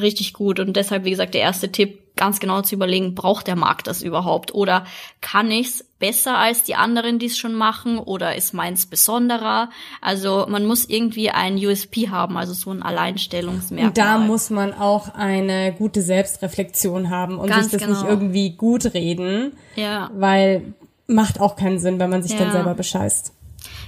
richtig 0.00 0.32
gut. 0.32 0.60
Und 0.60 0.76
deshalb, 0.76 1.04
wie 1.04 1.10
gesagt, 1.10 1.34
der 1.34 1.42
erste 1.42 1.72
Tipp, 1.72 2.16
ganz 2.16 2.38
genau 2.38 2.62
zu 2.62 2.74
überlegen, 2.74 3.14
braucht 3.14 3.46
der 3.46 3.56
Markt 3.56 3.86
das 3.86 4.02
überhaupt? 4.02 4.54
Oder 4.54 4.84
kann 5.20 5.50
ich's 5.50 5.84
besser 6.00 6.36
als 6.36 6.64
die 6.64 6.74
anderen, 6.74 7.20
die 7.20 7.26
es 7.26 7.38
schon 7.38 7.54
machen? 7.54 7.98
Oder 7.98 8.34
ist 8.34 8.52
meins 8.52 8.86
besonderer? 8.86 9.70
Also 10.00 10.46
man 10.48 10.66
muss 10.66 10.86
irgendwie 10.86 11.30
ein 11.30 11.54
USP 11.56 12.08
haben, 12.08 12.36
also 12.36 12.52
so 12.52 12.72
ein 12.72 12.82
Alleinstellungsmerkmal. 12.82 13.88
Und 13.90 13.98
da 13.98 14.18
muss 14.18 14.50
man 14.50 14.74
auch 14.74 15.14
eine 15.14 15.72
gute 15.72 16.02
Selbstreflexion 16.02 17.10
haben 17.10 17.38
und 17.38 17.48
Ganz 17.48 17.70
sich 17.70 17.78
das 17.78 17.82
genau. 17.86 18.00
nicht 18.00 18.08
irgendwie 18.10 18.50
gut 18.56 18.94
reden, 18.94 19.52
ja. 19.76 20.10
weil 20.14 20.74
macht 21.06 21.40
auch 21.40 21.54
keinen 21.56 21.78
Sinn, 21.78 21.98
wenn 22.00 22.10
man 22.10 22.22
sich 22.22 22.36
dann 22.36 22.48
Ja. 22.48 22.52
selber 22.52 22.74
bescheißt. 22.74 23.32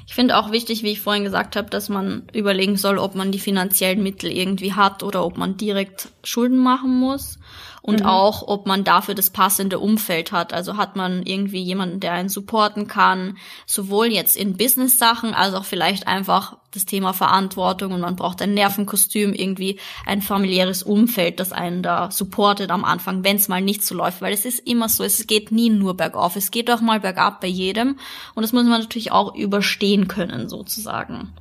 Ich 0.07 0.15
finde 0.15 0.37
auch 0.37 0.51
wichtig, 0.51 0.83
wie 0.83 0.93
ich 0.93 1.01
vorhin 1.01 1.25
gesagt 1.25 1.57
habe, 1.57 1.71
dass 1.71 1.89
man 1.89 2.29
überlegen 2.33 2.77
soll, 2.77 2.99
ob 2.99 3.15
man 3.15 3.33
die 3.33 3.39
finanziellen 3.39 4.03
Mittel 4.03 4.31
irgendwie 4.31 4.75
hat 4.75 5.03
oder 5.03 5.25
ob 5.25 5.39
man 5.39 5.57
direkt 5.57 6.09
Schulden 6.25 6.59
machen 6.59 6.99
muss. 6.99 7.39
Und 7.85 8.05
auch, 8.05 8.47
ob 8.47 8.67
man 8.69 8.85
dafür 8.85 9.17
das 9.17 9.31
passende 9.31 9.81
Umfeld 9.81 10.31
hat. 10.31 10.53
Also 10.53 10.77
hat 10.77 10.95
man 10.95 11.25
irgendwie 11.25 11.61
jemanden, 11.61 11.99
der 11.99 12.13
einen 12.13 12.29
supporten 12.29 12.87
kann, 12.87 13.39
sowohl 13.67 14.07
jetzt 14.07 14.37
in 14.37 14.57
Business-Sachen, 14.57 15.35
als 15.35 15.55
auch 15.55 15.65
vielleicht 15.65 16.07
einfach 16.07 16.57
das 16.71 16.87
Thema 16.87 17.13
Verantwortung 17.13 17.93
und 17.93 18.01
man 18.01 18.17
braucht 18.17 18.41
ein 18.41 18.55
Nervenkostüm, 18.55 19.35
irgendwie 19.35 19.79
ein 20.07 20.23
familiäres 20.23 20.83
Umfeld, 20.83 21.39
das 21.39 21.53
einen 21.53 21.83
da 21.83 22.11
supportet 22.11 22.71
am 22.71 22.85
Anfang, 22.85 23.25
wenn 23.25 23.37
es 23.37 23.49
mal 23.49 23.61
nicht 23.61 23.85
so 23.85 23.95
läuft. 23.95 24.23
Weil 24.23 24.33
es 24.33 24.45
ist 24.45 24.67
immer 24.67 24.89
so, 24.89 25.05
es 25.05 25.27
geht 25.27 25.53
nie 25.53 25.69
nur 25.69 25.97
bergauf, 25.97 26.37
es 26.37 26.51
geht 26.51 26.71
auch 26.71 26.81
mal 26.81 27.01
bergab 27.01 27.41
bei 27.41 27.49
jedem. 27.49 27.99
Und 28.35 28.43
das 28.43 28.53
muss 28.53 28.65
man 28.65 28.81
natürlich 28.81 29.13
auch 29.13 29.35
überstehen 29.35 30.02
können, 30.09 30.49
sozusagen. 30.49 31.33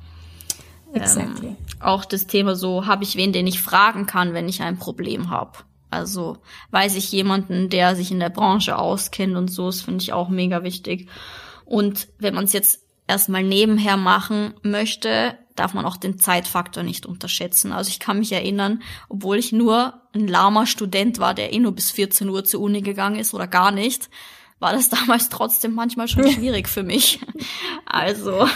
Exactly. 0.92 1.48
Ähm, 1.48 1.56
auch 1.80 2.04
das 2.04 2.26
Thema 2.26 2.54
so, 2.54 2.86
habe 2.86 3.04
ich 3.04 3.16
wen, 3.16 3.32
den 3.32 3.46
ich 3.46 3.60
fragen 3.60 4.06
kann, 4.06 4.34
wenn 4.34 4.48
ich 4.48 4.62
ein 4.62 4.78
Problem 4.78 5.30
habe. 5.30 5.58
Also 5.90 6.38
weiß 6.70 6.96
ich 6.96 7.12
jemanden, 7.12 7.68
der 7.68 7.96
sich 7.96 8.10
in 8.10 8.20
der 8.20 8.30
Branche 8.30 8.78
auskennt 8.78 9.36
und 9.36 9.48
so, 9.48 9.66
das 9.66 9.82
finde 9.82 10.02
ich 10.02 10.12
auch 10.12 10.28
mega 10.28 10.62
wichtig. 10.62 11.08
Und 11.64 12.08
wenn 12.18 12.34
man 12.34 12.44
es 12.44 12.52
jetzt 12.52 12.80
erstmal 13.06 13.42
nebenher 13.42 13.96
machen 13.96 14.54
möchte, 14.62 15.36
darf 15.54 15.74
man 15.74 15.84
auch 15.84 15.96
den 15.96 16.18
Zeitfaktor 16.18 16.82
nicht 16.82 17.04
unterschätzen. 17.04 17.72
Also 17.72 17.88
ich 17.88 18.00
kann 18.00 18.18
mich 18.18 18.32
erinnern, 18.32 18.82
obwohl 19.08 19.38
ich 19.38 19.52
nur 19.52 20.00
ein 20.14 20.28
lahmer 20.28 20.66
Student 20.66 21.18
war, 21.18 21.34
der 21.34 21.52
eh 21.52 21.58
nur 21.58 21.72
bis 21.72 21.90
14 21.90 22.28
Uhr 22.28 22.44
zur 22.44 22.60
Uni 22.60 22.80
gegangen 22.80 23.18
ist 23.18 23.34
oder 23.34 23.46
gar 23.46 23.70
nicht, 23.70 24.08
war 24.62 24.72
das 24.72 24.88
damals 24.88 25.28
trotzdem 25.28 25.74
manchmal 25.74 26.08
schon 26.08 26.26
schwierig 26.30 26.68
für 26.68 26.82
mich. 26.82 27.20
Also 27.86 28.48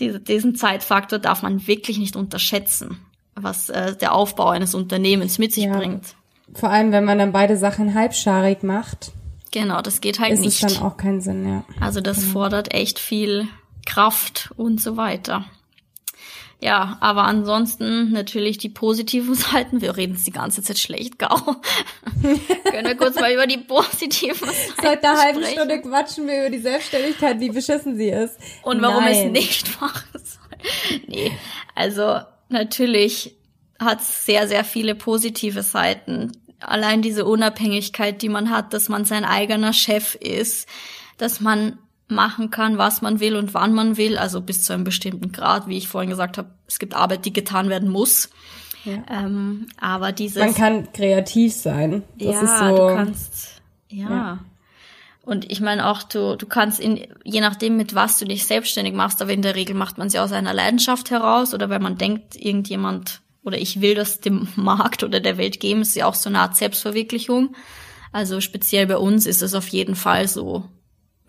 diese, 0.00 0.18
diesen 0.18 0.54
Zeitfaktor 0.56 1.18
darf 1.18 1.42
man 1.42 1.66
wirklich 1.66 1.98
nicht 1.98 2.16
unterschätzen, 2.16 2.98
was 3.34 3.68
äh, 3.68 3.94
der 3.96 4.14
Aufbau 4.14 4.48
eines 4.48 4.74
Unternehmens 4.74 5.38
mit 5.38 5.52
sich 5.52 5.64
Ja. 5.64 5.76
bringt. 5.76 6.14
Vor 6.54 6.70
allem, 6.70 6.90
wenn 6.92 7.04
man 7.04 7.18
dann 7.18 7.32
beide 7.32 7.56
Sachen 7.58 7.92
halbscharig 7.94 8.62
macht, 8.62 9.12
Genau, 9.50 9.82
das 9.82 10.00
geht 10.00 10.18
halt 10.20 10.32
ist 10.32 10.40
nicht. 10.40 10.62
es 10.64 10.74
dann 10.74 10.82
auch 10.82 10.96
keinen 10.96 11.20
Sinn, 11.20 11.46
ja. 11.46 11.64
Also 11.80 12.00
das 12.00 12.24
fordert 12.24 12.72
echt 12.72 12.98
viel 12.98 13.46
Kraft 13.84 14.50
und 14.56 14.80
so 14.80 14.96
weiter. 14.96 15.44
Ja, 16.62 16.96
aber 17.00 17.24
ansonsten 17.24 18.12
natürlich 18.12 18.56
die 18.56 18.68
positiven 18.68 19.34
Seiten. 19.34 19.80
Wir 19.80 19.96
reden 19.96 20.14
es 20.14 20.22
die 20.22 20.30
ganze 20.30 20.62
Zeit 20.62 20.78
schlecht, 20.78 21.18
Gau. 21.18 21.26
Können 22.70 22.86
wir 22.86 22.96
kurz 22.96 23.16
mal 23.16 23.32
über 23.32 23.48
die 23.48 23.58
positiven 23.58 24.48
Seiten 24.48 24.80
Seit 24.80 25.04
einer 25.04 25.18
halben 25.20 25.40
sprechen 25.40 25.58
Stunde 25.58 25.80
quatschen 25.82 26.28
wir 26.28 26.38
über 26.42 26.50
die 26.50 26.62
Selbstständigkeit, 26.62 27.40
wie 27.40 27.50
beschissen 27.50 27.96
sie 27.96 28.10
ist. 28.10 28.38
und 28.62 28.80
warum 28.80 29.02
Nein. 29.02 29.26
es 29.26 29.32
nicht 29.32 29.80
machen 29.80 30.04
soll. 30.14 31.00
Nee, 31.08 31.32
also 31.74 32.20
natürlich 32.48 33.34
hat 33.80 34.00
es 34.00 34.24
sehr, 34.24 34.46
sehr 34.46 34.62
viele 34.62 34.94
positive 34.94 35.64
Seiten. 35.64 36.30
Allein 36.60 37.02
diese 37.02 37.24
Unabhängigkeit, 37.24 38.22
die 38.22 38.28
man 38.28 38.50
hat, 38.50 38.72
dass 38.72 38.88
man 38.88 39.04
sein 39.04 39.24
eigener 39.24 39.72
Chef 39.72 40.14
ist, 40.14 40.68
dass 41.18 41.40
man 41.40 41.78
machen 42.14 42.50
kann, 42.50 42.78
was 42.78 43.02
man 43.02 43.20
will 43.20 43.36
und 43.36 43.54
wann 43.54 43.74
man 43.74 43.96
will, 43.96 44.18
also 44.18 44.40
bis 44.40 44.62
zu 44.62 44.72
einem 44.72 44.84
bestimmten 44.84 45.32
Grad, 45.32 45.66
wie 45.68 45.76
ich 45.76 45.88
vorhin 45.88 46.10
gesagt 46.10 46.38
habe, 46.38 46.50
es 46.66 46.78
gibt 46.78 46.94
Arbeit, 46.94 47.24
die 47.24 47.32
getan 47.32 47.68
werden 47.68 47.88
muss. 47.88 48.30
Ja. 48.84 49.04
Ähm, 49.10 49.68
aber 49.80 50.12
dieses 50.12 50.42
Man 50.42 50.54
kann 50.54 50.92
kreativ 50.92 51.54
sein. 51.54 52.02
Das 52.18 52.34
ja, 52.34 52.42
ist 52.42 52.58
so. 52.58 52.76
du 52.76 52.94
kannst, 52.94 53.62
ja. 53.88 54.10
Ja. 54.10 54.38
Und 55.24 55.50
ich 55.52 55.60
meine 55.60 55.86
auch, 55.86 56.02
du, 56.02 56.36
du 56.36 56.46
kannst 56.46 56.80
in, 56.80 57.06
je 57.22 57.40
nachdem, 57.40 57.76
mit 57.76 57.94
was 57.94 58.18
du 58.18 58.24
dich 58.24 58.44
selbstständig 58.44 58.92
machst, 58.92 59.22
aber 59.22 59.32
in 59.32 59.42
der 59.42 59.54
Regel 59.54 59.76
macht 59.76 59.96
man 59.96 60.10
sie 60.10 60.18
aus 60.18 60.32
einer 60.32 60.52
Leidenschaft 60.52 61.10
heraus 61.12 61.54
oder 61.54 61.70
weil 61.70 61.78
man 61.78 61.96
denkt, 61.96 62.34
irgendjemand 62.34 63.20
oder 63.44 63.58
ich 63.58 63.80
will 63.80 63.94
das 63.94 64.20
dem 64.20 64.48
Markt 64.56 65.04
oder 65.04 65.20
der 65.20 65.38
Welt 65.38 65.60
geben, 65.60 65.82
ist 65.82 65.94
ja 65.94 66.06
auch 66.06 66.14
so 66.14 66.28
eine 66.28 66.40
Art 66.40 66.56
Selbstverwirklichung. 66.56 67.54
Also 68.10 68.40
speziell 68.40 68.86
bei 68.86 68.98
uns 68.98 69.26
ist 69.26 69.42
es 69.42 69.54
auf 69.54 69.68
jeden 69.68 69.94
Fall 69.94 70.28
so, 70.28 70.64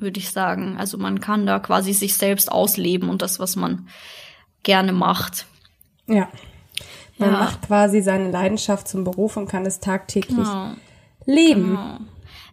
würde 0.03 0.19
ich 0.19 0.29
sagen. 0.31 0.77
Also 0.77 0.99
man 0.99 1.19
kann 1.19 1.47
da 1.47 1.57
quasi 1.59 1.93
sich 1.93 2.15
selbst 2.15 2.51
ausleben 2.51 3.09
und 3.09 3.23
das, 3.23 3.39
was 3.39 3.55
man 3.55 3.87
gerne 4.61 4.93
macht. 4.93 5.47
Ja. 6.05 6.29
Man 7.17 7.31
Ja. 7.31 7.39
macht 7.39 7.63
quasi 7.63 8.01
seine 8.01 8.29
Leidenschaft 8.29 8.87
zum 8.87 9.03
Beruf 9.03 9.37
und 9.37 9.47
kann 9.47 9.65
es 9.65 9.79
tagtäglich 9.79 10.37
Genau. 10.37 10.71
leben. 11.25 11.69
Genau. 11.71 11.97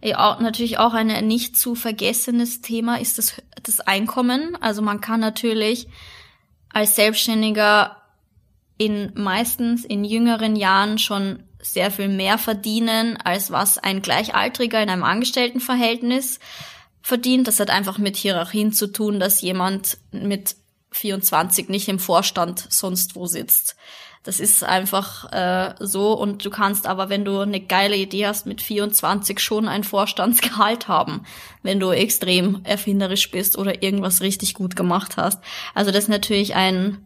Ja, 0.03 0.19
auch, 0.31 0.41
natürlich 0.41 0.79
auch 0.79 0.95
ein 0.95 1.09
nicht 1.27 1.59
zu 1.59 1.75
vergessenes 1.75 2.63
Thema 2.63 2.99
ist 2.99 3.19
das, 3.19 3.43
das 3.63 3.81
Einkommen. 3.81 4.57
Also 4.61 4.81
man 4.81 5.03
kann 5.03 5.21
natürlich 5.21 5.89
als 6.73 6.97
Selbstständiger 6.97 7.97
in 8.79 9.13
meistens 9.15 9.85
in 9.85 10.05
jüngeren 10.05 10.57
Jahren 10.57 10.97
schon 10.99 11.43
sehr 11.61 11.91
viel 11.91 12.09
mehr 12.09 12.39
verdienen, 12.39 13.19
als 13.23 13.51
was 13.51 13.77
ein 13.77 14.01
Gleichaltriger 14.01 14.83
in 14.83 14.89
einem 14.89 15.05
Angestelltenverhältnis 15.05 16.41
verdient. 17.03 17.49
Das 17.49 17.61
hat 17.61 17.71
einfach 17.71 17.99
mit 17.99 18.17
Hierarchien 18.17 18.73
zu 18.73 18.87
tun, 18.89 19.21
dass 19.21 19.41
jemand 19.41 19.99
mit 20.13 20.57
24 20.93 21.69
nicht 21.69 21.89
im 21.89 21.99
Vorstand 21.99 22.67
sonst 22.69 23.15
wo 23.15 23.27
sitzt. 23.27 23.77
Das 24.23 24.39
ist 24.39 24.63
einfach 24.63 25.33
äh, 25.33 25.75
so 25.81 26.13
und 26.13 26.45
du 26.45 26.51
kannst 26.51 26.87
aber, 26.87 27.09
wenn 27.09 27.25
du 27.25 27.39
eine 27.39 27.61
geile 27.61 27.97
Idee 27.97 28.27
hast, 28.27 28.45
mit 28.45 28.61
24 28.61 29.41
schon 29.41 29.67
ein 29.67 29.83
Vorstandsgehalt 29.83 30.89
haben, 30.89 31.23
wenn 31.63 31.81
du 31.81 31.91
extrem 31.91 32.61
erfinderisch 32.65 33.31
bist 33.31 33.57
oder 33.57 33.83
irgendwas 33.83 34.21
richtig 34.21 34.53
gut 34.53 34.77
gemacht 34.77 35.17
hast. 35.17 35.43
Also 35.75 35.91
das 35.91 36.05
ist 36.05 36.11
natürlich 36.11 36.55
ein, 36.55 36.99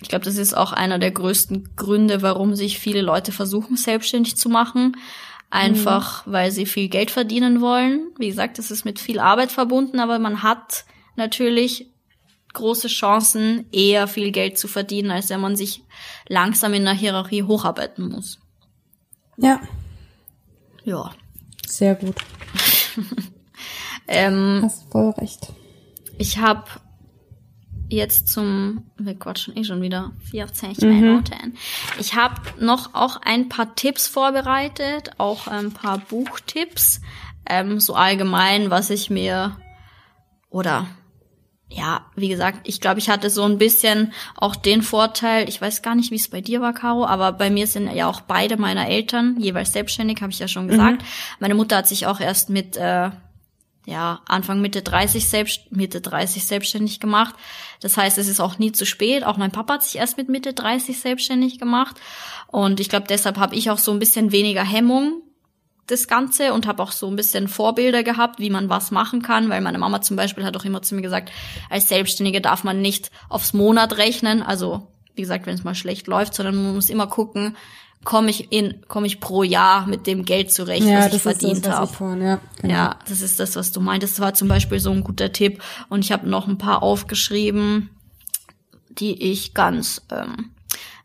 ich 0.00 0.08
glaube, 0.08 0.24
das 0.24 0.38
ist 0.38 0.56
auch 0.56 0.72
einer 0.72 0.98
der 0.98 1.10
größten 1.10 1.76
Gründe, 1.76 2.22
warum 2.22 2.56
sich 2.56 2.78
viele 2.78 3.02
Leute 3.02 3.32
versuchen, 3.32 3.76
selbstständig 3.76 4.38
zu 4.38 4.48
machen. 4.48 4.96
Einfach, 5.54 6.24
mhm. 6.24 6.32
weil 6.32 6.50
sie 6.50 6.64
viel 6.64 6.88
Geld 6.88 7.10
verdienen 7.10 7.60
wollen. 7.60 8.08
Wie 8.16 8.28
gesagt, 8.28 8.56
das 8.56 8.70
ist 8.70 8.86
mit 8.86 8.98
viel 8.98 9.20
Arbeit 9.20 9.52
verbunden, 9.52 10.00
aber 10.00 10.18
man 10.18 10.42
hat 10.42 10.86
natürlich 11.14 11.90
große 12.54 12.88
Chancen, 12.88 13.66
eher 13.70 14.08
viel 14.08 14.30
Geld 14.32 14.56
zu 14.56 14.66
verdienen, 14.66 15.10
als 15.10 15.28
wenn 15.28 15.42
man 15.42 15.54
sich 15.54 15.84
langsam 16.26 16.72
in 16.72 16.84
der 16.84 16.94
Hierarchie 16.94 17.42
hocharbeiten 17.42 18.08
muss. 18.08 18.38
Ja. 19.36 19.60
Ja. 20.84 21.10
Sehr 21.66 21.96
gut. 21.96 22.16
ähm, 24.08 24.60
Hast 24.62 24.90
voll 24.90 25.10
recht. 25.10 25.52
Ich 26.16 26.38
habe 26.38 26.64
jetzt 27.92 28.28
zum, 28.28 28.84
wir 28.96 29.18
quatschen 29.18 29.56
eh 29.56 29.64
schon 29.64 29.82
wieder 29.82 30.12
40 30.30 30.80
mhm. 30.80 30.88
Minuten. 30.88 31.54
Ich 31.98 32.14
habe 32.14 32.34
noch 32.58 32.94
auch 32.94 33.16
ein 33.22 33.48
paar 33.48 33.74
Tipps 33.74 34.06
vorbereitet, 34.06 35.12
auch 35.18 35.46
ein 35.46 35.72
paar 35.72 35.98
Buchtipps, 35.98 37.00
ähm, 37.48 37.80
so 37.80 37.94
allgemein, 37.94 38.70
was 38.70 38.90
ich 38.90 39.10
mir 39.10 39.56
oder 40.50 40.86
ja, 41.74 42.04
wie 42.16 42.28
gesagt, 42.28 42.60
ich 42.64 42.80
glaube, 42.80 42.98
ich 42.98 43.08
hatte 43.08 43.30
so 43.30 43.44
ein 43.44 43.58
bisschen 43.58 44.12
auch 44.36 44.56
den 44.56 44.82
Vorteil, 44.82 45.48
ich 45.48 45.60
weiß 45.60 45.82
gar 45.82 45.94
nicht, 45.94 46.10
wie 46.10 46.16
es 46.16 46.28
bei 46.28 46.40
dir 46.40 46.60
war, 46.60 46.74
Caro, 46.74 47.06
aber 47.06 47.32
bei 47.32 47.50
mir 47.50 47.66
sind 47.66 47.90
ja 47.94 48.08
auch 48.08 48.20
beide 48.20 48.56
meiner 48.56 48.88
Eltern 48.88 49.36
jeweils 49.38 49.72
selbstständig, 49.72 50.20
habe 50.20 50.32
ich 50.32 50.38
ja 50.38 50.48
schon 50.48 50.68
gesagt. 50.68 51.00
Mhm. 51.00 51.06
Meine 51.40 51.54
Mutter 51.54 51.76
hat 51.76 51.88
sich 51.88 52.06
auch 52.06 52.20
erst 52.20 52.50
mit 52.50 52.76
äh, 52.76 53.10
ja, 53.86 54.20
Anfang 54.26 54.60
Mitte 54.60 54.82
30 54.82 55.28
selbst 55.28 55.72
Mitte 55.72 56.00
30 56.00 56.46
selbstständig 56.46 57.00
gemacht. 57.00 57.34
Das 57.80 57.96
heißt, 57.96 58.16
es 58.18 58.28
ist 58.28 58.40
auch 58.40 58.58
nie 58.58 58.72
zu 58.72 58.86
spät. 58.86 59.24
Auch 59.24 59.36
mein 59.36 59.50
Papa 59.50 59.74
hat 59.74 59.82
sich 59.82 59.96
erst 59.96 60.16
mit 60.16 60.28
Mitte 60.28 60.52
30 60.52 61.00
selbstständig 61.00 61.58
gemacht 61.58 61.96
und 62.48 62.80
ich 62.80 62.88
glaube, 62.88 63.06
deshalb 63.08 63.38
habe 63.38 63.56
ich 63.56 63.70
auch 63.70 63.78
so 63.78 63.92
ein 63.92 63.98
bisschen 63.98 64.30
weniger 64.32 64.62
Hemmung 64.62 65.22
das 65.86 66.06
Ganze 66.06 66.52
und 66.52 66.66
habe 66.66 66.82
auch 66.82 66.92
so 66.92 67.08
ein 67.08 67.16
bisschen 67.16 67.48
Vorbilder 67.48 68.02
gehabt, 68.02 68.38
wie 68.38 68.50
man 68.50 68.68
was 68.68 68.90
machen 68.90 69.20
kann, 69.20 69.48
weil 69.48 69.60
meine 69.60 69.78
Mama 69.78 70.00
zum 70.00 70.16
Beispiel 70.16 70.44
hat 70.44 70.56
auch 70.56 70.64
immer 70.64 70.82
zu 70.82 70.94
mir 70.94 71.02
gesagt, 71.02 71.32
als 71.70 71.88
Selbstständige 71.88 72.40
darf 72.40 72.62
man 72.62 72.80
nicht 72.80 73.10
aufs 73.28 73.52
Monat 73.52 73.98
rechnen, 73.98 74.42
also 74.42 74.88
wie 75.14 75.22
gesagt, 75.22 75.46
wenn 75.46 75.54
es 75.54 75.64
mal 75.64 75.74
schlecht 75.74 76.06
läuft, 76.06 76.34
sondern 76.34 76.54
man 76.62 76.74
muss 76.74 76.88
immer 76.88 77.06
gucken, 77.06 77.56
komme 78.04 78.30
ich 78.30 78.52
in, 78.52 78.82
komme 78.88 79.06
ich 79.06 79.20
pro 79.20 79.42
Jahr 79.42 79.86
mit 79.86 80.06
dem 80.06 80.24
Geld 80.24 80.52
zurecht, 80.52 80.86
ja, 80.86 81.06
was 81.06 81.14
ich 81.14 81.22
verdient 81.22 81.68
habe. 81.68 81.90
Ja, 82.20 82.40
genau. 82.60 82.74
ja, 82.74 82.98
das 83.08 83.20
ist 83.20 83.38
das, 83.38 83.56
was 83.56 83.72
du 83.72 83.80
meintest. 83.80 84.14
Das 84.14 84.20
war 84.20 84.34
zum 84.34 84.48
Beispiel 84.48 84.80
so 84.80 84.90
ein 84.90 85.04
guter 85.04 85.32
Tipp. 85.32 85.62
Und 85.88 86.04
ich 86.04 86.12
habe 86.12 86.28
noch 86.28 86.48
ein 86.48 86.58
paar 86.58 86.82
aufgeschrieben, 86.82 87.90
die 88.88 89.30
ich 89.30 89.54
ganz 89.54 90.02
ähm, 90.10 90.50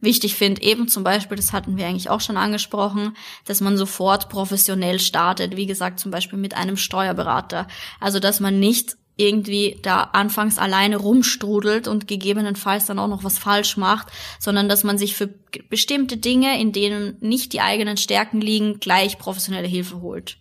wichtig 0.02 0.36
finde, 0.36 0.62
eben 0.62 0.88
zum 0.88 1.04
Beispiel, 1.04 1.38
das 1.38 1.54
hatten 1.54 1.78
wir 1.78 1.88
eigentlich 1.88 2.10
auch 2.10 2.22
schon 2.22 2.38
angesprochen, 2.38 3.16
dass 3.46 3.62
man 3.62 3.78
sofort 3.78 4.30
professionell 4.30 5.00
startet, 5.00 5.56
wie 5.56 5.66
gesagt, 5.66 6.00
zum 6.00 6.12
Beispiel 6.12 6.40
mit 6.40 6.56
einem 6.56 6.78
Steuerberater. 6.78 7.68
Also, 8.00 8.20
dass 8.20 8.40
man 8.40 8.60
nicht 8.60 8.98
irgendwie 9.18 9.80
da 9.82 10.10
anfangs 10.14 10.60
alleine 10.60 10.98
rumstrudelt 10.98 11.88
und 11.88 12.08
gegebenenfalls 12.08 12.86
dann 12.86 13.00
auch 13.00 13.08
noch 13.08 13.24
was 13.24 13.40
falsch 13.40 13.76
macht, 13.76 14.08
sondern 14.40 14.70
dass 14.70 14.84
man 14.84 14.98
sich 14.98 15.16
für 15.16 15.30
bestimmte 15.70 16.18
Dinge, 16.18 16.60
in 16.62 16.72
denen 16.72 17.18
nicht 17.20 17.52
die 17.54 17.62
eigenen 17.62 17.98
Stärken 17.98 18.40
liegen, 18.40 18.80
gleich 18.80 19.18
professionelle 19.18 19.68
Hilfe 19.68 20.02
holt. 20.02 20.38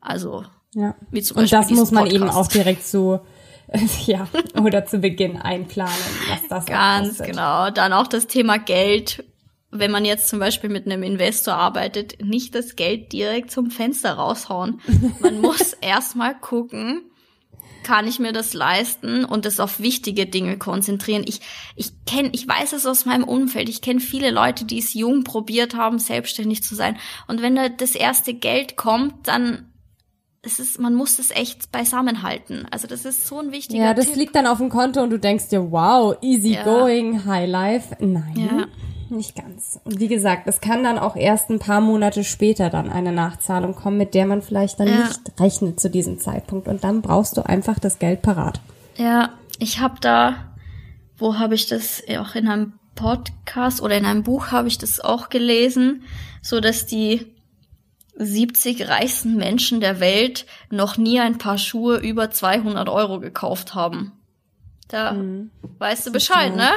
Also, 0.00 0.44
ja. 0.74 0.94
wie 1.10 1.22
zum 1.22 1.36
Beispiel. 1.36 1.58
Und 1.58 1.64
das 1.64 1.70
muss 1.70 1.90
man 1.90 2.04
Podcast. 2.04 2.22
eben 2.22 2.30
auch 2.30 2.46
direkt 2.48 2.86
so 2.86 3.20
ja, 4.06 4.28
oder 4.62 4.86
zu 4.86 4.98
Beginn 4.98 5.36
einplanen, 5.36 5.94
was 6.28 6.48
das 6.48 6.66
Ganz 6.66 7.18
genau. 7.18 7.70
Dann 7.70 7.92
auch 7.92 8.06
das 8.06 8.26
Thema 8.26 8.58
Geld. 8.58 9.24
Wenn 9.72 9.90
man 9.90 10.04
jetzt 10.04 10.28
zum 10.28 10.38
Beispiel 10.38 10.70
mit 10.70 10.86
einem 10.86 11.02
Investor 11.02 11.54
arbeitet, 11.54 12.22
nicht 12.22 12.54
das 12.54 12.76
Geld 12.76 13.12
direkt 13.12 13.50
zum 13.50 13.70
Fenster 13.70 14.14
raushauen. 14.14 14.80
Man 15.20 15.40
muss 15.40 15.72
erstmal 15.72 16.38
gucken, 16.38 17.10
kann 17.86 18.08
ich 18.08 18.18
mir 18.18 18.32
das 18.32 18.52
leisten 18.52 19.24
und 19.24 19.44
das 19.44 19.60
auf 19.60 19.78
wichtige 19.78 20.26
Dinge 20.26 20.58
konzentrieren. 20.58 21.22
Ich, 21.24 21.40
ich 21.76 21.92
kenne, 22.04 22.30
ich 22.32 22.48
weiß 22.48 22.72
es 22.72 22.84
aus 22.84 23.04
meinem 23.04 23.22
Umfeld. 23.22 23.68
Ich 23.68 23.80
kenne 23.80 24.00
viele 24.00 24.32
Leute, 24.32 24.64
die 24.64 24.80
es 24.80 24.92
jung 24.92 25.22
probiert 25.22 25.76
haben, 25.76 26.00
selbstständig 26.00 26.64
zu 26.64 26.74
sein. 26.74 26.96
Und 27.28 27.42
wenn 27.42 27.54
da 27.54 27.68
das 27.68 27.94
erste 27.94 28.34
Geld 28.34 28.76
kommt, 28.76 29.28
dann 29.28 29.66
es 30.42 30.58
ist, 30.58 30.80
man 30.80 30.94
muss 30.94 31.20
es 31.20 31.30
echt 31.30 31.70
beisammen 31.70 32.22
halten. 32.24 32.66
Also 32.72 32.88
das 32.88 33.04
ist 33.04 33.28
so 33.28 33.38
ein 33.38 33.52
wichtiger 33.52 33.84
Ja, 33.84 33.94
das 33.94 34.06
Tipp. 34.06 34.16
liegt 34.16 34.34
dann 34.34 34.48
auf 34.48 34.58
dem 34.58 34.68
Konto 34.68 35.00
und 35.00 35.10
du 35.10 35.18
denkst 35.20 35.48
dir, 35.50 35.70
wow, 35.70 36.16
easy 36.22 36.54
ja. 36.54 36.64
going, 36.64 37.24
high 37.24 37.48
life. 37.48 37.96
Nein, 38.00 38.34
ja. 38.36 38.66
Nicht 39.10 39.36
ganz. 39.36 39.80
Und 39.84 40.00
wie 40.00 40.08
gesagt, 40.08 40.46
es 40.46 40.60
kann 40.60 40.84
dann 40.84 40.98
auch 40.98 41.16
erst 41.16 41.50
ein 41.50 41.58
paar 41.58 41.80
Monate 41.80 42.24
später 42.24 42.70
dann 42.70 42.90
eine 42.90 43.12
Nachzahlung 43.12 43.74
kommen, 43.74 43.96
mit 43.96 44.14
der 44.14 44.26
man 44.26 44.42
vielleicht 44.42 44.80
dann 44.80 44.88
ja. 44.88 45.06
nicht 45.06 45.20
rechnet 45.40 45.80
zu 45.80 45.90
diesem 45.90 46.18
Zeitpunkt. 46.18 46.68
Und 46.68 46.84
dann 46.84 47.02
brauchst 47.02 47.36
du 47.36 47.42
einfach 47.42 47.78
das 47.78 47.98
Geld 47.98 48.22
parat. 48.22 48.60
Ja, 48.96 49.30
ich 49.58 49.80
habe 49.80 49.96
da, 50.00 50.36
wo 51.16 51.38
habe 51.38 51.54
ich 51.54 51.66
das 51.66 52.02
auch 52.18 52.34
in 52.34 52.48
einem 52.48 52.74
Podcast 52.94 53.80
oder 53.82 53.96
in 53.96 54.06
einem 54.06 54.22
Buch 54.22 54.50
habe 54.50 54.68
ich 54.68 54.78
das 54.78 55.00
auch 55.00 55.28
gelesen, 55.28 56.04
so 56.42 56.60
dass 56.60 56.86
die 56.86 57.26
70 58.18 58.88
reichsten 58.88 59.36
Menschen 59.36 59.80
der 59.80 60.00
Welt 60.00 60.46
noch 60.70 60.96
nie 60.96 61.20
ein 61.20 61.38
paar 61.38 61.58
Schuhe 61.58 61.98
über 61.98 62.30
200 62.30 62.88
Euro 62.88 63.20
gekauft 63.20 63.74
haben. 63.74 64.12
Da 64.88 65.12
mhm. 65.12 65.50
weißt 65.78 66.06
du 66.06 66.12
Bescheid, 66.12 66.54
ne? 66.56 66.70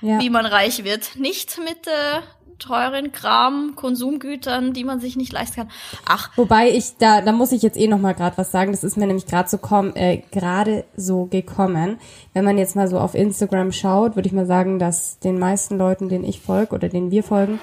Ja. 0.00 0.20
Wie 0.20 0.30
man 0.30 0.46
reich 0.46 0.84
wird. 0.84 1.16
Nicht 1.16 1.58
mit 1.58 1.86
äh, 1.86 2.20
teuren 2.60 3.10
Kram, 3.10 3.74
Konsumgütern, 3.74 4.72
die 4.72 4.84
man 4.84 5.00
sich 5.00 5.16
nicht 5.16 5.32
leisten 5.32 5.56
kann. 5.56 5.70
Ach. 6.06 6.30
Wobei 6.36 6.70
ich 6.70 6.96
da, 6.98 7.20
da 7.20 7.32
muss 7.32 7.52
ich 7.52 7.62
jetzt 7.62 7.76
eh 7.76 7.88
noch 7.88 7.98
mal 7.98 8.14
gerade 8.14 8.38
was 8.38 8.52
sagen. 8.52 8.70
Das 8.70 8.84
ist 8.84 8.96
mir 8.96 9.06
nämlich 9.06 9.26
gerade 9.26 9.48
so 9.48 9.58
komm, 9.58 9.92
äh, 9.94 10.22
gerade 10.30 10.84
so 10.96 11.24
gekommen. 11.24 11.98
Wenn 12.32 12.44
man 12.44 12.58
jetzt 12.58 12.76
mal 12.76 12.88
so 12.88 12.98
auf 12.98 13.14
Instagram 13.14 13.72
schaut, 13.72 14.14
würde 14.14 14.28
ich 14.28 14.32
mal 14.32 14.46
sagen, 14.46 14.78
dass 14.78 15.18
den 15.18 15.38
meisten 15.38 15.76
Leuten, 15.76 16.08
denen 16.08 16.24
ich 16.24 16.40
folge 16.40 16.74
oder 16.74 16.88
denen 16.88 17.10
wir 17.10 17.24
folgen, 17.24 17.58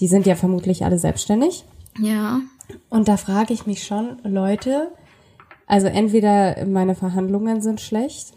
die 0.00 0.08
sind 0.08 0.26
ja 0.26 0.34
vermutlich 0.34 0.84
alle 0.84 0.98
selbstständig. 0.98 1.64
Ja. 1.98 2.40
Und 2.88 3.08
da 3.08 3.16
frage 3.16 3.52
ich 3.52 3.66
mich 3.66 3.84
schon, 3.84 4.18
Leute, 4.22 4.88
also 5.66 5.86
entweder 5.86 6.64
meine 6.66 6.94
Verhandlungen 6.94 7.60
sind 7.60 7.80
schlecht 7.80 8.32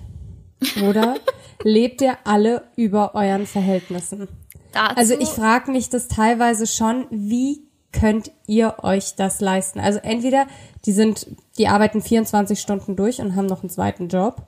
oder 0.88 1.16
lebt 1.64 2.02
ihr 2.02 2.18
alle 2.24 2.64
über 2.76 3.16
euren 3.16 3.46
Verhältnissen? 3.46 4.28
Dazu 4.72 4.96
also 4.96 5.14
ich 5.16 5.30
frage 5.30 5.72
mich 5.72 5.90
das 5.90 6.08
teilweise 6.08 6.68
schon, 6.68 7.08
wie 7.10 7.64
könnt 7.92 8.32
ihr 8.46 8.76
euch 8.84 9.16
das 9.16 9.42
leisten? 9.42 9.80
Also 9.80 10.00
entweder 10.00 10.46
die 10.86 10.92
sind, 10.92 11.28
die 11.58 11.68
arbeiten 11.68 12.02
24 12.02 12.60
Stunden 12.60 12.96
durch 12.96 13.20
und 13.20 13.36
haben 13.36 13.48
noch 13.48 13.62
einen 13.62 13.70
zweiten 13.70 14.10
Job. 14.10 14.44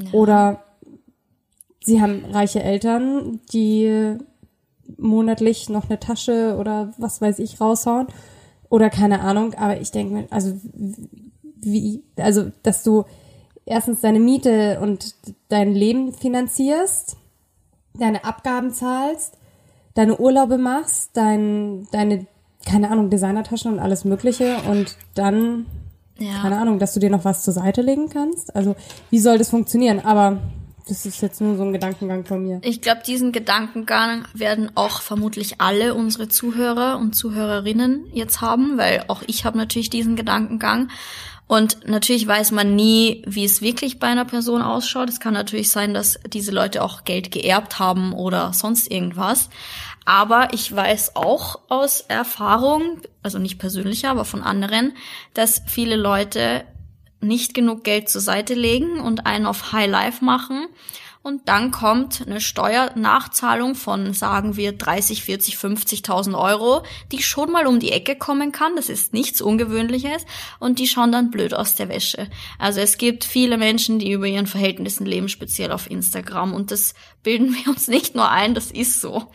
Ja. 0.00 0.12
Oder 0.12 0.64
sie 1.80 2.00
haben 2.00 2.24
reiche 2.32 2.62
Eltern, 2.62 3.40
die 3.52 4.18
monatlich 4.98 5.68
noch 5.68 5.88
eine 5.88 6.00
Tasche 6.00 6.56
oder 6.58 6.92
was 6.98 7.20
weiß 7.20 7.38
ich 7.38 7.60
raushauen. 7.60 8.08
Oder 8.68 8.90
keine 8.90 9.20
Ahnung, 9.20 9.54
aber 9.54 9.80
ich 9.80 9.90
denke 9.90 10.14
mir, 10.14 10.26
also 10.30 10.58
wie, 11.60 12.02
also 12.16 12.50
dass 12.62 12.82
du 12.82 13.04
erstens 13.66 14.00
deine 14.00 14.20
Miete 14.20 14.80
und 14.80 15.14
dein 15.48 15.74
Leben 15.74 16.12
finanzierst, 16.12 17.16
deine 17.94 18.24
Abgaben 18.24 18.72
zahlst, 18.72 19.38
deine 19.94 20.18
Urlaube 20.18 20.58
machst, 20.58 21.10
dein, 21.14 21.86
deine, 21.92 22.26
keine 22.66 22.90
Ahnung, 22.90 23.10
Designertaschen 23.10 23.72
und 23.72 23.78
alles 23.78 24.04
Mögliche 24.04 24.56
und 24.70 24.96
dann, 25.14 25.66
ja. 26.18 26.40
keine 26.40 26.58
Ahnung, 26.58 26.78
dass 26.78 26.94
du 26.94 27.00
dir 27.00 27.10
noch 27.10 27.24
was 27.24 27.44
zur 27.44 27.54
Seite 27.54 27.82
legen 27.82 28.08
kannst. 28.08 28.54
Also 28.54 28.74
wie 29.10 29.18
soll 29.18 29.38
das 29.38 29.50
funktionieren? 29.50 30.00
Aber 30.00 30.38
das 30.88 31.06
ist 31.06 31.22
jetzt 31.22 31.40
nur 31.40 31.56
so 31.56 31.62
ein 31.62 31.72
Gedankengang 31.72 32.24
von 32.24 32.42
mir. 32.42 32.60
Ich 32.62 32.80
glaube, 32.80 33.02
diesen 33.06 33.30
Gedankengang 33.30 34.26
werden 34.34 34.70
auch 34.74 35.00
vermutlich 35.00 35.60
alle 35.60 35.94
unsere 35.94 36.28
Zuhörer 36.28 36.98
und 36.98 37.14
Zuhörerinnen 37.14 38.06
jetzt 38.12 38.40
haben, 38.40 38.78
weil 38.78 39.04
auch 39.08 39.22
ich 39.26 39.44
habe 39.44 39.58
natürlich 39.58 39.90
diesen 39.90 40.16
Gedankengang. 40.16 40.88
Und 41.46 41.86
natürlich 41.86 42.26
weiß 42.26 42.52
man 42.52 42.74
nie, 42.74 43.22
wie 43.26 43.44
es 43.44 43.60
wirklich 43.60 43.98
bei 43.98 44.06
einer 44.06 44.24
Person 44.24 44.62
ausschaut. 44.62 45.10
Es 45.10 45.20
kann 45.20 45.34
natürlich 45.34 45.70
sein, 45.70 45.92
dass 45.92 46.18
diese 46.26 46.50
Leute 46.50 46.82
auch 46.82 47.04
Geld 47.04 47.30
geerbt 47.30 47.78
haben 47.78 48.14
oder 48.14 48.52
sonst 48.54 48.90
irgendwas. 48.90 49.50
Aber 50.04 50.52
ich 50.52 50.74
weiß 50.74 51.14
auch 51.14 51.58
aus 51.68 52.00
Erfahrung, 52.00 53.00
also 53.22 53.38
nicht 53.38 53.58
persönlicher, 53.58 54.10
aber 54.10 54.24
von 54.24 54.42
anderen, 54.42 54.94
dass 55.34 55.62
viele 55.66 55.96
Leute 55.96 56.64
nicht 57.20 57.54
genug 57.54 57.84
Geld 57.84 58.08
zur 58.08 58.20
Seite 58.20 58.54
legen 58.54 59.00
und 59.00 59.26
einen 59.26 59.46
auf 59.46 59.72
High 59.72 59.90
Life 59.90 60.24
machen. 60.24 60.66
Und 61.22 61.48
dann 61.48 61.70
kommt 61.70 62.24
eine 62.26 62.40
Steuernachzahlung 62.40 63.76
von, 63.76 64.12
sagen 64.12 64.56
wir, 64.56 64.72
30, 64.72 65.22
40, 65.22 65.54
50.000 65.54 66.36
Euro, 66.36 66.82
die 67.12 67.22
schon 67.22 67.52
mal 67.52 67.68
um 67.68 67.78
die 67.78 67.92
Ecke 67.92 68.16
kommen 68.16 68.50
kann. 68.50 68.74
Das 68.74 68.88
ist 68.88 69.12
nichts 69.12 69.40
Ungewöhnliches. 69.40 70.26
Und 70.58 70.80
die 70.80 70.88
schauen 70.88 71.12
dann 71.12 71.30
blöd 71.30 71.54
aus 71.54 71.76
der 71.76 71.88
Wäsche. 71.88 72.28
Also 72.58 72.80
es 72.80 72.98
gibt 72.98 73.24
viele 73.24 73.56
Menschen, 73.56 74.00
die 74.00 74.10
über 74.10 74.26
ihren 74.26 74.48
Verhältnissen 74.48 75.06
leben, 75.06 75.28
speziell 75.28 75.70
auf 75.70 75.88
Instagram. 75.88 76.54
Und 76.54 76.72
das 76.72 76.94
bilden 77.22 77.54
wir 77.54 77.68
uns 77.70 77.86
nicht 77.86 78.16
nur 78.16 78.28
ein, 78.28 78.54
das 78.54 78.72
ist 78.72 79.00
so. 79.00 79.30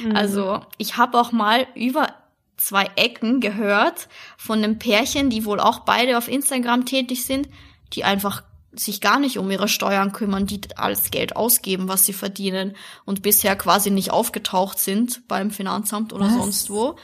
Mhm. 0.00 0.14
Also 0.14 0.60
ich 0.78 0.96
habe 0.96 1.18
auch 1.20 1.32
mal 1.32 1.66
über 1.74 2.14
zwei 2.56 2.88
Ecken 2.94 3.40
gehört 3.40 4.08
von 4.36 4.58
einem 4.58 4.78
Pärchen, 4.78 5.28
die 5.28 5.44
wohl 5.44 5.58
auch 5.58 5.80
beide 5.80 6.16
auf 6.18 6.28
Instagram 6.28 6.84
tätig 6.84 7.24
sind, 7.24 7.48
die 7.94 8.04
einfach 8.04 8.44
sich 8.74 9.00
gar 9.00 9.18
nicht 9.18 9.38
um 9.38 9.50
ihre 9.50 9.68
Steuern 9.68 10.12
kümmern, 10.12 10.46
die 10.46 10.60
alles 10.76 11.10
Geld 11.10 11.36
ausgeben, 11.36 11.88
was 11.88 12.06
sie 12.06 12.12
verdienen 12.12 12.74
und 13.04 13.22
bisher 13.22 13.56
quasi 13.56 13.90
nicht 13.90 14.10
aufgetaucht 14.10 14.78
sind 14.78 15.28
beim 15.28 15.50
Finanzamt 15.50 16.12
oder 16.12 16.26
was? 16.26 16.34
sonst 16.34 16.70
wo. 16.70 16.96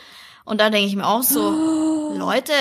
Und 0.45 0.61
da 0.61 0.71
denke 0.71 0.89
ich 0.89 0.97
mir 0.97 1.07
auch 1.07 1.23
so, 1.23 1.41
oh, 1.41 2.15
Leute, 2.17 2.53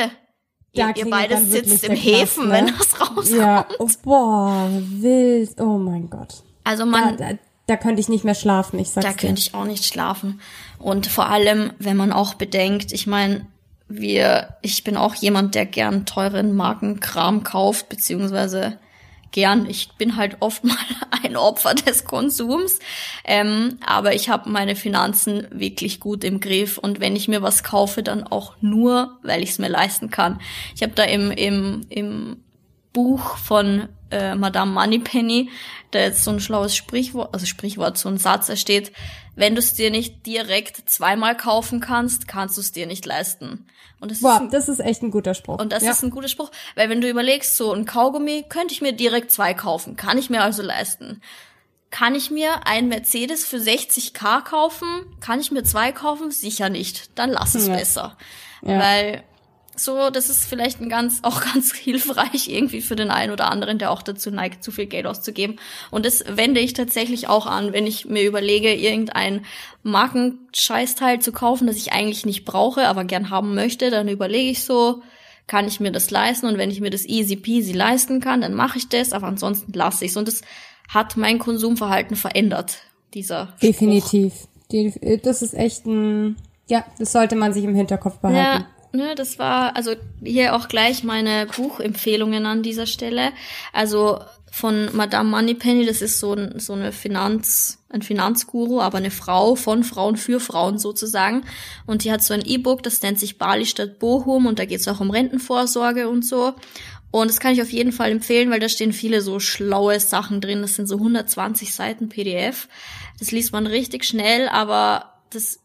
ihr, 0.74 0.94
ihr 0.96 1.10
beide 1.10 1.44
sitzt 1.44 1.86
im 1.86 1.96
Häfen, 1.96 2.48
ne? 2.48 2.54
wenn 2.54 2.68
das 2.68 3.00
rauskommt. 3.00 3.30
Ja, 3.30 3.66
oh, 3.80 3.90
boah, 4.04 4.70
wild, 4.72 5.60
oh 5.60 5.78
mein 5.78 6.10
Gott. 6.10 6.44
Also 6.66 6.86
man, 6.86 7.18
da, 7.18 7.32
da, 7.32 7.40
da 7.68 7.78
könnte 7.78 8.02
ich 8.02 8.10
nicht 8.10 8.26
mehr 8.26 8.36
schlafen, 8.36 8.78
ich 8.78 8.90
sag's 8.90 9.06
Da 9.06 9.14
könnte 9.14 9.40
ich 9.40 9.54
auch 9.54 9.66
nicht 9.66 9.86
schlafen. 9.86 10.42
Und 10.80 11.08
vor 11.08 11.28
allem, 11.28 11.72
wenn 11.80 11.96
man 11.96 12.12
auch 12.12 12.34
bedenkt, 12.34 12.92
ich 12.92 13.08
meine, 13.08 13.48
wir, 13.88 14.58
ich 14.62 14.84
bin 14.84 14.98
auch 14.98 15.16
jemand, 15.16 15.56
der 15.56 15.66
gern 15.66 16.06
teuren 16.06 16.56
Markenkram 16.56 17.44
kauft, 17.44 17.88
beziehungsweise 17.88 18.78
gern. 19.38 19.70
Ich 19.70 19.90
bin 20.00 20.16
halt 20.16 20.38
oft 20.40 20.64
mal 20.64 20.76
ein 21.24 21.38
Opfer 21.38 21.76
des 21.76 22.06
Konsums, 22.06 22.80
ähm, 23.24 23.78
aber 23.86 24.16
ich 24.16 24.30
habe 24.30 24.50
meine 24.50 24.76
Finanzen 24.76 25.46
wirklich 25.52 26.00
gut 26.00 26.24
im 26.24 26.40
Griff 26.40 26.80
und 26.80 27.00
wenn 27.00 27.16
ich 27.16 27.28
mir 27.28 27.44
was 27.44 27.64
kaufe, 27.64 28.02
dann 28.02 28.24
auch 28.24 28.56
nur, 28.62 29.20
weil 29.22 29.44
ich 29.44 29.52
es 29.52 29.60
mir 29.60 29.68
leisten 29.70 30.10
kann. 30.10 30.42
Ich 30.76 30.82
habe 30.82 30.94
da 30.96 31.04
im, 31.04 31.30
im, 31.30 31.86
im 31.90 32.38
Buch 32.94 33.38
von 33.38 33.88
äh, 34.12 34.36
Madame 34.36 34.72
Moneypenny, 34.72 35.50
da 35.92 36.00
jetzt 36.00 36.24
so 36.24 36.32
ein 36.32 36.40
schlaues 36.40 36.76
Sprichwort, 36.76 37.34
also 37.34 37.46
Sprichwort, 37.46 37.98
so 37.98 38.10
ein 38.10 38.18
Satz, 38.18 38.48
da 38.48 38.56
steht, 38.56 38.92
wenn 39.36 39.56
du 39.56 39.60
es 39.60 39.74
dir 39.74 39.92
nicht 39.92 40.26
direkt 40.26 40.90
zweimal 40.90 41.38
kaufen 41.38 41.80
kannst, 41.80 42.28
kannst 42.28 42.58
du 42.58 42.62
es 42.62 42.72
dir 42.72 42.88
nicht 42.88 43.06
leisten. 43.06 43.68
Und 44.00 44.12
das, 44.12 44.22
Boah, 44.22 44.36
ist 44.36 44.42
ein, 44.42 44.50
das 44.52 44.70
ist 44.70 44.80
echt 44.80 45.02
ein 45.02 45.12
guter 45.12 45.34
Spruch. 45.34 45.60
Und 45.60 45.72
das 45.72 45.84
ja. 45.84 45.92
ist 45.92 46.04
ein 46.04 46.10
guter 46.10 46.28
Spruch, 46.28 46.52
weil 46.76 46.90
wenn 46.90 47.02
du 47.02 47.10
überlegst, 47.10 47.58
so 47.58 47.74
ein 47.74 47.86
Kaugummi 47.86 48.46
könnte 48.48 48.74
ich 48.74 48.82
mir 48.82 48.94
direkt 48.94 49.32
zwei 49.32 49.54
kaufen, 49.54 49.96
kann 49.96 50.18
ich 50.18 50.30
mir 50.30 50.42
also 50.44 50.62
leisten. 50.62 51.22
Kann 51.90 52.16
ich 52.16 52.30
mir 52.30 52.68
ein 52.68 52.90
Mercedes 52.90 53.46
für 53.46 53.58
60k 53.58 54.44
kaufen? 54.44 54.88
Kann 55.22 55.40
ich 55.40 55.52
mir 55.52 55.64
zwei 55.64 55.94
kaufen? 55.94 56.32
Sicher 56.32 56.70
nicht. 56.70 57.18
Dann 57.18 57.30
lass 57.30 57.56
es 57.56 57.68
ja. 57.68 57.76
besser. 57.76 58.18
Ja. 58.62 58.80
Weil 58.80 59.24
so, 59.80 60.10
das 60.10 60.30
ist 60.30 60.46
vielleicht 60.46 60.82
ein 60.82 60.90
ganz, 60.90 61.20
auch 61.24 61.42
ganz 61.42 61.74
hilfreich 61.74 62.50
irgendwie 62.50 62.82
für 62.82 62.96
den 62.96 63.10
einen 63.10 63.32
oder 63.32 63.50
anderen, 63.52 63.78
der 63.78 63.92
auch 63.92 64.02
dazu 64.02 64.32
neigt, 64.32 64.64
zu 64.64 64.72
viel 64.72 64.88
Geld 64.88 65.06
auszugeben. 65.06 65.58
Und 65.92 66.06
das 66.06 66.24
wende 66.28 66.60
ich 66.60 66.74
tatsächlich 66.74 67.28
auch 67.28 67.46
an, 67.46 67.74
wenn 67.74 67.88
ich 67.88 68.06
mir 68.06 68.24
überlege, 68.24 68.74
irgendein 68.74 69.46
Markenscheißteil 69.84 71.20
zu 71.20 71.32
kaufen, 71.32 71.68
das 71.68 71.78
ich 71.78 71.94
eigentlich 71.94 72.26
nicht 72.26 72.46
brauche, 72.46 72.88
aber 72.88 73.04
gern 73.04 73.30
haben 73.30 73.56
möchte, 73.56 73.90
dann 73.90 74.08
überlege 74.08 74.50
ich 74.50 74.64
so, 74.64 75.02
kann 75.46 75.68
ich 75.68 75.80
mir 75.80 75.92
das 75.92 76.12
leisten? 76.12 76.48
Und 76.48 76.58
wenn 76.58 76.72
ich 76.72 76.82
mir 76.82 76.90
das 76.90 77.06
easy 77.06 77.38
peasy 77.38 77.72
leisten 77.72 78.20
kann, 78.20 78.42
dann 78.42 78.54
mache 78.54 78.78
ich 78.78 78.90
das, 78.90 79.14
aber 79.14 79.28
ansonsten 79.28 79.72
lasse 79.74 80.04
ich 80.04 80.12
es. 80.12 80.18
Und 80.18 80.28
das 80.28 80.42
hat 80.90 81.16
mein 81.16 81.40
Konsumverhalten 81.40 82.18
verändert, 82.18 82.80
dieser 83.14 83.48
Spruch. 83.48 83.60
Definitiv. 83.60 84.34
Das 85.24 85.42
ist 85.42 85.54
echt 85.54 85.86
ein, 85.86 86.36
ja, 86.68 86.86
das 87.00 87.14
sollte 87.14 87.38
man 87.38 87.54
sich 87.54 87.64
im 87.64 87.76
Hinterkopf 87.76 88.18
behalten. 88.18 88.64
Ja 88.64 88.68
ne, 88.98 89.16
das 89.16 89.40
war 89.40 89.76
also 89.76 89.96
hier 90.22 90.56
auch 90.56 90.68
gleich 90.68 91.04
meine 91.04 91.46
Buchempfehlungen 91.46 92.46
an 92.46 92.64
dieser 92.64 92.86
Stelle. 92.86 93.32
Also 93.72 94.20
von 94.52 94.90
Madame 94.96 95.30
Moneypenny, 95.30 95.86
das 95.86 96.02
ist 96.02 96.20
so, 96.20 96.34
ein, 96.34 96.60
so 96.60 96.74
eine 96.74 96.92
Finanz, 96.92 97.78
ein 97.90 98.02
Finanzguru, 98.02 98.82
aber 98.82 98.98
eine 98.98 99.12
Frau 99.12 99.56
von 99.56 99.84
Frauen 99.84 100.18
für 100.18 100.40
Frauen 100.40 100.80
sozusagen. 100.80 101.44
Und 101.86 102.04
die 102.04 102.12
hat 102.12 102.24
so 102.24 102.34
ein 102.34 102.46
E-Book, 102.46 102.82
das 102.82 103.02
nennt 103.02 103.20
sich 103.20 103.38
Bali 103.38 103.66
statt 103.66 104.00
Bochum 104.00 104.48
und 104.48 104.58
da 104.60 104.66
geht 104.66 104.80
es 104.80 104.88
auch 104.88 105.00
um 105.00 105.12
Rentenvorsorge 105.12 106.10
und 106.10 106.26
so. 106.26 106.56
Und 107.12 107.30
das 107.30 107.40
kann 107.40 107.54
ich 107.54 107.62
auf 107.62 107.72
jeden 107.72 107.92
Fall 107.92 108.12
empfehlen, 108.12 108.50
weil 108.50 108.60
da 108.60 108.68
stehen 108.68 108.94
viele 108.94 109.22
so 109.22 109.40
schlaue 109.40 110.00
Sachen 110.00 110.42
drin. 110.42 110.62
Das 110.62 110.76
sind 110.76 110.88
so 110.88 110.96
120 110.96 111.74
Seiten 111.74 112.10
PDF. 112.10 112.68
Das 113.20 113.32
liest 113.32 113.54
man 113.54 113.68
richtig 113.68 114.06
schnell, 114.06 114.50
aber 114.50 115.14
das 115.30 115.60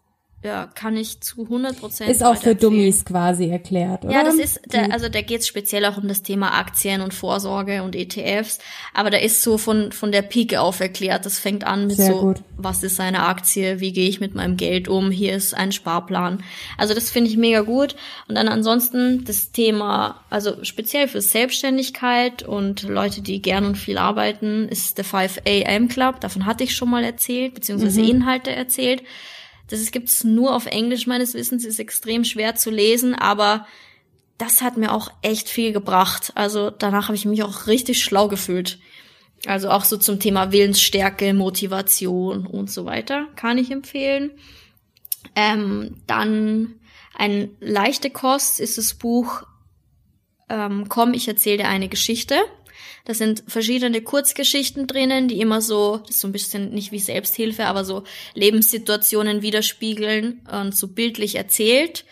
ja, 0.45 0.67
kann 0.75 0.97
ich 0.97 1.21
zu 1.21 1.43
100 1.45 1.79
Prozent. 1.79 2.11
Ist 2.11 2.25
auch 2.25 2.37
für 2.37 2.57
Dummies 2.57 3.05
quasi 3.05 3.49
erklärt, 3.49 4.05
oder? 4.05 4.13
Ja, 4.13 4.25
das 4.25 4.35
ist, 4.35 4.61
da, 4.67 4.87
also 4.87 5.09
da 5.09 5.23
geht's 5.23 5.47
speziell 5.47 5.85
auch 5.85 5.99
um 5.99 6.09
das 6.09 6.23
Thema 6.23 6.59
Aktien 6.59 7.01
und 7.01 7.15
Vorsorge 7.15 7.85
und 7.85 7.95
ETFs. 7.95 8.59
Aber 8.93 9.11
da 9.11 9.19
ist 9.19 9.43
so 9.43 9.57
von, 9.57 9.93
von 9.93 10.11
der 10.11 10.23
Pike 10.23 10.61
auf 10.61 10.81
erklärt. 10.81 11.27
Das 11.27 11.39
fängt 11.39 11.65
an 11.65 11.87
mit 11.87 11.97
Sehr 11.97 12.13
so, 12.13 12.21
gut. 12.21 12.43
was 12.57 12.83
ist 12.83 12.99
eine 12.99 13.23
Aktie? 13.23 13.79
Wie 13.79 13.93
gehe 13.93 14.09
ich 14.09 14.19
mit 14.19 14.35
meinem 14.35 14.57
Geld 14.57 14.89
um? 14.89 15.13
Hier 15.13 15.37
ist 15.37 15.55
ein 15.55 15.71
Sparplan. 15.71 16.43
Also 16.77 16.93
das 16.93 17.09
finde 17.09 17.31
ich 17.31 17.37
mega 17.37 17.61
gut. 17.61 17.95
Und 18.27 18.35
dann 18.35 18.49
ansonsten 18.49 19.25
das 19.25 19.53
Thema, 19.53 20.25
also 20.29 20.65
speziell 20.65 21.07
für 21.07 21.21
Selbstständigkeit 21.21 22.43
und 22.43 22.83
Leute, 22.83 23.23
die 23.23 23.41
gern 23.41 23.65
und 23.65 23.77
viel 23.77 23.97
arbeiten, 23.97 24.69
ist 24.69 24.99
der 24.99 25.05
5 25.05 25.43
AM 25.47 25.87
Club. 25.87 26.21
Davon 26.21 26.47
hatte 26.47 26.65
ich 26.65 26.75
schon 26.75 26.91
mal 26.91 27.05
erzählt, 27.05 27.55
beziehungsweise 27.55 28.03
mhm. 28.03 28.09
Inhalte 28.09 28.51
erzählt. 28.51 29.05
Das 29.73 29.91
gibt's 29.91 30.25
nur 30.25 30.55
auf 30.55 30.67
Englisch 30.67 31.07
meines 31.07 31.35
Wissens, 31.35 31.65
ist 31.65 31.79
extrem 31.79 32.25
schwer 32.25 32.55
zu 32.55 32.71
lesen, 32.71 33.15
aber 33.15 33.67
das 34.39 34.63
hat 34.63 34.77
mir 34.77 34.93
auch 34.93 35.11
echt 35.23 35.49
viel 35.49 35.73
gebracht. 35.73 36.33
Also 36.35 36.71
danach 36.71 37.09
habe 37.09 37.17
ich 37.17 37.25
mich 37.25 37.43
auch 37.43 37.67
richtig 37.67 38.03
schlau 38.03 38.29
gefühlt. 38.29 38.79
Also 39.47 39.71
auch 39.71 39.85
so 39.85 39.97
zum 39.97 40.21
Thema 40.21 40.53
Willensstärke, 40.53 41.35
Motivation 41.35 42.47
und 42.47 42.71
so 42.71 42.85
weiter 42.85 43.27
kann 43.35 43.59
ich 43.59 43.71
empfehlen. 43.71 44.31
Ähm, 45.35 45.97
dann 46.07 46.75
ein 47.15 47.51
leichte 47.61 48.11
Kost 48.11 48.61
ist 48.61 48.79
das 48.79 48.95
Buch 48.95 49.45
ähm, 50.49 50.85
Komm, 50.89 51.15
ich 51.15 51.27
erzähle 51.27 51.59
dir 51.59 51.69
eine 51.69 51.89
Geschichte. 51.89 52.37
Da 53.05 53.15
sind 53.15 53.43
verschiedene 53.49 54.01
Kurzgeschichten 54.01 54.87
drinnen, 54.87 55.29
die 55.29 55.41
immer 55.41 55.61
so, 55.61 55.99
das 55.99 56.17
ist 56.17 56.21
so 56.21 56.29
ein 56.29 56.33
bisschen 56.33 56.71
nicht 56.71 56.93
wie 56.93 57.01
Selbsthilfe, 57.01 57.67
aber 57.67 57.85
so 57.85 58.05
Lebenssituationen 58.35 59.43
widerspiegeln 59.43 60.41
und 60.51 60.77
so 60.77 60.89
bildlich 60.89 61.35
erzählt, 61.35 62.05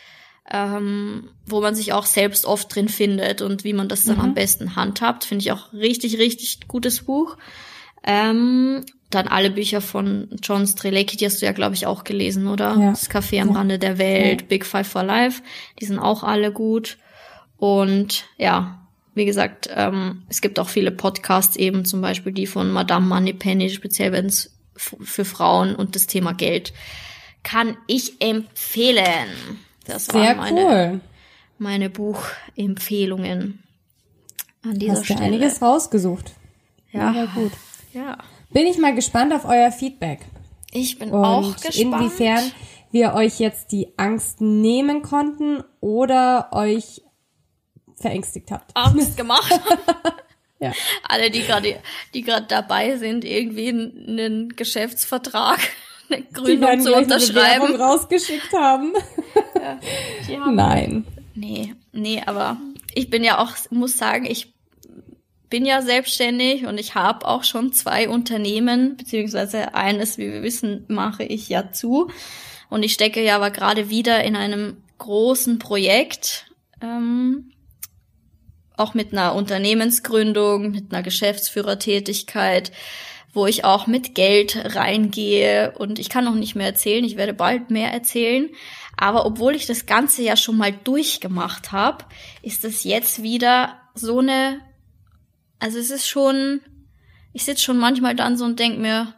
ähm, 0.51 1.31
wo 1.47 1.61
man 1.61 1.77
sich 1.77 1.93
auch 1.93 2.07
selbst 2.07 2.45
oft 2.45 2.75
drin 2.75 2.89
findet 2.89 3.41
und 3.41 3.63
wie 3.63 3.73
man 3.73 3.89
das 3.89 4.05
dann 4.05 4.17
mhm. 4.17 4.23
am 4.23 4.35
besten 4.35 4.75
handhabt. 4.75 5.25
Finde 5.25 5.43
ich 5.43 5.53
auch 5.53 5.73
richtig, 5.73 6.19
richtig 6.19 6.67
gutes 6.67 7.05
Buch. 7.05 7.37
Ähm, 8.03 8.85
dann 9.11 9.29
alle 9.29 9.51
Bücher 9.51 9.81
von 9.81 10.29
John 10.43 10.67
Strelecki, 10.67 11.17
die 11.17 11.27
hast 11.27 11.43
du 11.43 11.47
ja, 11.47 11.53
glaube 11.53 11.75
ich, 11.75 11.87
auch 11.87 12.05
gelesen, 12.05 12.47
oder? 12.47 12.77
Ja. 12.79 12.91
Das 12.91 13.11
Café 13.11 13.43
am 13.43 13.51
Rande 13.51 13.79
der 13.79 13.99
Welt, 13.99 14.43
ja. 14.43 14.47
Big 14.49 14.65
Five 14.65 14.89
for 14.89 15.03
Life, 15.03 15.43
die 15.81 15.85
sind 15.85 15.99
auch 15.99 16.23
alle 16.23 16.53
gut. 16.53 16.99
Und 17.57 18.25
ja, 18.39 18.80
wie 19.21 19.27
gesagt, 19.27 19.69
ähm, 19.77 20.23
es 20.31 20.41
gibt 20.41 20.59
auch 20.59 20.71
viele 20.71 20.91
Podcasts 20.91 21.57
eben, 21.57 21.85
zum 21.85 22.01
Beispiel 22.01 22.33
die 22.33 22.47
von 22.47 22.71
Madame 22.73 23.07
Moneypenny, 23.07 23.69
speziell 23.69 24.13
wenn 24.13 24.27
es 24.27 24.57
für 24.75 25.27
Frauen 25.27 25.77
und 25.77 25.95
das 25.95 26.07
Thema 26.07 26.33
Geld, 26.33 26.73
kann 27.43 27.77
ich 27.87 28.23
empfehlen. 28.23 29.29
Das 29.85 30.07
Sehr 30.07 30.23
waren 30.23 30.37
meine, 30.39 30.65
cool. 30.65 31.01
meine 31.59 31.91
Buchempfehlungen 31.91 33.63
an 34.63 34.79
dieser 34.79 34.95
Hast 34.95 35.05
Stelle. 35.05 35.21
Hast 35.21 35.27
einiges 35.27 35.61
rausgesucht. 35.61 36.33
Ja. 36.93 37.13
ja 37.13 37.27
gut. 37.27 37.53
Ja. 37.93 38.17
Bin 38.49 38.67
ich 38.67 38.79
mal 38.79 38.95
gespannt 38.95 39.35
auf 39.35 39.45
euer 39.45 39.71
Feedback. 39.71 40.21
Ich 40.73 40.99
bin 40.99 41.11
und 41.11 41.23
auch 41.23 41.57
gespannt. 41.57 41.77
Inwiefern 41.77 42.53
wir 42.91 43.13
euch 43.13 43.39
jetzt 43.39 43.71
die 43.71 43.99
Angst 43.99 44.41
nehmen 44.41 45.03
konnten 45.03 45.63
oder 45.81 46.49
euch 46.53 47.03
verängstigt 48.01 48.51
habt. 48.51 48.71
Angst 48.75 49.17
gemacht. 49.17 49.61
Ja. 50.63 50.73
Alle, 51.09 51.31
die 51.31 51.41
gerade 51.41 51.81
die 52.13 52.21
gerade 52.21 52.45
dabei 52.47 52.99
sind, 52.99 53.25
irgendwie 53.25 53.71
einen 53.71 54.55
Geschäftsvertrag, 54.57 55.59
eine 56.11 56.23
Gründung 56.25 56.81
zu 56.83 56.95
unterschreiben. 56.95 57.69
Eine 57.69 57.79
rausgeschickt 57.79 58.53
haben. 58.53 58.93
Ja, 60.29 60.41
haben. 60.41 60.55
Nein. 60.55 61.07
Nee, 61.35 61.75
nee, 61.93 62.23
aber 62.25 62.59
ich 62.95 63.11
bin 63.11 63.25
ja 63.25 63.39
auch, 63.39 63.53
muss 63.71 63.97
sagen, 63.97 64.27
ich 64.27 64.53
bin 65.51 65.67
ja 65.67 65.83
selbstständig 65.83 66.67
und 66.67 66.79
ich 66.79 66.95
habe 66.95 67.27
auch 67.27 67.45
schon 67.45 67.73
zwei 67.73 68.09
Unternehmen, 68.09 68.97
beziehungsweise 68.97 69.75
eines, 69.75 70.17
wie 70.17 70.33
wir 70.33 70.43
wissen, 70.43 70.85
mache 70.89 71.25
ich 71.25 71.49
ja 71.49 71.73
zu. 71.73 72.11
Und 72.71 72.85
ich 72.85 72.93
stecke 72.93 73.23
ja 73.23 73.37
aber 73.37 73.51
gerade 73.51 73.91
wieder 73.91 74.23
in 74.25 74.37
einem 74.37 74.83
großen 74.99 75.59
Projekt, 75.59 76.47
ähm, 76.81 77.53
auch 78.81 78.95
mit 78.95 79.13
einer 79.13 79.35
Unternehmensgründung, 79.35 80.71
mit 80.71 80.93
einer 80.93 81.03
Geschäftsführertätigkeit, 81.03 82.73
wo 83.33 83.47
ich 83.47 83.65
auch 83.65 83.87
mit 83.87 84.15
Geld 84.15 84.75
reingehe. 84.75 85.73
Und 85.79 85.99
ich 85.99 86.09
kann 86.09 86.25
noch 86.25 86.35
nicht 86.35 86.57
mehr 86.57 86.67
erzählen, 86.67 87.05
ich 87.05 87.17
werde 87.17 87.35
bald 87.35 87.71
mehr 87.71 87.93
erzählen. 87.93 88.49
Aber 88.97 89.25
obwohl 89.25 89.55
ich 89.55 89.67
das 89.67 89.87
Ganze 89.87 90.23
ja 90.23 90.37
schon 90.37 90.57
mal 90.57 90.73
durchgemacht 90.73 91.73
habe, 91.73 92.05
ist 92.43 92.65
es 92.65 92.85
jetzt 92.85 93.23
wieder 93.23 93.77
so 93.95 94.19
eine 94.19 94.61
also 95.61 95.79
es 95.79 95.91
ist 95.91 96.09
schon, 96.09 96.63
ich 97.33 97.45
sitze 97.45 97.63
schon 97.63 97.79
manchmal 97.79 98.17
dann 98.17 98.37
so 98.37 98.47
und 98.47 98.59
denk 98.59 98.79
mir, 98.79 99.15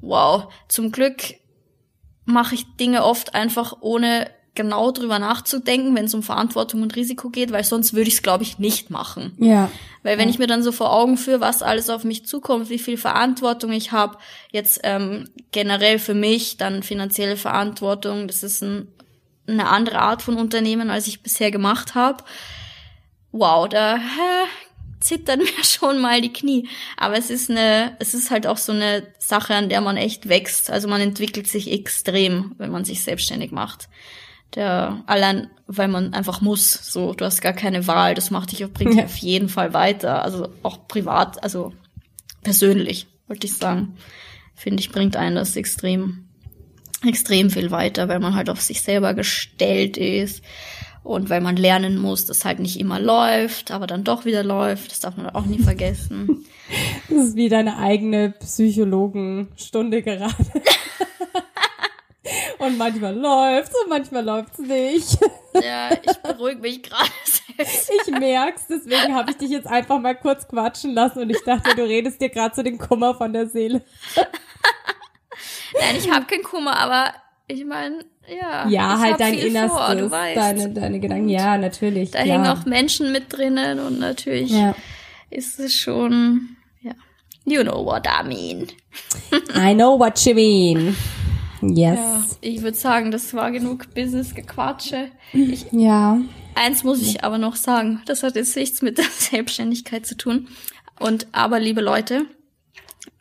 wow, 0.00 0.50
zum 0.68 0.92
Glück 0.92 1.34
mache 2.24 2.54
ich 2.54 2.76
Dinge 2.76 3.04
oft 3.04 3.34
einfach 3.34 3.74
ohne 3.80 4.30
genau 4.54 4.90
drüber 4.90 5.18
nachzudenken, 5.18 5.94
wenn 5.96 6.04
es 6.04 6.14
um 6.14 6.22
Verantwortung 6.22 6.82
und 6.82 6.94
Risiko 6.94 7.30
geht, 7.30 7.52
weil 7.52 7.64
sonst 7.64 7.94
würde 7.94 8.08
ich 8.08 8.14
es, 8.14 8.22
glaube 8.22 8.42
ich, 8.42 8.58
nicht 8.58 8.90
machen. 8.90 9.32
Ja. 9.38 9.70
Weil 10.02 10.18
wenn 10.18 10.28
ja. 10.28 10.34
ich 10.34 10.38
mir 10.38 10.46
dann 10.46 10.62
so 10.62 10.72
vor 10.72 10.92
Augen 10.92 11.16
führe, 11.16 11.40
was 11.40 11.62
alles 11.62 11.88
auf 11.88 12.04
mich 12.04 12.26
zukommt, 12.26 12.68
wie 12.68 12.78
viel 12.78 12.98
Verantwortung 12.98 13.72
ich 13.72 13.92
habe, 13.92 14.18
jetzt 14.50 14.80
ähm, 14.82 15.28
generell 15.52 15.98
für 15.98 16.14
mich, 16.14 16.58
dann 16.58 16.82
finanzielle 16.82 17.36
Verantwortung, 17.36 18.26
das 18.26 18.42
ist 18.42 18.62
ein, 18.62 18.88
eine 19.46 19.68
andere 19.68 20.00
Art 20.00 20.22
von 20.22 20.36
Unternehmen, 20.36 20.90
als 20.90 21.06
ich 21.06 21.22
bisher 21.22 21.50
gemacht 21.50 21.94
habe. 21.94 22.22
Wow, 23.30 23.68
da 23.68 23.96
hä, 23.96 24.48
zittern 25.00 25.38
mir 25.40 25.64
schon 25.64 25.98
mal 25.98 26.20
die 26.20 26.32
Knie. 26.32 26.68
Aber 26.98 27.16
es 27.16 27.30
ist 27.30 27.50
eine, 27.50 27.96
es 28.00 28.12
ist 28.12 28.30
halt 28.30 28.46
auch 28.46 28.58
so 28.58 28.72
eine 28.72 29.06
Sache, 29.18 29.54
an 29.54 29.70
der 29.70 29.80
man 29.80 29.96
echt 29.96 30.28
wächst. 30.28 30.70
Also 30.70 30.88
man 30.88 31.00
entwickelt 31.00 31.48
sich 31.48 31.72
extrem, 31.72 32.54
wenn 32.58 32.70
man 32.70 32.84
sich 32.84 33.02
selbstständig 33.02 33.50
macht. 33.50 33.88
Der, 34.54 35.02
allein, 35.06 35.48
weil 35.66 35.88
man 35.88 36.12
einfach 36.12 36.40
muss, 36.40 36.72
so, 36.72 37.14
du 37.14 37.24
hast 37.24 37.40
gar 37.40 37.54
keine 37.54 37.86
Wahl, 37.86 38.14
das 38.14 38.30
macht 38.30 38.52
dich, 38.52 38.66
bringt 38.72 38.94
dich 38.94 39.04
auf 39.04 39.16
jeden 39.16 39.48
Fall 39.48 39.72
weiter. 39.72 40.22
Also 40.22 40.48
auch 40.62 40.86
privat, 40.88 41.42
also 41.42 41.72
persönlich, 42.42 43.06
wollte 43.28 43.46
ich 43.46 43.54
sagen. 43.54 43.96
Finde 44.54 44.80
ich, 44.80 44.92
bringt 44.92 45.16
einen 45.16 45.36
das 45.36 45.56
extrem, 45.56 46.28
extrem 47.06 47.50
viel 47.50 47.70
weiter, 47.70 48.08
weil 48.08 48.20
man 48.20 48.34
halt 48.34 48.50
auf 48.50 48.60
sich 48.60 48.82
selber 48.82 49.14
gestellt 49.14 49.96
ist 49.96 50.42
und 51.02 51.30
weil 51.30 51.40
man 51.40 51.56
lernen 51.56 51.98
muss, 51.98 52.26
dass 52.26 52.44
halt 52.44 52.60
nicht 52.60 52.78
immer 52.78 53.00
läuft, 53.00 53.70
aber 53.70 53.86
dann 53.86 54.04
doch 54.04 54.24
wieder 54.24 54.44
läuft. 54.44 54.92
Das 54.92 55.00
darf 55.00 55.16
man 55.16 55.30
auch 55.30 55.46
nie 55.46 55.58
vergessen. 55.58 56.44
Das 57.10 57.26
ist 57.26 57.36
wie 57.36 57.50
deine 57.50 57.76
eigene 57.76 58.30
Psychologenstunde 58.30 60.00
gerade. 60.00 60.34
und 62.58 62.78
manchmal 62.78 63.14
läuft's 63.14 63.74
und 63.82 63.88
manchmal 63.88 64.24
läuft's 64.24 64.58
nicht. 64.58 65.18
Ja, 65.54 65.90
ich 65.92 66.16
beruhige 66.18 66.60
mich 66.60 66.82
gerade. 66.82 67.10
Ich 67.58 68.10
merk's, 68.10 68.66
deswegen 68.68 69.14
habe 69.14 69.30
ich 69.30 69.36
dich 69.36 69.50
jetzt 69.50 69.66
einfach 69.66 70.00
mal 70.00 70.14
kurz 70.14 70.48
quatschen 70.48 70.94
lassen 70.94 71.20
und 71.20 71.30
ich 71.30 71.42
dachte, 71.44 71.74
du 71.76 71.82
redest 71.82 72.20
dir 72.20 72.30
gerade 72.30 72.54
zu 72.54 72.62
den 72.62 72.78
Kummer 72.78 73.14
von 73.14 73.32
der 73.32 73.46
Seele. 73.46 73.82
Nein, 75.78 75.96
ich 75.96 76.10
habe 76.10 76.26
keinen 76.26 76.42
Kummer, 76.42 76.78
aber 76.78 77.12
ich 77.48 77.64
meine, 77.64 78.04
ja. 78.28 78.68
Ja, 78.68 78.98
halt 78.98 79.20
dein 79.20 79.34
Innerstes, 79.34 79.78
vor, 79.78 79.94
deine, 80.34 80.70
deine 80.70 81.00
Gedanken. 81.00 81.28
Ja, 81.28 81.58
natürlich. 81.58 82.12
Da 82.12 82.20
hängen 82.20 82.46
auch 82.46 82.64
Menschen 82.64 83.12
mit 83.12 83.32
drinnen 83.32 83.80
und 83.80 83.98
natürlich 83.98 84.50
ja. 84.50 84.74
ist 85.30 85.58
es 85.58 85.74
schon, 85.74 86.56
ja. 86.80 86.92
You 87.44 87.62
know 87.62 87.84
what 87.84 88.06
I 88.06 88.26
mean. 88.26 88.68
I 89.56 89.74
know 89.74 89.98
what 89.98 90.24
you 90.24 90.34
mean. 90.34 90.96
Yes. 91.62 91.98
Ja, 91.98 92.24
ich 92.40 92.62
würde 92.62 92.76
sagen, 92.76 93.10
das 93.10 93.32
war 93.34 93.50
genug 93.50 93.94
Business-Gequatsche. 93.94 95.10
Ja. 95.70 96.20
Eins 96.54 96.82
muss 96.84 97.00
ich 97.00 97.24
aber 97.24 97.38
noch 97.38 97.56
sagen, 97.56 98.02
das 98.04 98.22
hat 98.22 98.34
jetzt 98.34 98.56
nichts 98.56 98.82
mit 98.82 98.98
der 98.98 99.04
Selbstständigkeit 99.18 100.04
zu 100.04 100.16
tun. 100.16 100.48
Und 100.98 101.28
aber, 101.32 101.60
liebe 101.60 101.80
Leute, 101.80 102.26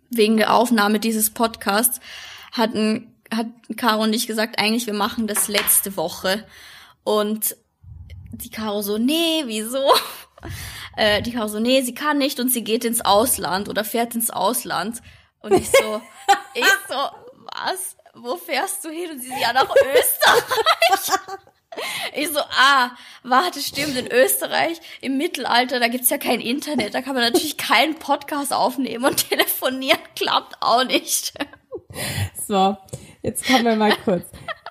wegen 0.09 0.37
der 0.37 0.53
Aufnahme 0.53 0.99
dieses 0.99 1.29
Podcasts 1.29 1.99
hatten 2.51 3.07
hat 3.33 3.47
Caro 3.77 4.03
und 4.03 4.13
ich 4.13 4.27
gesagt, 4.27 4.59
eigentlich 4.59 4.87
wir 4.87 4.93
machen 4.93 5.25
das 5.25 5.47
letzte 5.47 5.95
Woche. 5.95 6.45
Und 7.03 7.55
die 8.31 8.49
Caro 8.49 8.81
so, 8.81 8.97
nee, 8.97 9.43
wieso? 9.45 9.79
Äh, 10.97 11.21
die 11.21 11.31
Caro 11.31 11.47
so, 11.47 11.59
nee, 11.59 11.81
sie 11.83 11.93
kann 11.93 12.17
nicht 12.17 12.41
und 12.41 12.49
sie 12.51 12.65
geht 12.65 12.83
ins 12.83 12.99
Ausland 12.99 13.69
oder 13.69 13.85
fährt 13.85 14.13
ins 14.13 14.29
Ausland. 14.29 15.01
Und 15.39 15.53
ich 15.53 15.69
so, 15.69 16.01
ich 16.53 16.65
so, 16.89 16.95
was? 17.53 17.95
Wo 18.15 18.35
fährst 18.37 18.83
du 18.85 18.89
hin? 18.89 19.11
Und 19.11 19.21
sie 19.21 19.29
ja, 19.29 19.53
nach 19.53 19.69
Österreich. 19.69 21.19
Ich 22.13 22.27
so, 22.27 22.39
ah, 22.39 22.91
warte, 23.23 23.61
stimmt, 23.61 23.95
in 23.95 24.11
Österreich 24.11 24.81
im 24.99 25.15
Mittelalter, 25.15 25.79
da 25.79 25.87
gibt's 25.87 26.09
ja 26.09 26.17
kein 26.17 26.41
Internet, 26.41 26.93
da 26.93 27.01
kann 27.01 27.13
man 27.13 27.23
natürlich 27.23 27.55
keinen 27.55 27.95
Podcast 27.95 28.51
aufnehmen 28.51 29.05
und 29.05 29.29
telefonieren 29.29 30.01
klappt 30.13 30.57
auch 30.59 30.83
nicht. 30.83 31.31
So, 32.45 32.75
Jetzt 33.21 33.45
kommen 33.45 33.65
wir 33.65 33.75
mal 33.75 33.93
kurz. 34.03 34.23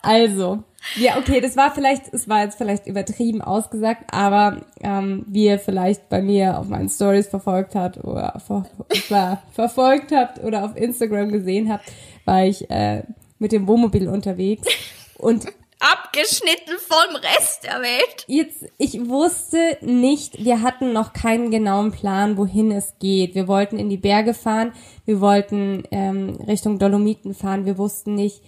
Also, 0.02 0.64
ja, 0.96 1.18
okay, 1.18 1.40
das 1.40 1.56
war 1.56 1.72
vielleicht, 1.72 2.12
es 2.12 2.28
war 2.28 2.42
jetzt 2.42 2.58
vielleicht 2.58 2.86
übertrieben 2.86 3.42
ausgesagt, 3.42 4.12
aber 4.12 4.62
ähm, 4.80 5.24
wie 5.28 5.44
ihr 5.44 5.58
vielleicht 5.58 6.08
bei 6.08 6.22
mir 6.22 6.58
auf 6.58 6.68
meinen 6.68 6.88
Stories 6.88 7.28
verfolgt 7.28 7.74
habt 7.74 8.02
oder 8.02 8.40
ver 8.44 8.66
ver 9.06 9.42
verfolgt 9.52 10.10
habt 10.10 10.42
oder 10.42 10.64
auf 10.64 10.76
Instagram 10.76 11.30
gesehen 11.30 11.70
habt, 11.70 11.84
war 12.24 12.44
ich 12.44 12.68
äh, 12.70 13.02
mit 13.40 13.50
dem 13.50 13.66
Wohnmobil 13.66 14.08
unterwegs 14.08 14.68
und 15.18 15.46
abgeschnitten 15.80 16.74
vom 16.78 17.16
Rest 17.16 17.64
der 17.64 17.80
Welt. 17.80 18.24
Jetzt, 18.28 18.66
ich 18.78 19.08
wusste 19.08 19.78
nicht, 19.80 20.44
wir 20.44 20.62
hatten 20.62 20.92
noch 20.92 21.14
keinen 21.14 21.50
genauen 21.50 21.90
Plan, 21.90 22.36
wohin 22.36 22.70
es 22.70 22.94
geht. 23.00 23.34
Wir 23.34 23.48
wollten 23.48 23.78
in 23.78 23.88
die 23.88 23.96
Berge 23.96 24.34
fahren, 24.34 24.72
wir 25.06 25.20
wollten 25.20 25.84
ähm, 25.90 26.36
Richtung 26.46 26.78
Dolomiten 26.78 27.34
fahren, 27.34 27.64
wir 27.64 27.78
wussten 27.78 28.14
nicht, 28.14 28.42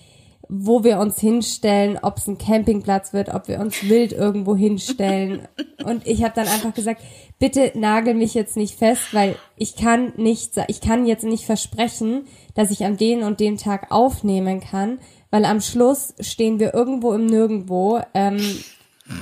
wo 0.48 0.84
wir 0.84 0.98
uns 0.98 1.18
hinstellen, 1.18 1.98
ob 2.02 2.18
es 2.18 2.26
ein 2.26 2.36
Campingplatz 2.36 3.14
wird, 3.14 3.30
ob 3.30 3.48
wir 3.48 3.58
uns 3.60 3.88
wild 3.88 4.12
irgendwo 4.12 4.54
hinstellen. 4.54 5.48
Und 5.84 6.06
ich 6.06 6.22
habe 6.22 6.34
dann 6.34 6.46
einfach 6.46 6.74
gesagt, 6.74 7.00
bitte 7.38 7.72
nagel 7.74 8.12
mich 8.12 8.34
jetzt 8.34 8.58
nicht 8.58 8.78
fest, 8.78 9.14
weil 9.14 9.36
ich 9.56 9.76
kann 9.76 10.12
nicht, 10.16 10.52
ich 10.68 10.82
kann 10.82 11.06
jetzt 11.06 11.24
nicht 11.24 11.46
versprechen, 11.46 12.26
dass 12.54 12.70
ich 12.70 12.84
an 12.84 12.96
den 12.96 13.22
und 13.22 13.40
dem 13.40 13.56
Tag 13.56 13.90
aufnehmen 13.90 14.60
kann, 14.60 14.98
weil 15.30 15.44
am 15.44 15.60
Schluss 15.60 16.14
stehen 16.20 16.60
wir 16.60 16.74
irgendwo 16.74 17.12
im 17.12 17.26
Nirgendwo, 17.26 18.00
ähm, 18.14 18.40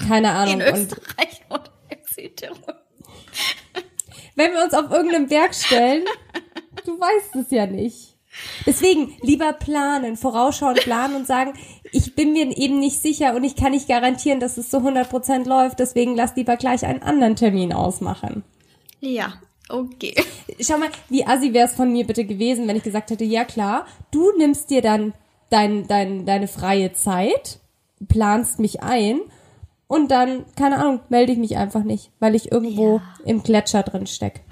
keine 0.09 0.33
Ahnung. 0.33 0.61
In 0.61 0.75
Österreich 0.75 1.43
und, 1.49 1.61
oder 1.61 1.71
Südtirol. 2.15 2.75
Wenn 4.35 4.53
wir 4.53 4.65
uns 4.65 4.75
auf 4.75 4.91
irgendeinem 4.91 5.29
Berg 5.29 5.55
stellen, 5.55 6.05
du 6.85 6.99
weißt 6.99 7.37
es 7.37 7.51
ja 7.51 7.67
nicht. 7.67 8.17
Deswegen 8.65 9.17
lieber 9.23 9.53
planen, 9.53 10.17
vorausschauen, 10.17 10.77
planen 10.77 11.17
und 11.17 11.27
sagen, 11.27 11.53
ich 11.93 12.15
bin 12.15 12.33
mir 12.33 12.57
eben 12.57 12.79
nicht 12.79 13.03
sicher 13.03 13.35
und 13.35 13.45
ich 13.45 13.57
kann 13.57 13.73
nicht 13.73 13.89
garantieren, 13.89 14.41
dass 14.41 14.57
es 14.57 14.71
zu 14.71 14.79
100% 14.79 15.49
läuft, 15.49 15.81
deswegen 15.81 16.15
lass 16.15 16.37
lieber 16.37 16.57
gleich 16.57 16.87
einen 16.87 17.03
anderen 17.03 17.37
Termin 17.37 17.73
ausmachen. 17.73 18.45
Ja, 19.01 19.35
okay. 19.71 20.15
Schau 20.61 20.79
mal, 20.79 20.91
wie 21.09 21.27
assi 21.27 21.53
wäre 21.53 21.67
es 21.67 21.75
von 21.75 21.93
mir 21.93 22.07
bitte 22.07 22.25
gewesen, 22.25 22.69
wenn 22.69 22.77
ich 22.77 22.83
gesagt 22.83 23.11
hätte, 23.11 23.25
ja 23.25 23.45
klar, 23.45 23.87
du 24.11 24.33
nimmst 24.37 24.71
dir 24.71 24.83
dann 24.83 25.15
dein, 25.51 25.87
dein, 25.87 26.27
deine 26.27 26.49
freie 26.49 26.93
Zeit, 26.93 27.59
planst 28.09 28.59
mich 28.59 28.83
ein 28.83 29.21
und 29.87 30.11
dann, 30.11 30.45
keine 30.57 30.79
Ahnung, 30.79 31.01
melde 31.09 31.33
ich 31.33 31.39
mich 31.39 31.57
einfach 31.57 31.83
nicht, 31.83 32.11
weil 32.21 32.35
ich 32.35 32.53
irgendwo 32.53 32.99
ja. 32.99 33.03
im 33.25 33.43
Gletscher 33.43 33.83
drin 33.83 34.07
steck. 34.07 34.43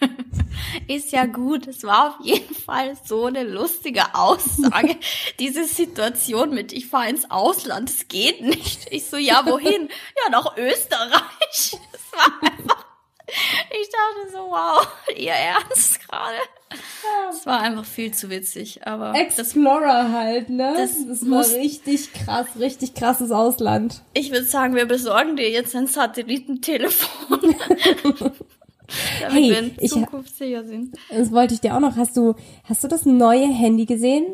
Ist 0.88 1.12
ja 1.12 1.26
gut. 1.26 1.66
Es 1.66 1.84
war 1.84 2.10
auf 2.10 2.24
jeden 2.24 2.54
Fall 2.54 2.96
so 3.04 3.26
eine 3.26 3.42
lustige 3.42 4.14
Aussage. 4.14 4.96
Diese 5.38 5.64
Situation 5.64 6.50
mit, 6.50 6.72
ich 6.72 6.86
fahre 6.86 7.10
ins 7.10 7.30
Ausland, 7.30 7.90
es 7.90 8.08
geht 8.08 8.40
nicht. 8.40 8.86
Ich 8.90 9.06
so, 9.06 9.16
ja, 9.16 9.44
wohin? 9.46 9.88
Ja, 10.24 10.30
nach 10.30 10.56
Österreich. 10.56 11.76
Das 11.92 12.18
war 12.18 12.50
einfach 12.50 12.79
ich 13.80 13.88
dachte 13.88 14.32
so, 14.32 14.38
wow, 14.50 14.86
ihr 15.16 15.32
Ernst 15.32 16.00
gerade? 16.08 16.36
Es 17.30 17.46
war 17.46 17.60
einfach 17.60 17.84
viel 17.84 18.12
zu 18.14 18.30
witzig, 18.30 18.86
aber. 18.86 19.14
Explorer 19.14 20.04
das, 20.04 20.12
halt, 20.12 20.50
ne? 20.50 20.74
Das, 20.76 21.06
das 21.06 21.28
war 21.28 21.44
richtig 21.44 22.12
krass, 22.12 22.46
richtig 22.58 22.94
krasses 22.94 23.30
Ausland. 23.30 24.02
Ich 24.14 24.30
würde 24.30 24.44
sagen, 24.46 24.74
wir 24.74 24.86
besorgen 24.86 25.36
dir 25.36 25.50
jetzt 25.50 25.74
ein 25.74 25.86
Satellitentelefon. 25.88 27.40
damit 29.20 29.32
Hey, 29.32 29.50
wir 29.50 29.58
in 29.60 29.76
ich- 29.78 29.90
Zukunft 29.90 30.36
sicher 30.36 30.64
sind. 30.64 30.96
Das 31.10 31.32
wollte 31.32 31.54
ich 31.54 31.60
dir 31.60 31.74
auch 31.76 31.80
noch. 31.80 31.96
Hast 31.96 32.16
du, 32.16 32.34
hast 32.64 32.82
du 32.84 32.88
das 32.88 33.06
neue 33.06 33.46
Handy 33.48 33.86
gesehen? 33.86 34.24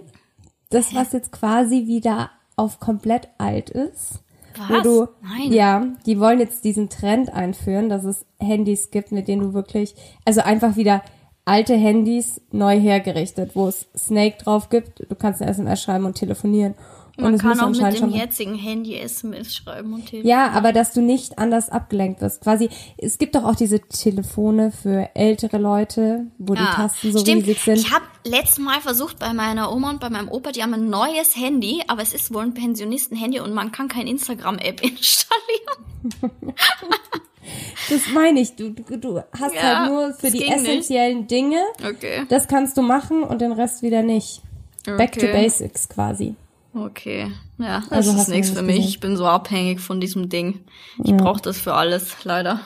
Das, 0.70 0.94
was 0.94 1.12
jetzt 1.12 1.32
quasi 1.32 1.86
wieder 1.86 2.30
auf 2.56 2.80
komplett 2.80 3.28
alt 3.38 3.70
ist? 3.70 4.20
Was? 4.68 4.82
du, 4.82 5.06
Nein. 5.22 5.52
Ja, 5.52 5.86
die 6.06 6.18
wollen 6.20 6.38
jetzt 6.40 6.64
diesen 6.64 6.88
Trend 6.88 7.32
einführen, 7.32 7.88
dass 7.88 8.04
es 8.04 8.26
Handys 8.38 8.90
gibt, 8.90 9.12
mit 9.12 9.28
denen 9.28 9.42
du 9.42 9.54
wirklich, 9.54 9.94
also 10.24 10.40
einfach 10.40 10.76
wieder 10.76 11.02
alte 11.44 11.74
Handys 11.74 12.40
neu 12.50 12.78
hergerichtet, 12.78 13.52
wo 13.54 13.68
es 13.68 13.88
Snake 13.96 14.36
drauf 14.42 14.68
gibt. 14.68 15.06
Du 15.08 15.14
kannst 15.14 15.40
eine 15.40 15.50
SMS 15.50 15.82
schreiben 15.82 16.04
und 16.04 16.14
telefonieren. 16.14 16.74
Man 17.18 17.34
es 17.34 17.40
kann 17.40 17.58
auch 17.60 17.70
mit 17.70 17.98
dem 18.00 18.10
jetzigen 18.10 18.54
Handy 18.56 18.94
SMS 18.98 19.54
schreiben 19.54 19.94
und 19.94 20.00
telefonieren. 20.06 20.28
Ja, 20.28 20.50
aber 20.50 20.72
dass 20.74 20.92
du 20.92 21.00
nicht 21.00 21.38
anders 21.38 21.70
abgelenkt 21.70 22.20
wirst. 22.20 22.42
Quasi, 22.42 22.68
es 22.98 23.16
gibt 23.16 23.34
doch 23.34 23.44
auch 23.44 23.54
diese 23.54 23.80
Telefone 23.80 24.70
für 24.70 25.08
ältere 25.14 25.56
Leute, 25.56 26.26
wo 26.36 26.52
die 26.54 26.62
Tasten 26.62 27.12
so 27.12 27.18
Ah, 27.18 27.20
stimmt. 27.22 27.42
riesig 27.46 27.60
sind. 27.62 27.78
Ich 27.78 27.90
habe 27.92 28.04
letztes 28.24 28.58
Mal 28.58 28.80
versucht 28.82 29.18
bei 29.18 29.32
meiner 29.32 29.72
Oma 29.72 29.90
und 29.90 30.00
bei 30.00 30.10
meinem 30.10 30.28
Opa, 30.28 30.52
die 30.52 30.62
haben 30.62 30.74
ein 30.74 30.90
neues 30.90 31.34
Handy, 31.36 31.82
aber 31.88 32.02
es 32.02 32.12
ist 32.12 32.34
wohl 32.34 32.42
ein 32.42 32.52
Pensionisten-Handy 32.54 33.40
und 33.40 33.54
man 33.54 33.72
kann 33.72 33.88
kein 33.88 34.06
Instagram-App 34.06 34.82
installieren. 34.82 36.54
Das 37.88 38.00
meine 38.12 38.40
ich. 38.40 38.56
Du, 38.56 38.70
du, 38.70 38.98
du 38.98 39.22
hast 39.38 39.54
Ja, 39.54 39.80
halt 39.80 39.90
nur 39.90 40.12
für 40.14 40.30
die 40.30 40.38
ging 40.38 40.48
nicht. 40.50 40.66
essentiellen 40.68 41.26
Dinge. 41.28 41.62
Okay. 41.88 42.26
Das 42.28 42.48
kannst 42.48 42.76
du 42.76 42.82
machen 42.82 43.22
und 43.22 43.40
den 43.40 43.52
Rest 43.52 43.82
wieder 43.82 44.02
nicht. 44.02 44.42
Back 44.84 45.12
to 45.12 45.26
Okay. 45.26 45.32
basics 45.32 45.88
quasi. 45.88 46.34
Okay. 46.76 47.30
Ja, 47.58 47.80
das 47.88 47.90
Also 47.92 48.10
ist 48.12 48.28
nichts 48.28 48.48
nicht 48.50 48.58
für 48.58 48.62
mich. 48.62 48.76
gesehen. 48.76 48.88
Ich 48.88 49.00
bin 49.00 49.16
so 49.16 49.26
abhängig 49.26 49.80
von 49.80 50.00
diesem 50.00 50.28
Ding. 50.28 50.60
Ich 51.02 51.10
Ja. 51.10 51.16
brauche 51.16 51.40
das 51.40 51.58
für 51.58 51.72
alles, 51.74 52.14
leider. 52.24 52.60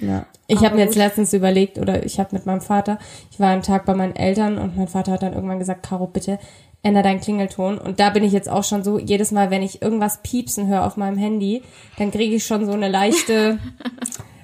Ja. 0.00 0.26
Ich 0.48 0.64
habe 0.64 0.74
mir 0.74 0.82
jetzt 0.82 0.96
letztens 0.96 1.32
überlegt, 1.32 1.78
oder 1.78 2.04
ich 2.04 2.18
habe 2.18 2.34
mit 2.34 2.46
meinem 2.46 2.60
Vater, 2.60 2.98
ich 3.30 3.38
war 3.38 3.50
einen 3.50 3.62
Tag 3.62 3.86
bei 3.86 3.94
meinen 3.94 4.16
Eltern 4.16 4.58
und 4.58 4.76
mein 4.76 4.88
Vater 4.88 5.12
hat 5.12 5.22
dann 5.22 5.34
irgendwann 5.34 5.60
gesagt, 5.60 5.84
Caro, 5.86 6.06
bitte 6.08 6.38
änder 6.82 7.02
deinen 7.02 7.20
Klingelton. 7.20 7.78
Und 7.78 8.00
da 8.00 8.10
bin 8.10 8.24
ich 8.24 8.32
jetzt 8.32 8.48
auch 8.48 8.64
schon 8.64 8.82
so, 8.82 8.98
jedes 8.98 9.30
Mal, 9.30 9.50
wenn 9.50 9.62
ich 9.62 9.80
irgendwas 9.82 10.20
piepsen 10.22 10.66
höre 10.66 10.84
auf 10.84 10.96
meinem 10.96 11.16
Handy, 11.16 11.62
dann 11.96 12.10
kriege 12.10 12.34
ich 12.34 12.44
schon 12.44 12.66
so 12.66 12.72
eine 12.72 12.88
leichte 12.88 13.58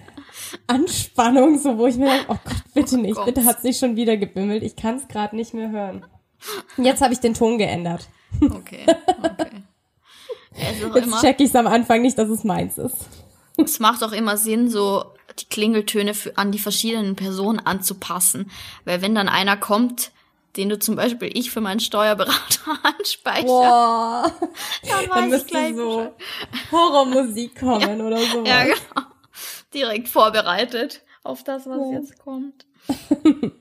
Anspannung, 0.66 1.58
so 1.58 1.78
wo 1.78 1.86
ich 1.86 1.96
mir 1.96 2.06
denke, 2.10 2.24
oh 2.28 2.36
Gott, 2.44 2.62
bitte 2.74 2.96
nicht, 2.98 3.16
Gott. 3.16 3.26
bitte 3.26 3.44
hat's 3.44 3.62
nicht 3.64 3.78
schon 3.78 3.96
wieder 3.96 4.16
gebimmelt, 4.16 4.62
ich 4.62 4.76
kann 4.76 4.96
es 4.96 5.08
gerade 5.08 5.36
nicht 5.36 5.52
mehr 5.54 5.70
hören. 5.70 6.04
Jetzt 6.78 7.02
habe 7.02 7.12
ich 7.12 7.20
den 7.20 7.34
Ton 7.34 7.58
geändert. 7.58 8.08
Okay, 8.40 8.86
okay. 9.22 9.62
Es, 10.52 10.80
Jetzt 10.94 11.20
check 11.20 11.40
ich's 11.40 11.54
am 11.54 11.66
Anfang 11.66 12.02
nicht, 12.02 12.18
dass 12.18 12.28
es 12.28 12.44
meins 12.44 12.78
ist. 12.78 12.96
es 13.56 13.78
macht 13.80 14.02
auch 14.02 14.12
immer 14.12 14.36
Sinn, 14.36 14.68
so 14.68 15.04
die 15.38 15.46
Klingeltöne 15.46 16.12
für, 16.14 16.36
an 16.36 16.50
die 16.52 16.58
verschiedenen 16.58 17.16
Personen 17.16 17.60
anzupassen. 17.60 18.50
Weil 18.84 19.00
wenn 19.02 19.14
dann 19.14 19.28
einer 19.28 19.56
kommt, 19.56 20.10
den 20.56 20.68
du 20.68 20.78
zum 20.78 20.96
Beispiel 20.96 21.30
ich 21.32 21.50
für 21.50 21.60
meinen 21.60 21.80
Steuerberater 21.80 22.78
anspeichere, 22.82 23.46
Boah, 23.46 24.32
dann 24.88 25.06
dann 25.08 25.24
ich 25.24 25.30
müsste 25.30 25.48
gleich 25.48 25.76
so. 25.76 26.10
Horrormusik 26.72 27.56
kommen 27.60 28.00
oder 28.00 28.18
so. 28.18 28.44
Ja, 28.44 28.64
genau. 28.64 29.06
Direkt 29.72 30.08
vorbereitet 30.08 31.02
auf 31.22 31.44
das, 31.44 31.66
was 31.66 31.78
Ja. 31.92 31.98
jetzt 31.98 32.18
kommt. 32.18 32.66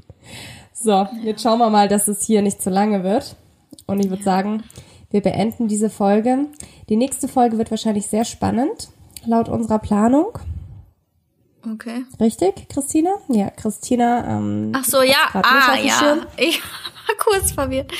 So, 0.82 1.06
jetzt 1.24 1.44
schauen 1.44 1.60
wir 1.60 1.70
mal, 1.70 1.90
dass 1.90 2.08
es 2.08 2.24
hier 2.26 2.42
nicht 2.42 2.62
zu 2.62 2.70
lange 2.70 3.04
wird. 3.04 3.36
Und 3.90 4.00
ich 4.00 4.10
würde 4.10 4.24
sagen, 4.24 4.64
wir 5.12 5.22
beenden 5.22 5.68
diese 5.68 5.90
Folge. 5.90 6.48
Die 6.88 6.96
nächste 6.96 7.28
Folge 7.28 7.58
wird 7.58 7.72
wahrscheinlich 7.72 8.08
sehr 8.08 8.26
spannend, 8.26 8.90
laut 9.26 9.50
unserer 9.50 9.80
Planung. 9.80 10.38
Okay. 11.74 12.06
Richtig, 12.20 12.70
Christina? 12.70 13.12
Ja, 13.28 13.50
Christina. 13.50 14.38
Ähm, 14.38 14.72
Ach 14.76 14.86
so, 14.86 15.02
ja, 15.02 15.30
ah, 15.34 15.76
ja. 15.76 16.18
Ich 16.38 16.62
war 16.62 17.16
kurz 17.18 17.52
verwirrt. 17.52 17.92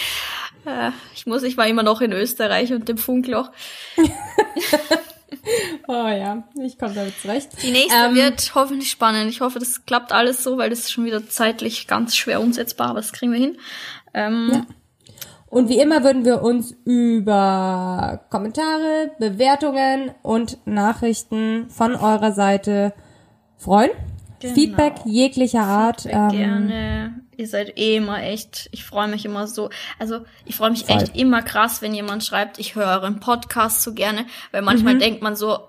Äh, 0.66 0.92
Ich 1.14 1.26
muss, 1.26 1.44
ich 1.44 1.58
war 1.58 1.68
immer 1.68 1.84
noch 1.84 2.00
in 2.02 2.14
Österreich 2.14 2.72
und 2.72 2.88
dem 2.88 2.98
Funkloch. 2.98 3.52
Oh 5.88 6.08
ja, 6.08 6.44
ich 6.64 6.78
komme 6.78 6.94
damit 6.94 7.14
zurecht. 7.22 7.50
Die 7.64 7.72
nächste 7.72 7.96
Ähm, 7.96 8.16
wird 8.16 8.52
hoffentlich 8.56 8.90
spannend. 8.90 9.30
Ich 9.30 9.42
hoffe, 9.42 9.60
das 9.60 9.86
klappt 9.86 10.12
alles 10.12 10.44
so, 10.44 10.58
weil 10.58 10.70
das 10.70 10.80
ist 10.80 10.92
schon 10.92 11.06
wieder 11.06 11.28
zeitlich 11.28 11.88
ganz 11.88 12.16
schwer 12.16 12.42
umsetzbar, 12.42 12.90
aber 12.90 13.00
das 13.00 13.14
kriegen 13.14 13.32
wir 13.32 13.40
hin. 13.40 13.58
Ähm, 14.14 14.66
Und 15.50 15.68
wie 15.68 15.80
immer 15.80 16.04
würden 16.04 16.26
wir 16.26 16.44
uns 16.44 16.76
über 16.86 18.22
Kommentare, 18.30 19.12
Bewertungen 19.20 20.12
und 20.22 20.58
Nachrichten 20.66 21.70
von 21.70 21.96
eurer 21.96 22.32
Seite 22.34 22.94
freuen. 23.58 23.90
Genau. 24.40 24.54
Feedback 24.54 24.94
jeglicher 25.06 25.64
Art. 25.64 26.02
Sehr 26.02 26.14
ähm, 26.14 26.30
gerne. 26.30 27.14
Ihr 27.36 27.48
seid 27.48 27.78
eh 27.78 27.96
immer 27.98 28.22
echt, 28.22 28.70
ich 28.72 28.84
freue 28.86 29.08
mich 29.08 29.26
immer 29.26 29.48
so. 29.48 29.70
Also 29.98 30.20
ich 30.46 30.56
freue 30.56 30.72
mich 30.72 30.86
Voll. 30.86 30.98
echt 30.98 31.18
immer 31.18 31.42
krass, 31.42 31.82
wenn 31.82 31.94
jemand 31.94 32.24
schreibt, 32.24 32.60
ich 32.60 32.76
höre 32.76 32.88
euren 32.88 33.20
Podcast 33.20 33.82
so 33.82 33.94
gerne, 33.94 34.26
weil 34.52 34.62
manchmal 34.62 34.96
Mhm. 34.96 35.00
denkt 35.00 35.22
man 35.22 35.36
so, 35.36 35.60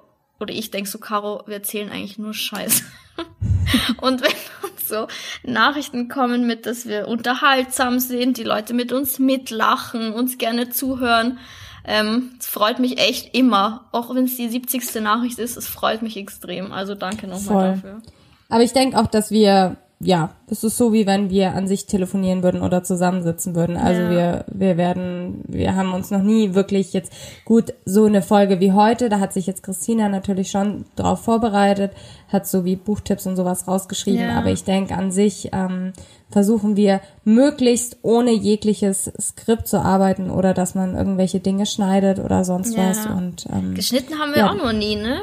oder 0.41 0.53
ich 0.53 0.71
denk 0.71 0.89
so, 0.89 0.99
Caro, 0.99 1.43
wir 1.47 1.57
erzählen 1.57 1.91
eigentlich 1.91 2.19
nur 2.19 2.35
Scheiße. 2.35 2.83
Und 4.01 4.23
wenn 4.23 4.33
uns 4.71 4.89
so 4.89 5.07
Nachrichten 5.45 6.09
kommen 6.09 6.47
mit, 6.47 6.67
dass 6.67 6.87
wir 6.87 7.09
unterhaltsam 7.09 8.01
sind, 8.01 8.39
die 8.39 8.45
Leute 8.45 8.75
mit 8.75 8.93
uns 8.93 9.19
mitlachen, 9.19 10.13
uns 10.13 10.39
gerne 10.39 10.71
zuhören, 10.71 11.39
ähm, 11.85 12.31
es 12.39 12.47
freut 12.47 12.79
mich 12.79 12.99
echt 12.99 13.35
immer. 13.35 13.87
Auch 13.93 14.15
wenn 14.15 14.25
es 14.25 14.37
die 14.37 14.49
70. 14.49 15.03
Nachricht 15.03 15.39
ist, 15.39 15.57
es 15.57 15.67
freut 15.67 16.03
mich 16.03 16.17
extrem. 16.17 16.73
Also 16.73 16.95
danke 16.95 17.27
nochmal 17.27 17.75
dafür. 17.75 18.03
Aber 18.49 18.63
ich 18.63 18.73
denke 18.73 18.99
auch, 18.99 19.07
dass 19.07 19.31
wir, 19.31 19.77
ja, 20.03 20.31
es 20.47 20.65
ist 20.65 20.79
so, 20.79 20.95
wie 20.95 21.07
wenn 21.07 21.29
wir 21.29 21.55
an 21.55 21.69
sich 21.69 21.85
telefonieren 21.85 22.43
würden 22.43 22.63
oder 22.63 22.83
zusammensitzen 22.83 23.55
würden. 23.55 23.77
Also 23.77 24.01
Ja. 24.01 24.11
wir, 24.11 24.45
wir 24.49 24.77
werden, 24.79 25.45
wir 25.47 25.77
haben 25.77 25.93
uns 25.93 26.11
noch 26.11 26.23
nie 26.23 26.55
wirklich 26.55 26.95
jetzt, 26.95 27.13
gut, 27.45 27.75
so 27.85 28.07
eine 28.07 28.23
Folge 28.23 28.61
wie 28.61 28.73
heute, 28.73 29.11
da 29.11 29.21
hat 29.21 29.35
sich 29.35 29.47
jetzt 29.47 29.63
Christina 29.63 30.09
natürlich 30.09 30.51
schon 30.51 30.87
drauf 30.97 31.21
vorbereitet, 31.23 31.93
hat 32.29 32.47
so 32.47 32.65
wie 32.65 32.77
Buchtipps 32.77 33.27
und 33.27 33.37
sowas 33.37 33.69
rausgeschrieben. 33.69 34.23
Ja. 34.29 34.39
Aber 34.39 34.49
ich 34.51 34.65
denke, 34.65 34.95
an 34.95 35.11
sich 35.11 35.51
ähm, 35.53 35.93
versuchen 36.31 36.77
wir 36.77 37.03
möglichst 37.25 37.99
ohne 38.01 38.31
jegliches 38.31 39.13
Skript 39.21 39.69
zu 39.69 39.83
arbeiten 39.83 40.31
oder 40.31 40.55
dass 40.55 40.75
man 40.75 40.95
irgendwelche 40.95 41.41
Dinge 41.41 41.67
schneidet 41.67 42.21
oder 42.21 42.45
sonst 42.45 42.75
Ja. 42.75 42.89
was. 42.89 43.05
Und 43.05 43.47
ähm, 43.53 43.75
Geschnitten 43.75 44.19
haben 44.19 44.35
wir 44.35 44.49
auch 44.51 44.55
noch 44.57 44.73
nie, 44.73 44.97
ne? 44.97 45.21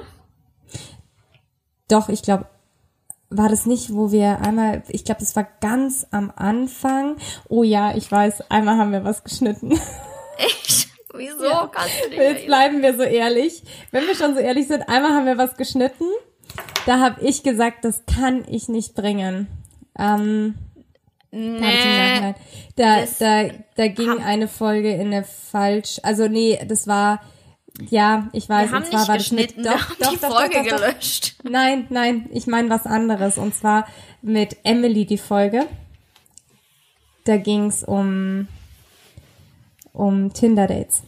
Doch, 1.88 2.10
ich 2.10 2.22
glaube, 2.22 2.46
war 3.30 3.50
das 3.50 3.66
nicht, 3.66 3.94
wo 3.94 4.12
wir 4.12 4.42
einmal, 4.42 4.84
ich 4.88 5.04
glaube, 5.04 5.20
das 5.20 5.36
war 5.36 5.48
ganz 5.62 6.08
am 6.12 6.32
Anfang. 6.36 7.18
Oh 7.50 7.64
ja, 7.64 7.96
ich 7.96 8.12
weiß, 8.12 8.50
einmal 8.50 8.78
haben 8.78 8.92
wir 8.92 9.04
was 9.04 9.24
geschnitten. 9.24 9.72
Echt? 10.38 10.88
Wieso? 11.14 11.46
Ja. 11.46 11.72
Jetzt 12.12 12.46
bleiben 12.46 12.82
wir 12.82 12.96
so 12.96 13.04
ehrlich. 13.04 13.64
Wenn 13.92 14.06
wir 14.06 14.16
schon 14.16 14.36
so 14.36 14.40
ehrlich 14.40 14.68
sind, 14.68 14.88
einmal 14.88 15.14
haben 15.14 15.26
wir 15.26 15.38
was 15.38 15.58
geschnitten. 15.58 16.06
Da 16.86 17.00
habe 17.00 17.22
ich 17.22 17.44
gesagt, 17.44 17.84
das 17.84 18.04
kann 18.06 18.46
ich 18.48 18.70
nicht 18.70 18.96
bringen. 18.96 19.48
Ähm, 19.98 20.56
Nee. 21.32 22.34
Da, 22.78 23.04
da, 23.20 23.50
da 23.76 23.88
ging 23.88 24.20
eine 24.24 24.48
Folge 24.48 24.94
in 24.94 25.08
eine 25.08 25.24
falsch, 25.24 26.00
also 26.04 26.28
nee, 26.28 26.58
das 26.68 26.88
war, 26.88 27.22
ja, 27.90 28.30
ich 28.34 28.50
weiß, 28.50 28.72
Wir 28.72 28.76
haben 28.76 28.84
und 28.84 28.92
zwar 28.92 29.00
nicht 29.00 29.08
war 29.08 29.18
das 29.18 29.32
mit, 29.32 29.48
geschnitten, 29.48 29.64
wir 29.64 29.90
haben 29.90 29.96
die 30.12 30.18
Folge 30.18 30.64
gelöscht. 30.64 31.36
Nein, 31.44 31.86
nein, 31.90 32.30
ich 32.34 32.48
meine 32.48 32.70
was 32.70 32.86
anderes. 32.86 33.38
Und 33.38 33.54
zwar 33.54 33.88
mit 34.22 34.58
Emily 34.64 35.06
die 35.06 35.18
Folge. 35.18 35.66
Da 37.24 37.38
ging's 37.38 37.84
um, 37.84 38.48
um 39.94 40.34
Tinder-Dates. 40.34 41.04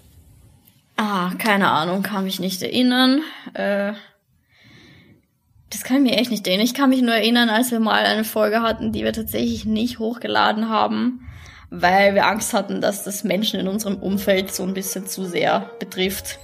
Ah, 0.98 1.32
keine 1.38 1.70
Ahnung, 1.70 2.04
kann 2.04 2.26
mich 2.26 2.40
nicht 2.40 2.62
erinnern. 2.62 3.22
Äh, 3.54 3.94
das 5.70 5.84
kann 5.84 6.06
ich 6.06 6.12
mir 6.12 6.18
echt 6.18 6.32
nicht 6.32 6.46
erinnern. 6.46 6.66
Ich 6.66 6.74
kann 6.74 6.90
mich 6.90 7.02
nur 7.02 7.14
erinnern, 7.14 7.50
als 7.50 7.72
wir 7.72 7.80
mal 7.80 8.06
eine 8.06 8.24
Folge 8.24 8.62
hatten, 8.62 8.92
die 8.92 9.04
wir 9.04 9.14
tatsächlich 9.14 9.66
nicht 9.66 10.00
hochgeladen 10.00 10.68
haben, 10.68 11.28
weil 11.70 12.16
wir 12.16 12.28
Angst 12.28 12.54
hatten, 12.54 12.82
dass 12.82 13.04
das 13.04 13.24
Menschen 13.24 13.60
in 13.60 13.68
unserem 13.68 13.96
Umfeld 13.96 14.54
so 14.54 14.64
ein 14.64 14.74
bisschen 14.74 15.08
zu 15.08 15.26
sehr 15.26 15.70
betrifft. 15.80 16.40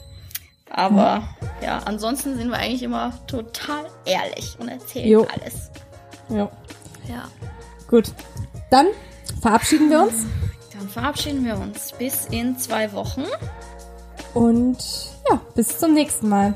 Aber 0.78 1.24
ja, 1.62 1.80
ansonsten 1.86 2.36
sind 2.36 2.50
wir 2.50 2.58
eigentlich 2.58 2.84
immer 2.84 3.14
total 3.28 3.86
ehrlich 4.06 4.58
und 4.60 4.68
erzählen 4.68 5.08
Jo. 5.08 5.28
alles. 5.40 5.72
Ja. 6.28 6.52
Ja. 7.08 7.24
Gut. 7.88 8.12
Dann 8.70 8.88
verabschieden 9.42 9.90
wir 9.90 10.02
uns 10.02 10.26
Dann 10.78 10.90
verabschieden 10.90 11.46
wir 11.46 11.56
uns 11.58 11.94
bis 11.94 12.26
in 12.26 12.58
zwei 12.60 12.92
Wochen. 12.92 13.24
und 14.34 14.78
ja, 15.30 15.40
bis 15.56 15.80
zum 15.80 15.94
nächsten 15.94 16.28
Mal. 16.28 16.54